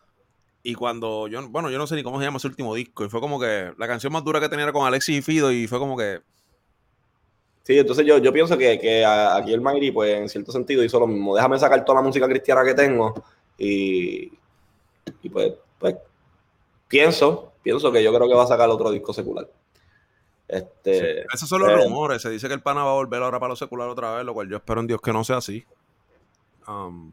Y 0.62 0.74
cuando 0.74 1.28
yo, 1.28 1.48
bueno, 1.48 1.70
yo 1.70 1.78
no 1.78 1.86
sé 1.86 1.94
ni 1.96 2.02
cómo 2.02 2.18
se 2.18 2.24
llama 2.24 2.38
ese 2.38 2.48
último 2.48 2.74
disco. 2.74 3.04
Y 3.04 3.08
fue 3.08 3.20
como 3.20 3.38
que 3.38 3.72
la 3.78 3.86
canción 3.86 4.12
más 4.12 4.24
dura 4.24 4.40
que 4.40 4.48
tenía 4.48 4.64
era 4.64 4.72
con 4.72 4.86
Alexis 4.86 5.18
y 5.18 5.22
Fido. 5.22 5.52
Y 5.52 5.66
fue 5.68 5.78
como 5.78 5.96
que. 5.96 6.20
Sí, 7.62 7.78
entonces 7.78 8.06
yo, 8.06 8.18
yo 8.18 8.32
pienso 8.32 8.56
que, 8.56 8.78
que 8.78 9.04
aquí 9.04 9.52
el 9.52 9.60
Mayri, 9.60 9.90
pues 9.90 10.14
en 10.16 10.28
cierto 10.28 10.52
sentido, 10.52 10.84
hizo 10.84 11.00
lo 11.00 11.06
mismo. 11.08 11.34
Déjame 11.34 11.58
sacar 11.58 11.84
toda 11.84 12.00
la 12.00 12.06
música 12.06 12.28
cristiana 12.28 12.64
que 12.64 12.74
tengo 12.74 13.12
y, 13.58 14.32
y 15.22 15.28
pues, 15.28 15.52
pues 15.78 15.96
pienso, 16.86 17.52
pienso 17.62 17.90
que 17.90 18.02
yo 18.04 18.14
creo 18.14 18.28
que 18.28 18.34
va 18.34 18.44
a 18.44 18.48
sacar 18.48 18.68
otro 18.68 18.90
disco 18.92 19.12
secular. 19.12 19.48
Este, 20.48 21.22
Esos 21.32 21.48
son 21.48 21.62
los 21.62 21.70
eh, 21.70 21.76
rumores. 21.84 22.22
Se 22.22 22.30
dice 22.30 22.48
que 22.48 22.54
el 22.54 22.62
pana 22.62 22.84
va 22.84 22.90
a 22.90 22.94
volver 22.94 23.22
ahora 23.22 23.40
para 23.40 23.50
lo 23.50 23.56
secular 23.56 23.88
otra 23.88 24.14
vez, 24.14 24.24
lo 24.24 24.34
cual 24.34 24.48
yo 24.48 24.56
espero 24.56 24.80
en 24.80 24.86
Dios 24.86 25.00
que 25.00 25.12
no 25.12 25.24
sea 25.24 25.38
así. 25.38 25.64
Um, 26.68 27.12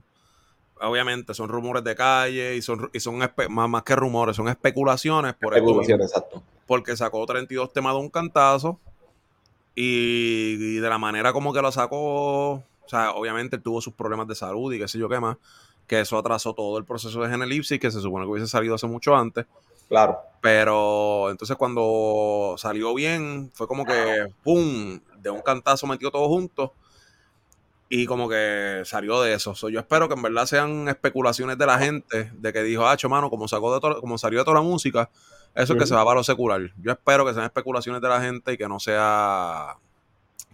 obviamente 0.81 1.33
son 1.33 1.49
rumores 1.49 1.83
de 1.83 1.95
calle 1.95 2.55
y 2.55 2.61
son, 2.61 2.89
y 2.93 2.99
son 2.99 3.17
más, 3.17 3.69
más 3.69 3.83
que 3.83 3.95
rumores, 3.95 4.35
son 4.35 4.49
especulaciones 4.49 5.33
por 5.35 5.59
mismo. 5.59 5.81
exacto. 5.81 6.43
porque 6.67 6.95
sacó 6.97 7.25
32 7.25 7.71
temas 7.71 7.93
de 7.93 7.99
un 7.99 8.09
cantazo 8.09 8.79
y, 9.75 10.55
y 10.59 10.75
de 10.75 10.89
la 10.89 10.97
manera 10.97 11.33
como 11.33 11.53
que 11.53 11.61
lo 11.61 11.71
sacó, 11.71 12.53
o 12.53 12.63
sea, 12.87 13.11
obviamente 13.11 13.55
él 13.55 13.63
tuvo 13.63 13.81
sus 13.81 13.93
problemas 13.93 14.27
de 14.27 14.35
salud 14.35 14.73
y 14.73 14.79
qué 14.79 14.87
sé 14.87 14.99
yo 14.99 15.09
qué 15.09 15.19
más, 15.19 15.37
que 15.87 15.99
eso 15.99 16.17
atrasó 16.17 16.53
todo 16.53 16.77
el 16.77 16.85
proceso 16.85 17.21
de 17.21 17.29
Genelipsis, 17.29 17.79
que 17.79 17.91
se 17.91 18.01
supone 18.01 18.25
que 18.25 18.31
hubiese 18.31 18.47
salido 18.47 18.75
hace 18.75 18.87
mucho 18.87 19.15
antes, 19.15 19.45
Claro. 19.89 20.19
pero 20.41 21.29
entonces 21.29 21.55
cuando 21.55 22.55
salió 22.57 22.93
bien, 22.93 23.49
fue 23.53 23.67
como 23.67 23.85
que, 23.85 24.27
¡pum!, 24.43 24.99
de 25.19 25.29
un 25.29 25.41
cantazo 25.41 25.87
metió 25.87 26.11
todo 26.11 26.27
junto. 26.27 26.73
Y 27.89 28.05
como 28.07 28.27
que 28.27 28.81
salió 28.85 29.21
de 29.21 29.33
eso. 29.35 29.53
So, 29.53 29.69
yo 29.69 29.79
espero 29.79 30.07
que 30.07 30.15
en 30.15 30.21
verdad 30.23 30.45
sean 30.47 30.87
especulaciones 30.89 31.57
de 31.59 31.65
la 31.67 31.77
gente 31.77 32.31
de 32.33 32.51
que 32.53 32.63
dijo, 32.63 32.85
ah, 32.87 32.97
mano, 33.07 33.29
como, 33.29 33.47
sacó 33.47 33.73
de 33.73 33.79
to- 33.79 34.01
como 34.01 34.17
salió 34.17 34.39
de 34.39 34.45
toda 34.45 34.55
la 34.55 34.63
música, 34.63 35.09
eso 35.53 35.73
es 35.73 35.79
que 35.79 35.85
se 35.85 35.93
va 35.93 36.03
para 36.03 36.15
lo 36.15 36.23
secular. 36.23 36.59
Yo 36.81 36.91
espero 36.91 37.23
que 37.25 37.33
sean 37.33 37.45
especulaciones 37.45 38.01
de 38.01 38.09
la 38.09 38.19
gente 38.19 38.53
y 38.53 38.57
que 38.57 38.67
no 38.67 38.79
sea 38.79 39.77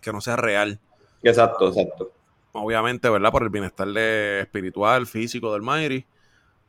que 0.01 0.11
no 0.11 0.19
sea 0.21 0.35
real. 0.35 0.79
Exacto, 1.23 1.69
exacto. 1.69 2.11
Obviamente, 2.51 3.09
¿verdad? 3.09 3.31
Por 3.31 3.43
el 3.43 3.49
bienestar 3.49 3.87
de 3.87 4.41
espiritual, 4.41 5.07
físico 5.07 5.53
del 5.53 5.61
Mayri. 5.61 6.05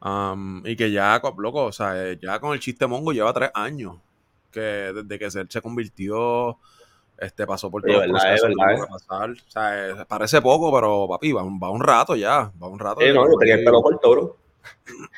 Um, 0.03 0.67
y 0.67 0.77
que 0.77 0.91
ya, 0.91 1.21
co- 1.21 1.35
loco, 1.39 1.65
o 1.67 1.73
sea, 1.73 2.11
eh, 2.11 2.19
ya 2.21 2.41
con 2.41 2.53
el 2.55 2.61
chiste 2.61 2.87
mongo 2.87 3.13
lleva 3.13 3.33
tres 3.33 3.51
años. 3.55 3.97
Que 4.51 4.61
desde 4.61 5.19
que 5.19 5.25
él 5.27 5.47
se 5.51 5.63
convirtió, 5.63 6.59
este, 7.19 7.47
pasó 7.47 7.71
por 7.71 7.83
verdad, 7.83 8.05
es 8.07 8.11
procesos 8.11 8.49
que 8.49 8.55
verdad, 8.57 8.77
tuvo 8.77 8.87
que 8.87 8.93
pasar. 8.93 9.31
O 9.31 9.51
sea, 9.51 9.89
eh, 9.89 9.95
parece 10.09 10.41
poco, 10.43 10.73
pero 10.75 11.07
papi, 11.09 11.33
va, 11.33 11.43
un- 11.45 11.61
va 11.63 11.71
un 11.71 11.83
rato 11.83 12.17
ya. 12.17 12.51
Va 12.63 12.69
un 12.69 12.79
rato. 12.79 13.01
Sí, 13.01 13.09
de- 13.09 13.15
no, 13.15 13.27
yo 13.27 13.37
tenía 13.39 13.55
el 13.57 13.65
pelo 13.65 13.83
corto, 13.83 14.11
bro. 14.11 14.37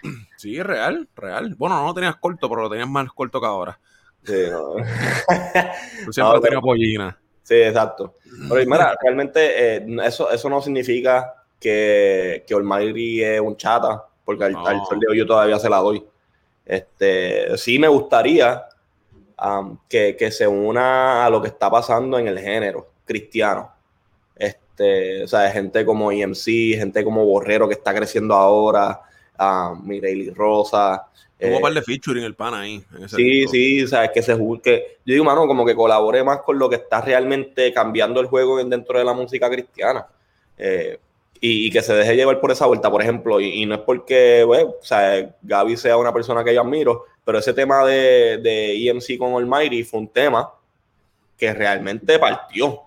Sí, 0.37 0.61
real, 0.63 1.09
real. 1.15 1.55
Bueno, 1.57 1.77
no 1.81 1.87
lo 1.87 1.95
tenías 1.95 2.17
corto, 2.17 2.49
pero 2.49 2.63
lo 2.63 2.71
tenías 2.71 2.89
más 2.89 3.11
corto 3.13 3.41
que 3.41 3.47
ahora. 3.47 3.79
Sí, 4.25 4.35
no. 4.51 4.75
Tú 6.05 6.13
siempre 6.13 6.23
No, 6.23 6.33
has 6.35 6.41
tenido 6.43 6.61
pollina. 6.61 7.19
Sí, 7.43 7.55
exacto. 7.55 8.15
Pero 8.49 8.71
mira, 8.71 8.97
realmente 9.01 9.77
eh, 9.77 9.87
eso, 10.05 10.31
eso 10.31 10.49
no 10.49 10.61
significa 10.61 11.35
que, 11.61 12.45
que 12.47 12.55
Almighty 12.55 13.23
es 13.23 13.41
un 13.41 13.57
chata, 13.57 14.05
porque 14.37 14.45
al, 14.45 14.53
No. 14.53 14.67
al 14.67 14.81
sol 14.89 14.99
de 15.01 15.07
hoy 15.11 15.19
yo 15.19 15.27
todavía 15.27 15.59
se 15.59 15.69
la 15.71 15.79
doy. 15.79 16.05
Este, 16.65 17.57
sí 17.59 17.79
me 17.79 17.89
gustaría 17.89 18.65
am, 19.37 19.79
que, 19.89 20.17
que 20.17 20.31
se 20.31 20.47
una 20.47 21.25
a 21.27 21.31
lo 21.31 21.41
que 21.43 21.49
está 21.49 21.71
pasando 21.71 22.19
en 22.19 22.29
el 22.29 22.39
género 22.39 22.89
cristiano. 23.05 23.73
Este, 24.37 25.25
o 25.25 25.29
sea, 25.29 25.51
gente 25.51 25.85
como 25.85 26.11
EMC, 26.13 26.77
gente 26.79 27.05
como 27.05 27.25
Borrero 27.25 27.69
que 27.69 27.75
está 27.75 27.95
creciendo 27.95 28.35
ahora, 28.35 29.01
um, 29.39 29.87
Mireille 29.87 30.33
Rosa. 30.35 31.07
Eh, 31.39 31.55
un 31.57 31.61
par 31.61 31.73
de 31.75 31.83
featuring 31.83 32.23
el 32.25 32.35
pan 32.37 32.55
ahí. 32.55 32.83
en 32.97 33.05
ese 33.05 33.17
Sí, 33.17 33.25
disco. 33.25 33.51
sí, 33.53 33.83
o 33.85 33.89
sea, 33.89 34.13
que 34.13 34.23
se 34.23 34.37
que 34.63 34.99
yo 35.05 35.13
digo, 35.15 35.25
mano, 35.25 35.47
como 35.49 35.67
que 35.67 35.75
colabore 35.75 36.23
más 36.23 36.39
con 36.43 36.57
lo 36.59 36.71
que 36.71 36.77
está 36.77 37.01
realmente 37.01 37.73
cambiando 37.73 38.21
el 38.21 38.27
juego 38.29 38.61
en- 38.61 38.71
dentro 38.71 38.99
de 38.99 39.05
la 39.05 39.13
música 39.13 39.51
cristiana. 39.51 40.07
Eh, 40.57 40.99
y, 41.45 41.67
y 41.67 41.71
que 41.71 41.83
se 41.83 41.93
deje 41.93 42.15
llevar 42.15 42.41
por 42.41 42.53
esa 42.53 42.67
vuelta, 42.67 42.89
por 42.89 43.03
ejemplo, 43.03 43.41
y, 43.41 43.63
y 43.63 43.67
no 43.67 43.75
es 43.75 43.81
porque, 43.81 44.45
bueno, 44.45 44.77
o 44.81 44.85
sea, 44.85 45.35
Gaby 45.43 45.77
sea 45.77 45.97
una 45.97 46.15
persona 46.15 46.45
que 46.45 46.55
yo 46.55 46.61
admiro, 46.61 47.05
pero 47.25 47.39
ese 47.39 47.53
tema 47.53 47.85
de, 47.85 48.39
de 48.39 48.89
EMC 48.89 49.19
con 49.19 49.35
Almighty 49.35 49.83
fue 49.83 50.01
un 50.01 50.09
tema 50.09 50.53
que 51.37 51.53
realmente 51.53 52.17
partió, 52.21 52.83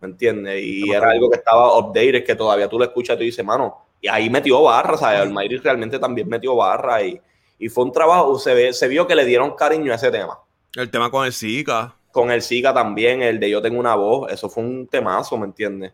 ¿me 0.00 0.06
entiendes? 0.06 0.62
Y 0.62 0.88
era 0.92 1.10
algo 1.10 1.28
que 1.28 1.38
estaba 1.38 1.76
updated, 1.76 2.24
que 2.24 2.36
todavía 2.36 2.68
tú 2.68 2.78
lo 2.78 2.84
escuchas 2.84 3.16
y 3.16 3.18
tú 3.18 3.24
dices, 3.24 3.44
mano, 3.44 3.76
y 4.00 4.06
ahí 4.06 4.30
metió 4.30 4.62
barra, 4.62 4.96
¿sabes? 4.96 5.22
Almighty 5.22 5.56
realmente 5.56 5.98
también 5.98 6.28
metió 6.28 6.54
barra 6.54 7.02
y, 7.02 7.20
y 7.58 7.68
fue 7.68 7.82
un 7.82 7.90
trabajo, 7.90 8.38
se, 8.38 8.54
ve, 8.54 8.72
se 8.72 8.86
vio 8.86 9.08
que 9.08 9.16
le 9.16 9.24
dieron 9.24 9.56
cariño 9.56 9.90
a 9.90 9.96
ese 9.96 10.12
tema. 10.12 10.38
El 10.76 10.88
tema 10.92 11.10
con 11.10 11.26
el 11.26 11.32
Zika. 11.32 11.96
Con 12.12 12.30
el 12.30 12.40
Zika 12.40 12.72
también, 12.72 13.20
el 13.20 13.40
de 13.40 13.50
Yo 13.50 13.60
tengo 13.60 13.80
una 13.80 13.96
voz, 13.96 14.30
eso 14.30 14.48
fue 14.48 14.62
un 14.62 14.86
temazo, 14.86 15.36
¿me 15.36 15.46
entiendes? 15.46 15.92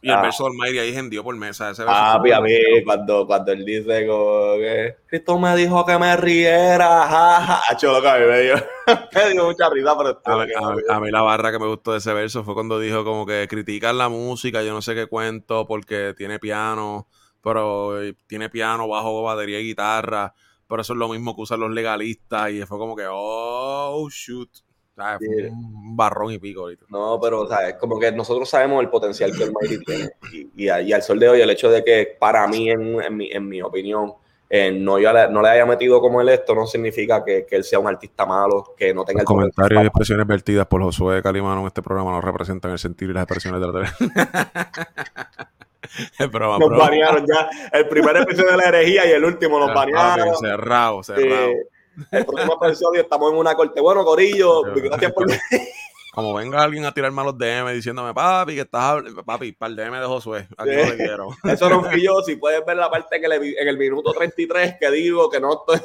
Y 0.00 0.08
el 0.08 0.14
Ah. 0.14 0.22
verso 0.22 0.44
del 0.44 0.54
Mayri 0.54 0.78
ahí 0.78 0.96
hendió 0.96 1.22
por 1.22 1.36
mesa. 1.36 1.70
Ese 1.70 1.82
verso 1.84 1.96
Ah, 1.96 2.14
a 2.14 2.18
mí, 2.40 2.50
cuando, 2.84 3.26
cuando 3.26 3.52
él 3.52 3.64
dice 3.64 4.06
como 4.06 4.54
que 4.56 4.96
Cristo 5.06 5.38
me 5.38 5.54
dijo 5.56 5.84
que 5.84 5.98
me 5.98 6.16
riera, 6.16 7.06
jaja, 7.06 7.60
Acho, 7.68 7.92
loco, 7.92 8.08
a 8.08 8.18
mí 8.18 8.24
me 8.26 8.40
dio, 8.40 8.54
me 9.14 9.30
dio 9.32 9.44
mucha 9.44 9.68
risa, 9.70 9.96
pero 9.98 10.20
A 10.24 10.44
mí, 10.46 10.52
a 10.56 10.70
mí- 10.70 10.82
a 10.88 11.00
mí 11.00 11.10
la 11.10 11.22
barra 11.22 11.52
que 11.52 11.58
me 11.58 11.66
gustó 11.66 11.92
de 11.92 11.98
ese 11.98 12.12
verso 12.14 12.42
fue 12.44 12.54
cuando 12.54 12.78
dijo 12.80 13.04
como 13.04 13.26
que 13.26 13.46
critican 13.48 13.98
la 13.98 14.08
música, 14.08 14.62
yo 14.62 14.72
no 14.72 14.82
sé 14.82 14.94
qué 14.94 15.06
cuento, 15.06 15.66
porque 15.66 16.14
tiene 16.16 16.38
piano, 16.38 17.08
pero 17.42 18.00
eh, 18.02 18.14
tiene 18.26 18.48
piano, 18.48 18.88
bajo, 18.88 19.22
batería 19.24 19.60
y 19.60 19.64
guitarra, 19.64 20.32
pero 20.68 20.80
eso 20.82 20.92
es 20.94 20.98
lo 20.98 21.08
mismo 21.08 21.34
que 21.36 21.42
usan 21.42 21.60
los 21.60 21.70
legalistas, 21.70 22.50
y 22.50 22.62
fue 22.64 22.78
como 22.78 22.96
que, 22.96 23.04
oh, 23.10 24.08
shoot. 24.10 24.48
O 24.92 25.02
sea, 25.02 25.18
fue 25.18 25.26
Sí. 25.26 25.44
un 25.46 25.96
barrón 25.96 26.32
y 26.32 26.38
pico 26.38 26.62
ahorita. 26.62 26.84
No, 26.90 27.18
pero 27.20 27.42
o 27.42 27.48
sea, 27.48 27.70
es 27.70 27.74
como 27.76 27.98
que 27.98 28.12
nosotros 28.12 28.48
sabemos 28.48 28.82
el 28.82 28.90
potencial 28.90 29.32
que 29.36 29.44
el 29.44 29.52
Mighty 29.52 29.84
tiene. 29.84 30.10
Y, 30.32 30.64
y, 30.64 30.92
al 30.92 31.02
sol 31.02 31.18
de 31.18 31.28
hoy, 31.28 31.40
el 31.40 31.50
hecho 31.50 31.70
de 31.70 31.82
que 31.82 32.16
para 32.18 32.46
mí, 32.46 32.70
en, 32.70 33.02
en 33.02 33.16
mi, 33.16 33.30
en 33.30 33.48
mi 33.48 33.62
opinión, 33.62 34.14
eh, 34.54 34.70
no, 34.70 34.98
yo 34.98 35.10
le, 35.14 35.30
no 35.30 35.40
le 35.40 35.48
haya 35.48 35.64
metido 35.64 35.98
como 35.98 36.20
él 36.20 36.28
esto, 36.28 36.54
no 36.54 36.66
significa 36.66 37.24
que, 37.24 37.46
que 37.46 37.56
él 37.56 37.64
sea 37.64 37.78
un 37.78 37.88
artista 37.88 38.26
malo, 38.26 38.74
que 38.76 38.92
no 38.92 39.02
tenga 39.02 39.22
Los 39.22 39.30
el 39.30 39.34
comentarios 39.34 39.82
y 39.82 39.86
expresiones 39.86 40.26
vertidas 40.26 40.66
por 40.66 40.82
Josué 40.82 41.22
Calimano 41.22 41.62
en 41.62 41.68
este 41.68 41.80
programa 41.80 42.10
no 42.10 42.20
representan 42.20 42.72
el 42.72 42.78
sentir 42.78 43.08
y 43.08 43.14
las 43.14 43.22
expresiones 43.22 43.62
de 43.62 43.66
la 43.66 43.72
tele. 43.72 43.88
es 46.18 46.30
broma, 46.30 46.58
Nos 46.58 46.78
banearon 46.78 47.24
ya. 47.26 47.48
El 47.72 47.88
primer 47.88 48.14
episodio 48.18 48.50
de 48.50 48.56
la 48.58 48.64
herejía 48.64 49.06
y 49.06 49.12
el 49.12 49.24
último 49.24 49.58
nos 49.58 49.72
banearon. 49.74 50.36
Cerrado, 50.36 51.02
cerrado. 51.02 51.48
Eh, 51.48 51.66
el 52.10 52.24
próximo 52.24 52.58
episodio 52.62 53.02
estamos 53.02 53.32
en 53.32 53.38
una 53.38 53.54
corte. 53.54 53.80
Bueno, 53.80 54.04
Corillo, 54.04 54.62
gracias 54.62 55.12
por 55.12 55.26
Como 56.14 56.34
venga 56.34 56.62
alguien 56.62 56.84
a 56.84 56.92
tirarme 56.92 57.22
a 57.22 57.24
los 57.24 57.38
DM 57.38 57.72
diciéndome, 57.72 58.12
papi, 58.12 58.54
que 58.54 58.60
estás 58.60 58.82
habl- 58.82 59.24
papi, 59.24 59.52
para 59.52 59.70
el 59.70 59.76
DM 59.76 59.98
de 59.98 60.06
Josué, 60.06 60.46
aquí 60.58 60.70
no 60.70 60.94
quiero. 60.96 61.28
Eso 61.44 61.70
no 61.70 61.82
fui 61.84 62.02
yo. 62.04 62.20
Si 62.22 62.36
puedes 62.36 62.62
ver 62.66 62.76
la 62.76 62.90
parte 62.90 63.18
que 63.18 63.26
le 63.26 63.36
en 63.36 63.66
el 63.66 63.78
minuto 63.78 64.12
33 64.12 64.76
que 64.78 64.90
digo 64.90 65.30
que 65.30 65.40
no 65.40 65.54
estoy. 65.54 65.80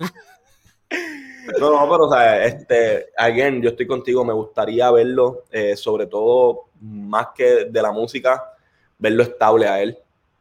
no, 1.58 1.70
no, 1.70 1.90
pero 1.90 2.04
o 2.04 2.12
sea, 2.12 2.44
este, 2.44 3.08
again, 3.16 3.62
yo 3.62 3.70
estoy 3.70 3.86
contigo. 3.86 4.22
Me 4.26 4.34
gustaría 4.34 4.90
verlo, 4.90 5.44
eh, 5.50 5.74
sobre 5.74 6.06
todo 6.06 6.66
más 6.82 7.28
que 7.34 7.64
de 7.64 7.82
la 7.82 7.92
música, 7.92 8.52
verlo 8.98 9.22
estable 9.22 9.68
a 9.68 9.80
él. 9.80 9.98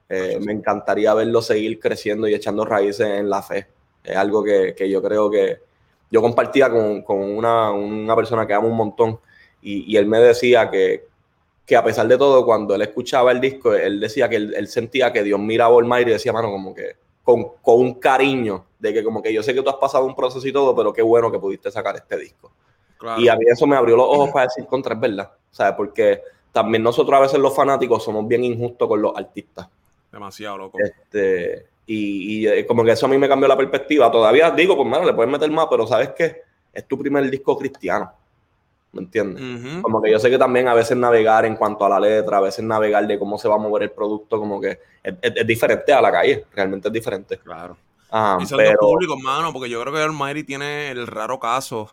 Eh, 0.09 0.39
me 0.41 0.51
encantaría 0.51 1.13
verlo 1.13 1.41
seguir 1.41 1.79
creciendo 1.79 2.27
y 2.27 2.33
echando 2.33 2.65
raíces 2.65 3.07
en 3.07 3.29
la 3.29 3.41
fe. 3.41 3.65
Es 4.03 4.15
algo 4.15 4.43
que, 4.43 4.73
que 4.75 4.89
yo 4.89 5.01
creo 5.01 5.29
que 5.29 5.59
yo 6.09 6.21
compartía 6.21 6.69
con, 6.69 7.01
con 7.03 7.19
una, 7.19 7.71
una 7.71 8.15
persona 8.15 8.45
que 8.45 8.53
amo 8.53 8.67
un 8.67 8.75
montón 8.75 9.19
y, 9.61 9.91
y 9.91 9.97
él 9.97 10.05
me 10.07 10.19
decía 10.19 10.69
que, 10.69 11.07
que 11.65 11.75
a 11.75 11.83
pesar 11.83 12.07
de 12.07 12.17
todo, 12.17 12.45
cuando 12.45 12.75
él 12.75 12.81
escuchaba 12.81 13.31
el 13.31 13.39
disco, 13.39 13.73
él 13.73 13.99
decía 13.99 14.27
que 14.27 14.35
él, 14.35 14.53
él 14.55 14.67
sentía 14.67 15.13
que 15.13 15.23
Dios 15.23 15.39
miraba 15.39 15.75
a 15.75 15.79
Almighty 15.79 16.09
y 16.09 16.13
decía, 16.13 16.33
mano, 16.33 16.51
como 16.51 16.73
que 16.75 16.97
con, 17.23 17.45
con 17.61 17.79
un 17.79 17.93
cariño 17.95 18.65
de 18.79 18.93
que 18.93 19.03
como 19.03 19.21
que 19.21 19.31
yo 19.31 19.43
sé 19.43 19.53
que 19.53 19.61
tú 19.61 19.69
has 19.69 19.75
pasado 19.75 20.05
un 20.05 20.15
proceso 20.15 20.45
y 20.45 20.51
todo, 20.51 20.75
pero 20.75 20.91
qué 20.91 21.01
bueno 21.01 21.31
que 21.31 21.39
pudiste 21.39 21.71
sacar 21.71 21.95
este 21.95 22.17
disco. 22.17 22.51
Claro. 22.97 23.21
Y 23.21 23.29
a 23.29 23.35
mí 23.35 23.45
eso 23.47 23.65
me 23.65 23.75
abrió 23.75 23.95
los 23.95 24.05
ojos 24.05 24.31
para 24.31 24.45
decir 24.45 24.65
contra, 24.65 24.95
es 24.95 24.99
verdad. 24.99 25.31
¿Sabes? 25.49 25.73
Porque 25.75 26.21
también 26.51 26.83
nosotros 26.83 27.17
a 27.17 27.21
veces 27.21 27.39
los 27.39 27.55
fanáticos 27.55 28.03
somos 28.03 28.27
bien 28.27 28.43
injustos 28.43 28.87
con 28.87 29.01
los 29.01 29.15
artistas. 29.15 29.67
Demasiado 30.11 30.57
loco. 30.57 30.77
Este, 30.79 31.67
y, 31.85 32.43
y, 32.43 32.47
eh, 32.47 32.65
como 32.65 32.83
que 32.83 32.91
eso 32.91 33.05
a 33.05 33.09
mí 33.09 33.17
me 33.17 33.27
cambió 33.29 33.47
la 33.47 33.57
perspectiva. 33.57 34.11
Todavía 34.11 34.51
digo, 34.51 34.75
pues 34.75 34.87
mano, 34.87 35.05
le 35.05 35.13
puedes 35.13 35.31
meter 35.31 35.49
más, 35.51 35.67
pero 35.69 35.87
¿sabes 35.87 36.11
qué? 36.17 36.41
Es 36.73 36.87
tu 36.87 36.97
primer 36.97 37.29
disco 37.29 37.57
cristiano. 37.57 38.11
¿Me 38.93 39.01
entiendes? 39.01 39.43
Como 39.81 40.01
que 40.01 40.11
yo 40.11 40.19
sé 40.19 40.29
que 40.29 40.37
también 40.37 40.67
a 40.67 40.73
veces 40.73 40.97
navegar 40.97 41.45
en 41.45 41.55
cuanto 41.55 41.85
a 41.85 41.89
la 41.89 41.99
letra, 41.99 42.37
a 42.37 42.41
veces 42.41 42.63
navegar 42.65 43.07
de 43.07 43.17
cómo 43.19 43.37
se 43.37 43.47
va 43.47 43.55
a 43.55 43.57
mover 43.57 43.83
el 43.83 43.91
producto, 43.91 44.39
como 44.39 44.59
que 44.61 44.79
es, 45.03 45.15
es- 45.21 45.33
es 45.37 45.47
diferente 45.47 45.93
a 45.93 46.01
la 46.01 46.11
calle, 46.11 46.45
realmente 46.53 46.87
es 46.89 46.93
diferente. 46.93 47.39
Claro. 47.43 47.77
Ah, 48.09 48.37
Y 48.37 48.45
son 48.45 48.63
dos 48.63 48.75
pero 48.75 48.79
públicos, 48.79 49.17
mano, 49.21 49.53
porque 49.53 49.69
yo 49.69 49.81
creo 49.81 49.93
que 49.93 49.99
Almighty 50.01 50.43
tiene 50.43 50.91
el 50.91 51.07
raro 51.07 51.39
caso 51.39 51.91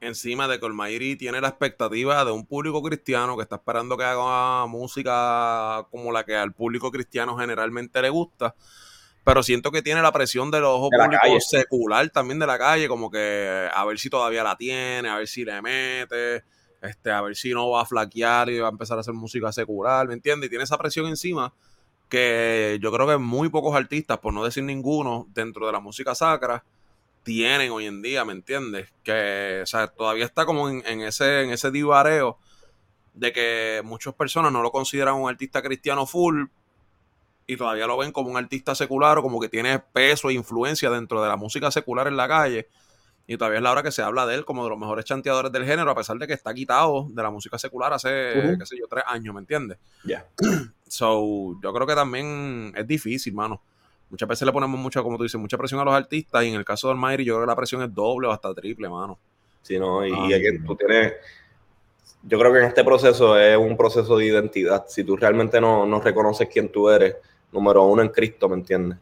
encima 0.00 0.48
de 0.48 0.60
que 0.60 0.66
Almighty 0.66 1.16
tiene 1.16 1.40
la 1.40 1.48
expectativa 1.48 2.24
de 2.24 2.32
un 2.32 2.46
público 2.46 2.82
cristiano 2.82 3.36
que 3.36 3.42
está 3.44 3.56
esperando 3.56 3.96
que 3.96 4.04
haga 4.04 4.66
música 4.66 5.86
como 5.90 6.12
la 6.12 6.24
que 6.24 6.36
al 6.36 6.52
público 6.54 6.90
cristiano 6.92 7.36
generalmente 7.38 8.02
le 8.02 8.10
gusta. 8.10 8.54
Pero 9.26 9.42
siento 9.42 9.72
que 9.72 9.82
tiene 9.82 10.00
la 10.02 10.12
presión 10.12 10.52
del 10.52 10.62
ojo 10.62 10.88
De 10.88 10.98
público 10.98 11.20
calle. 11.20 11.40
secular 11.40 12.08
también 12.10 12.38
de 12.38 12.46
la 12.46 12.56
calle, 12.56 12.86
como 12.86 13.10
que 13.10 13.68
a 13.74 13.84
ver 13.84 13.98
si 13.98 14.08
todavía 14.08 14.44
la 14.44 14.56
tiene, 14.56 15.08
a 15.08 15.16
ver 15.16 15.26
si 15.26 15.44
le 15.44 15.60
mete, 15.60 16.44
este, 16.80 17.10
a 17.10 17.20
ver 17.22 17.34
si 17.34 17.50
no 17.50 17.68
va 17.68 17.82
a 17.82 17.84
flaquear 17.84 18.50
y 18.50 18.60
va 18.60 18.68
a 18.68 18.70
empezar 18.70 18.96
a 18.96 19.00
hacer 19.00 19.14
música 19.14 19.50
secular, 19.50 20.06
¿me 20.06 20.14
entiendes? 20.14 20.46
Y 20.46 20.50
tiene 20.50 20.62
esa 20.62 20.78
presión 20.78 21.06
encima 21.06 21.52
que 22.08 22.78
yo 22.80 22.92
creo 22.92 23.08
que 23.08 23.16
muy 23.16 23.48
pocos 23.48 23.74
artistas, 23.74 24.18
por 24.18 24.32
no 24.32 24.44
decir 24.44 24.62
ninguno, 24.62 25.26
dentro 25.34 25.66
de 25.66 25.72
la 25.72 25.80
música 25.80 26.14
sacra, 26.14 26.62
tienen 27.24 27.72
hoy 27.72 27.86
en 27.86 28.02
día, 28.02 28.24
¿me 28.24 28.32
entiendes? 28.32 28.92
Que, 29.02 29.58
o 29.60 29.66
sea, 29.66 29.88
todavía 29.88 30.24
está 30.24 30.46
como 30.46 30.68
en, 30.68 30.84
en 30.86 31.00
ese, 31.00 31.42
en 31.42 31.50
ese 31.50 31.72
divareo 31.72 32.38
de 33.12 33.32
que 33.32 33.82
muchas 33.84 34.14
personas 34.14 34.52
no 34.52 34.62
lo 34.62 34.70
consideran 34.70 35.16
un 35.16 35.28
artista 35.28 35.60
cristiano 35.62 36.06
full 36.06 36.44
y 37.46 37.56
todavía 37.56 37.86
lo 37.86 37.96
ven 37.96 38.12
como 38.12 38.30
un 38.30 38.36
artista 38.36 38.74
secular 38.74 39.18
o 39.18 39.22
como 39.22 39.40
que 39.40 39.48
tiene 39.48 39.78
peso 39.78 40.30
e 40.30 40.34
influencia 40.34 40.90
dentro 40.90 41.22
de 41.22 41.28
la 41.28 41.36
música 41.36 41.70
secular 41.70 42.08
en 42.08 42.16
la 42.16 42.26
calle. 42.28 42.68
Y 43.28 43.36
todavía 43.36 43.58
es 43.58 43.62
la 43.64 43.72
hora 43.72 43.82
que 43.82 43.90
se 43.90 44.02
habla 44.02 44.24
de 44.24 44.36
él 44.36 44.44
como 44.44 44.62
de 44.62 44.70
los 44.70 44.78
mejores 44.78 45.04
chanteadores 45.04 45.50
del 45.50 45.64
género, 45.64 45.90
a 45.90 45.94
pesar 45.96 46.16
de 46.16 46.26
que 46.28 46.32
está 46.32 46.54
quitado 46.54 47.08
de 47.10 47.22
la 47.22 47.30
música 47.30 47.58
secular 47.58 47.92
hace, 47.92 48.54
qué 48.58 48.66
sé 48.66 48.76
yo, 48.78 48.86
tres 48.88 49.02
años, 49.06 49.34
¿me 49.34 49.40
entiendes? 49.40 49.78
Ya. 50.04 50.26
So, 50.88 51.58
yo 51.60 51.72
creo 51.72 51.84
que 51.84 51.96
también 51.96 52.72
es 52.76 52.86
difícil, 52.86 53.34
mano. 53.34 53.60
Muchas 54.08 54.28
veces 54.28 54.46
le 54.46 54.52
ponemos 54.52 54.78
mucha, 54.78 55.02
como 55.02 55.16
tú 55.16 55.24
dices, 55.24 55.40
mucha 55.40 55.58
presión 55.58 55.80
a 55.80 55.84
los 55.84 55.94
artistas 55.94 56.44
y 56.44 56.48
en 56.50 56.54
el 56.54 56.64
caso 56.64 56.86
del 56.86 56.96
Mayri 56.96 57.24
yo 57.24 57.34
creo 57.34 57.44
que 57.44 57.50
la 57.50 57.56
presión 57.56 57.82
es 57.82 57.92
doble 57.92 58.28
o 58.28 58.30
hasta 58.30 58.54
triple, 58.54 58.88
mano. 58.88 59.18
Sí, 59.62 59.80
no, 59.80 60.06
y, 60.06 60.12
Ah. 60.12 60.26
y 60.28 60.34
again, 60.34 60.64
tú 60.64 60.76
tienes. 60.76 61.14
Yo 62.22 62.38
creo 62.38 62.52
que 62.52 62.60
en 62.60 62.66
este 62.66 62.84
proceso 62.84 63.36
es 63.36 63.56
un 63.56 63.76
proceso 63.76 64.16
de 64.16 64.26
identidad. 64.26 64.84
Si 64.88 65.02
tú 65.02 65.16
realmente 65.16 65.60
no, 65.60 65.84
no 65.86 66.00
reconoces 66.00 66.48
quién 66.48 66.70
tú 66.70 66.88
eres, 66.88 67.16
número 67.52 67.84
uno 67.84 68.02
en 68.02 68.08
Cristo, 68.08 68.48
¿me 68.48 68.56
entiendes? 68.56 68.98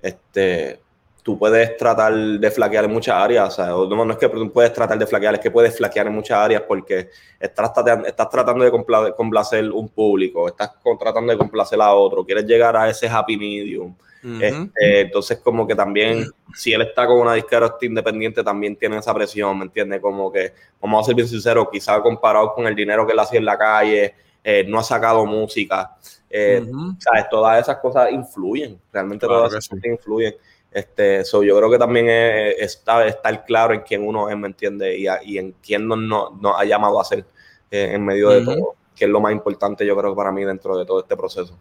Este, 0.00 0.80
tú 1.22 1.36
puedes 1.38 1.76
tratar 1.76 2.14
de 2.14 2.50
flaquear 2.52 2.84
en 2.84 2.92
muchas 2.92 3.16
áreas. 3.16 3.48
O 3.48 3.50
sea, 3.50 3.66
no, 3.66 4.04
no 4.04 4.12
es 4.12 4.18
que 4.18 4.28
tú 4.28 4.52
puedes 4.52 4.72
tratar 4.72 4.96
de 4.98 5.06
flaquear, 5.06 5.34
es 5.34 5.40
que 5.40 5.50
puedes 5.50 5.76
flaquear 5.76 6.06
en 6.06 6.14
muchas 6.14 6.38
áreas 6.38 6.62
porque 6.68 7.08
estás, 7.40 7.72
trata- 7.72 8.02
estás 8.06 8.30
tratando 8.30 8.64
de 8.64 8.70
compla- 8.70 9.14
complacer 9.16 9.68
un 9.72 9.88
público, 9.88 10.46
estás 10.46 10.70
tratando 11.00 11.32
de 11.32 11.38
complacer 11.38 11.80
a 11.80 11.92
otro, 11.92 12.24
quieres 12.24 12.44
llegar 12.46 12.76
a 12.76 12.88
ese 12.88 13.08
happy 13.08 13.36
medium. 13.36 13.94
Este, 14.40 15.00
entonces, 15.02 15.38
como 15.38 15.66
que 15.66 15.74
también, 15.74 16.28
si 16.54 16.72
él 16.72 16.82
está 16.82 17.06
con 17.06 17.18
una 17.18 17.34
disquera 17.34 17.76
independiente, 17.80 18.42
también 18.42 18.74
tiene 18.76 18.98
esa 18.98 19.14
presión, 19.14 19.56
¿me 19.58 19.64
entiendes? 19.66 20.00
Como 20.00 20.32
que, 20.32 20.52
vamos 20.80 21.02
a 21.02 21.06
ser 21.06 21.14
bien 21.14 21.28
sinceros, 21.28 21.68
quizás 21.70 22.00
comparado 22.00 22.52
con 22.54 22.66
el 22.66 22.74
dinero 22.74 23.06
que 23.06 23.12
él 23.12 23.18
hacía 23.18 23.38
en 23.38 23.44
la 23.44 23.56
calle, 23.58 24.14
eh, 24.42 24.64
no 24.66 24.78
ha 24.80 24.82
sacado 24.82 25.24
música. 25.26 25.96
Eh, 26.38 26.60
Ujú. 26.68 26.94
¿sabes? 26.98 27.28
Todas 27.30 27.60
esas 27.62 27.78
cosas 27.78 28.10
influyen, 28.12 28.78
realmente 28.92 29.26
Claro 29.26 29.40
todas 29.42 29.52
esas 29.52 29.64
sí. 29.64 29.70
cosas 29.70 29.84
influyen. 29.86 30.34
Este, 30.70 31.24
so 31.24 31.42
yo 31.42 31.56
creo 31.56 31.70
que 31.70 31.78
también 31.78 32.06
es, 32.10 32.56
está, 32.58 33.06
estar 33.06 33.44
claro 33.46 33.72
en 33.72 33.80
quién 33.80 34.06
uno 34.06 34.28
es, 34.28 34.36
¿me 34.36 34.48
entiendes? 34.48 34.98
Y, 34.98 35.06
y 35.32 35.38
en 35.38 35.52
quién 35.62 35.88
nos, 35.88 35.96
nos- 35.98 36.32
nos 36.40 36.60
ha 36.60 36.64
llamado 36.64 37.00
a 37.00 37.04
ser 37.04 37.24
eh, 37.70 37.92
en 37.94 38.04
medio 38.04 38.28
de 38.30 38.42
Ujú. 38.42 38.54
todo, 38.54 38.74
que 38.94 39.04
es 39.06 39.10
lo 39.10 39.20
más 39.20 39.32
importante, 39.32 39.86
yo 39.86 39.96
creo, 39.96 40.14
para 40.14 40.30
mí 40.32 40.44
dentro 40.44 40.76
de 40.76 40.84
todo 40.84 41.00
este 41.00 41.16
proceso. 41.16 41.58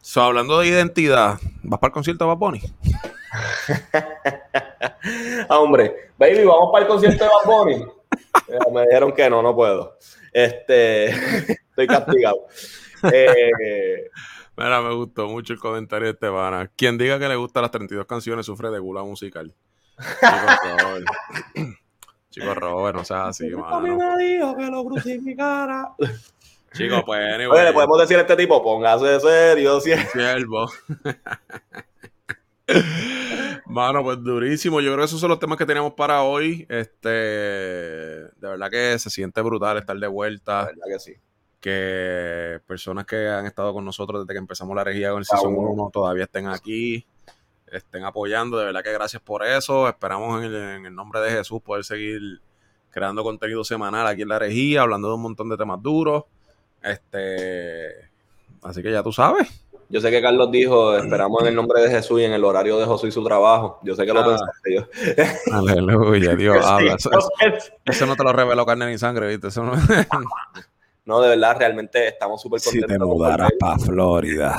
So, 0.00 0.22
hablando 0.22 0.58
de 0.58 0.66
identidad, 0.68 1.38
¿vas 1.62 1.78
para 1.78 1.88
el 1.90 1.92
concierto 1.94 2.24
de 2.24 2.28
Bad 2.28 2.38
Bunny? 2.38 2.60
Ah, 5.48 5.58
hombre, 5.60 6.10
baby, 6.18 6.44
vamos 6.44 6.70
para 6.72 6.84
el 6.84 6.90
concierto 6.90 7.24
de 7.24 7.30
Bad 7.30 7.46
Bunny. 7.46 7.84
Eh, 8.48 8.58
me 8.72 8.82
dijeron 8.82 9.12
que 9.12 9.30
no, 9.30 9.42
no 9.42 9.54
puedo. 9.54 9.96
Este, 10.32 11.06
estoy 11.70 11.86
castigado. 11.86 12.46
Eh, 13.12 14.10
Mira, 14.56 14.82
me 14.82 14.94
gustó 14.94 15.28
mucho 15.28 15.52
el 15.52 15.58
comentario 15.58 16.06
de 16.06 16.12
Estebana. 16.12 16.70
Quien 16.76 16.98
diga 16.98 17.18
que 17.18 17.28
le 17.28 17.36
gustan 17.36 17.62
las 17.62 17.70
32 17.70 18.06
canciones 18.06 18.44
sufre 18.46 18.70
de 18.70 18.78
gula 18.78 19.02
musical. 19.02 19.54
Chico 22.30 22.54
Robert. 22.54 22.96
No 22.98 23.04
seas 23.04 23.28
así, 23.28 23.46
a 23.46 23.80
mí 23.80 23.90
mano. 23.90 23.96
me 24.16 24.24
dijo 24.24 24.56
que 24.56 24.66
lo 24.66 24.84
crucificara. 24.84 25.90
Chico, 26.72 27.02
pues, 27.04 27.20
anyway, 27.34 27.58
Oye, 27.58 27.64
le 27.64 27.72
podemos 27.72 27.98
decir 27.98 28.16
a 28.16 28.20
este 28.20 28.36
tipo, 28.36 28.62
póngase 28.62 29.18
serio, 29.18 29.80
si 29.80 29.92
siervo. 29.96 30.70
Mano, 33.66 34.02
pues 34.02 34.22
durísimo. 34.22 34.80
Yo 34.80 34.90
creo 34.92 34.98
que 34.98 35.04
esos 35.06 35.20
son 35.20 35.30
los 35.30 35.38
temas 35.38 35.58
que 35.58 35.66
tenemos 35.66 35.94
para 35.94 36.22
hoy. 36.22 36.66
Este, 36.68 37.08
de 37.08 38.30
verdad 38.40 38.70
que 38.70 38.98
se 38.98 39.10
siente 39.10 39.40
brutal 39.42 39.78
estar 39.78 39.96
de 39.96 40.06
vuelta. 40.06 40.66
verdad 40.66 40.84
que 40.88 40.98
sí. 41.00 41.14
que 41.60 42.49
personas 42.70 43.04
que 43.04 43.28
han 43.28 43.46
estado 43.46 43.72
con 43.72 43.84
nosotros 43.84 44.22
desde 44.24 44.32
que 44.34 44.38
empezamos 44.38 44.76
la 44.76 44.84
regía 44.84 45.10
con 45.10 45.18
el 45.18 45.26
Ah, 45.28 45.34
Season 45.36 45.52
bueno. 45.54 45.70
1 45.72 45.90
todavía 45.92 46.22
estén 46.24 46.46
aquí, 46.46 47.04
estén 47.66 48.04
apoyando. 48.04 48.58
De 48.58 48.66
verdad 48.66 48.82
que 48.84 48.92
gracias 48.92 49.20
por 49.20 49.44
eso. 49.44 49.88
Esperamos 49.88 50.38
en 50.38 50.44
el, 50.44 50.54
en 50.54 50.86
el 50.86 50.94
nombre 50.94 51.20
de 51.20 51.30
Jesús 51.32 51.60
poder 51.60 51.82
seguir 51.84 52.40
creando 52.90 53.24
contenido 53.24 53.64
semanal 53.64 54.06
aquí 54.06 54.22
en 54.22 54.28
la 54.28 54.38
regía, 54.38 54.82
hablando 54.82 55.08
de 55.08 55.14
un 55.14 55.22
montón 55.22 55.48
de 55.48 55.56
temas 55.56 55.82
duros. 55.82 56.24
Este, 56.82 58.08
así 58.62 58.82
que 58.82 58.92
ya 58.92 59.02
tú 59.02 59.12
sabes. 59.12 59.48
Yo 59.88 60.00
sé 60.00 60.12
que 60.12 60.22
Carlos 60.22 60.52
dijo, 60.52 60.96
esperamos 60.96 61.40
en 61.42 61.48
el 61.48 61.54
nombre 61.56 61.82
de 61.82 61.90
Jesús 61.90 62.20
y 62.20 62.24
en 62.24 62.32
el 62.32 62.44
horario 62.44 62.78
de 62.78 62.86
Josué 62.86 63.08
y 63.08 63.12
su 63.12 63.24
trabajo. 63.24 63.80
Yo 63.82 63.96
sé 63.96 64.06
que 64.06 64.12
lo 64.12 64.20
Ah. 64.20 64.24
pensaste 64.26 64.74
yo. 64.76 65.52
Aleluya, 65.52 66.36
Dios 66.36 66.64
habla. 66.64 66.94
Eso, 66.94 67.10
eso 67.84 68.06
no 68.06 68.14
te 68.14 68.22
lo 68.22 68.32
reveló 68.32 68.64
carne 68.64 68.86
ni 68.88 68.98
sangre, 68.98 69.26
¿viste? 69.26 69.48
Eso 69.48 69.64
no... 69.64 69.72
No, 71.10 71.20
de 71.20 71.28
verdad, 71.30 71.56
realmente 71.58 72.06
estamos 72.06 72.40
súper 72.40 72.62
contentos. 72.62 72.96
con 72.98 73.08
volver. 73.18 73.48
para 73.58 73.78
Florida. 73.78 74.56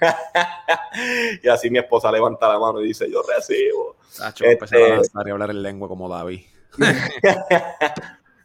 y 1.42 1.48
así 1.48 1.70
mi 1.70 1.78
esposa 1.78 2.10
levanta 2.12 2.48
la 2.48 2.58
mano 2.58 2.80
y 2.80 2.86
dice, 2.86 3.10
yo 3.10 3.20
recibo. 3.22 3.96
A 4.22 4.28
empezar 4.28 4.78
Este- 4.78 5.18
a 5.18 5.32
hablar 5.32 5.50
en 5.50 5.60
lengua 5.62 5.88
como 5.88 6.08
David. 6.08 6.40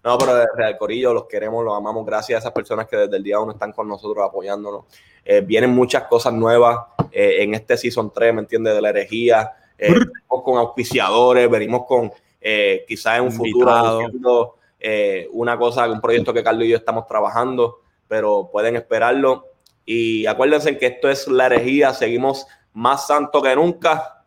No, 0.04 0.18
pero 0.18 0.36
de 0.36 0.48
Real 0.56 0.78
Corillo 0.78 1.14
los 1.14 1.26
queremos, 1.26 1.66
los 1.66 1.76
amamos. 1.76 2.06
Gracias 2.06 2.38
a 2.38 2.40
esas 2.40 2.54
personas 2.54 2.88
que 2.88 2.96
desde 2.96 3.18
el 3.18 3.24
día 3.24 3.42
uno 3.42 3.52
están 3.52 3.74
con 3.74 3.90
nosotros 3.90 4.24
apoyándonos. 4.26 4.86
Eh, 5.26 5.42
vienen 5.42 5.72
muchas 5.72 6.04
cosas 6.04 6.32
nuevas 6.32 6.80
eh, 7.12 7.38
en 7.44 7.54
este 7.54 7.76
Season 7.76 8.14
3, 8.14 8.34
¿me 8.34 8.40
entiendes? 8.40 8.74
De 8.74 8.82
la 8.82 8.90
herejía. 8.92 9.52
Eh, 9.78 9.92
venimos 9.92 10.44
con 10.46 10.58
auspiciadores, 10.60 11.50
venimos 11.50 11.86
con 11.86 12.10
eh, 12.40 12.86
quizás 12.88 13.18
en 13.18 13.24
un 13.26 13.32
futuro 13.34 13.70
Invitados. 13.70 14.00
anunciando, 14.00 14.56
eh, 14.80 15.28
una 15.32 15.58
cosa, 15.58 15.90
un 15.90 16.02
proyecto 16.02 16.34
que 16.34 16.44
Carlos 16.44 16.66
y 16.66 16.70
yo 16.70 16.78
estamos 16.78 17.08
trabajando, 17.08 17.82
pero 18.08 18.50
pueden 18.52 18.76
esperarlo. 18.76 19.46
Y 19.86 20.26
acuérdense 20.26 20.78
que 20.78 20.88
esto 20.88 21.10
es 21.10 21.28
la 21.28 21.48
herejía, 21.48 21.94
seguimos 21.94 22.46
más 22.74 23.08
santo 23.08 23.42
que 23.42 23.56
nunca. 23.56 24.24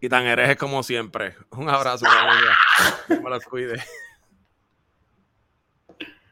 Y 0.00 0.08
tan 0.08 0.24
herejes 0.24 0.56
como 0.56 0.82
siempre. 0.82 1.34
Un 1.50 1.68
abrazo, 1.68 2.06
familia. 2.06 2.56
Me 3.22 3.30
los 3.30 3.44
cuide. 3.44 3.82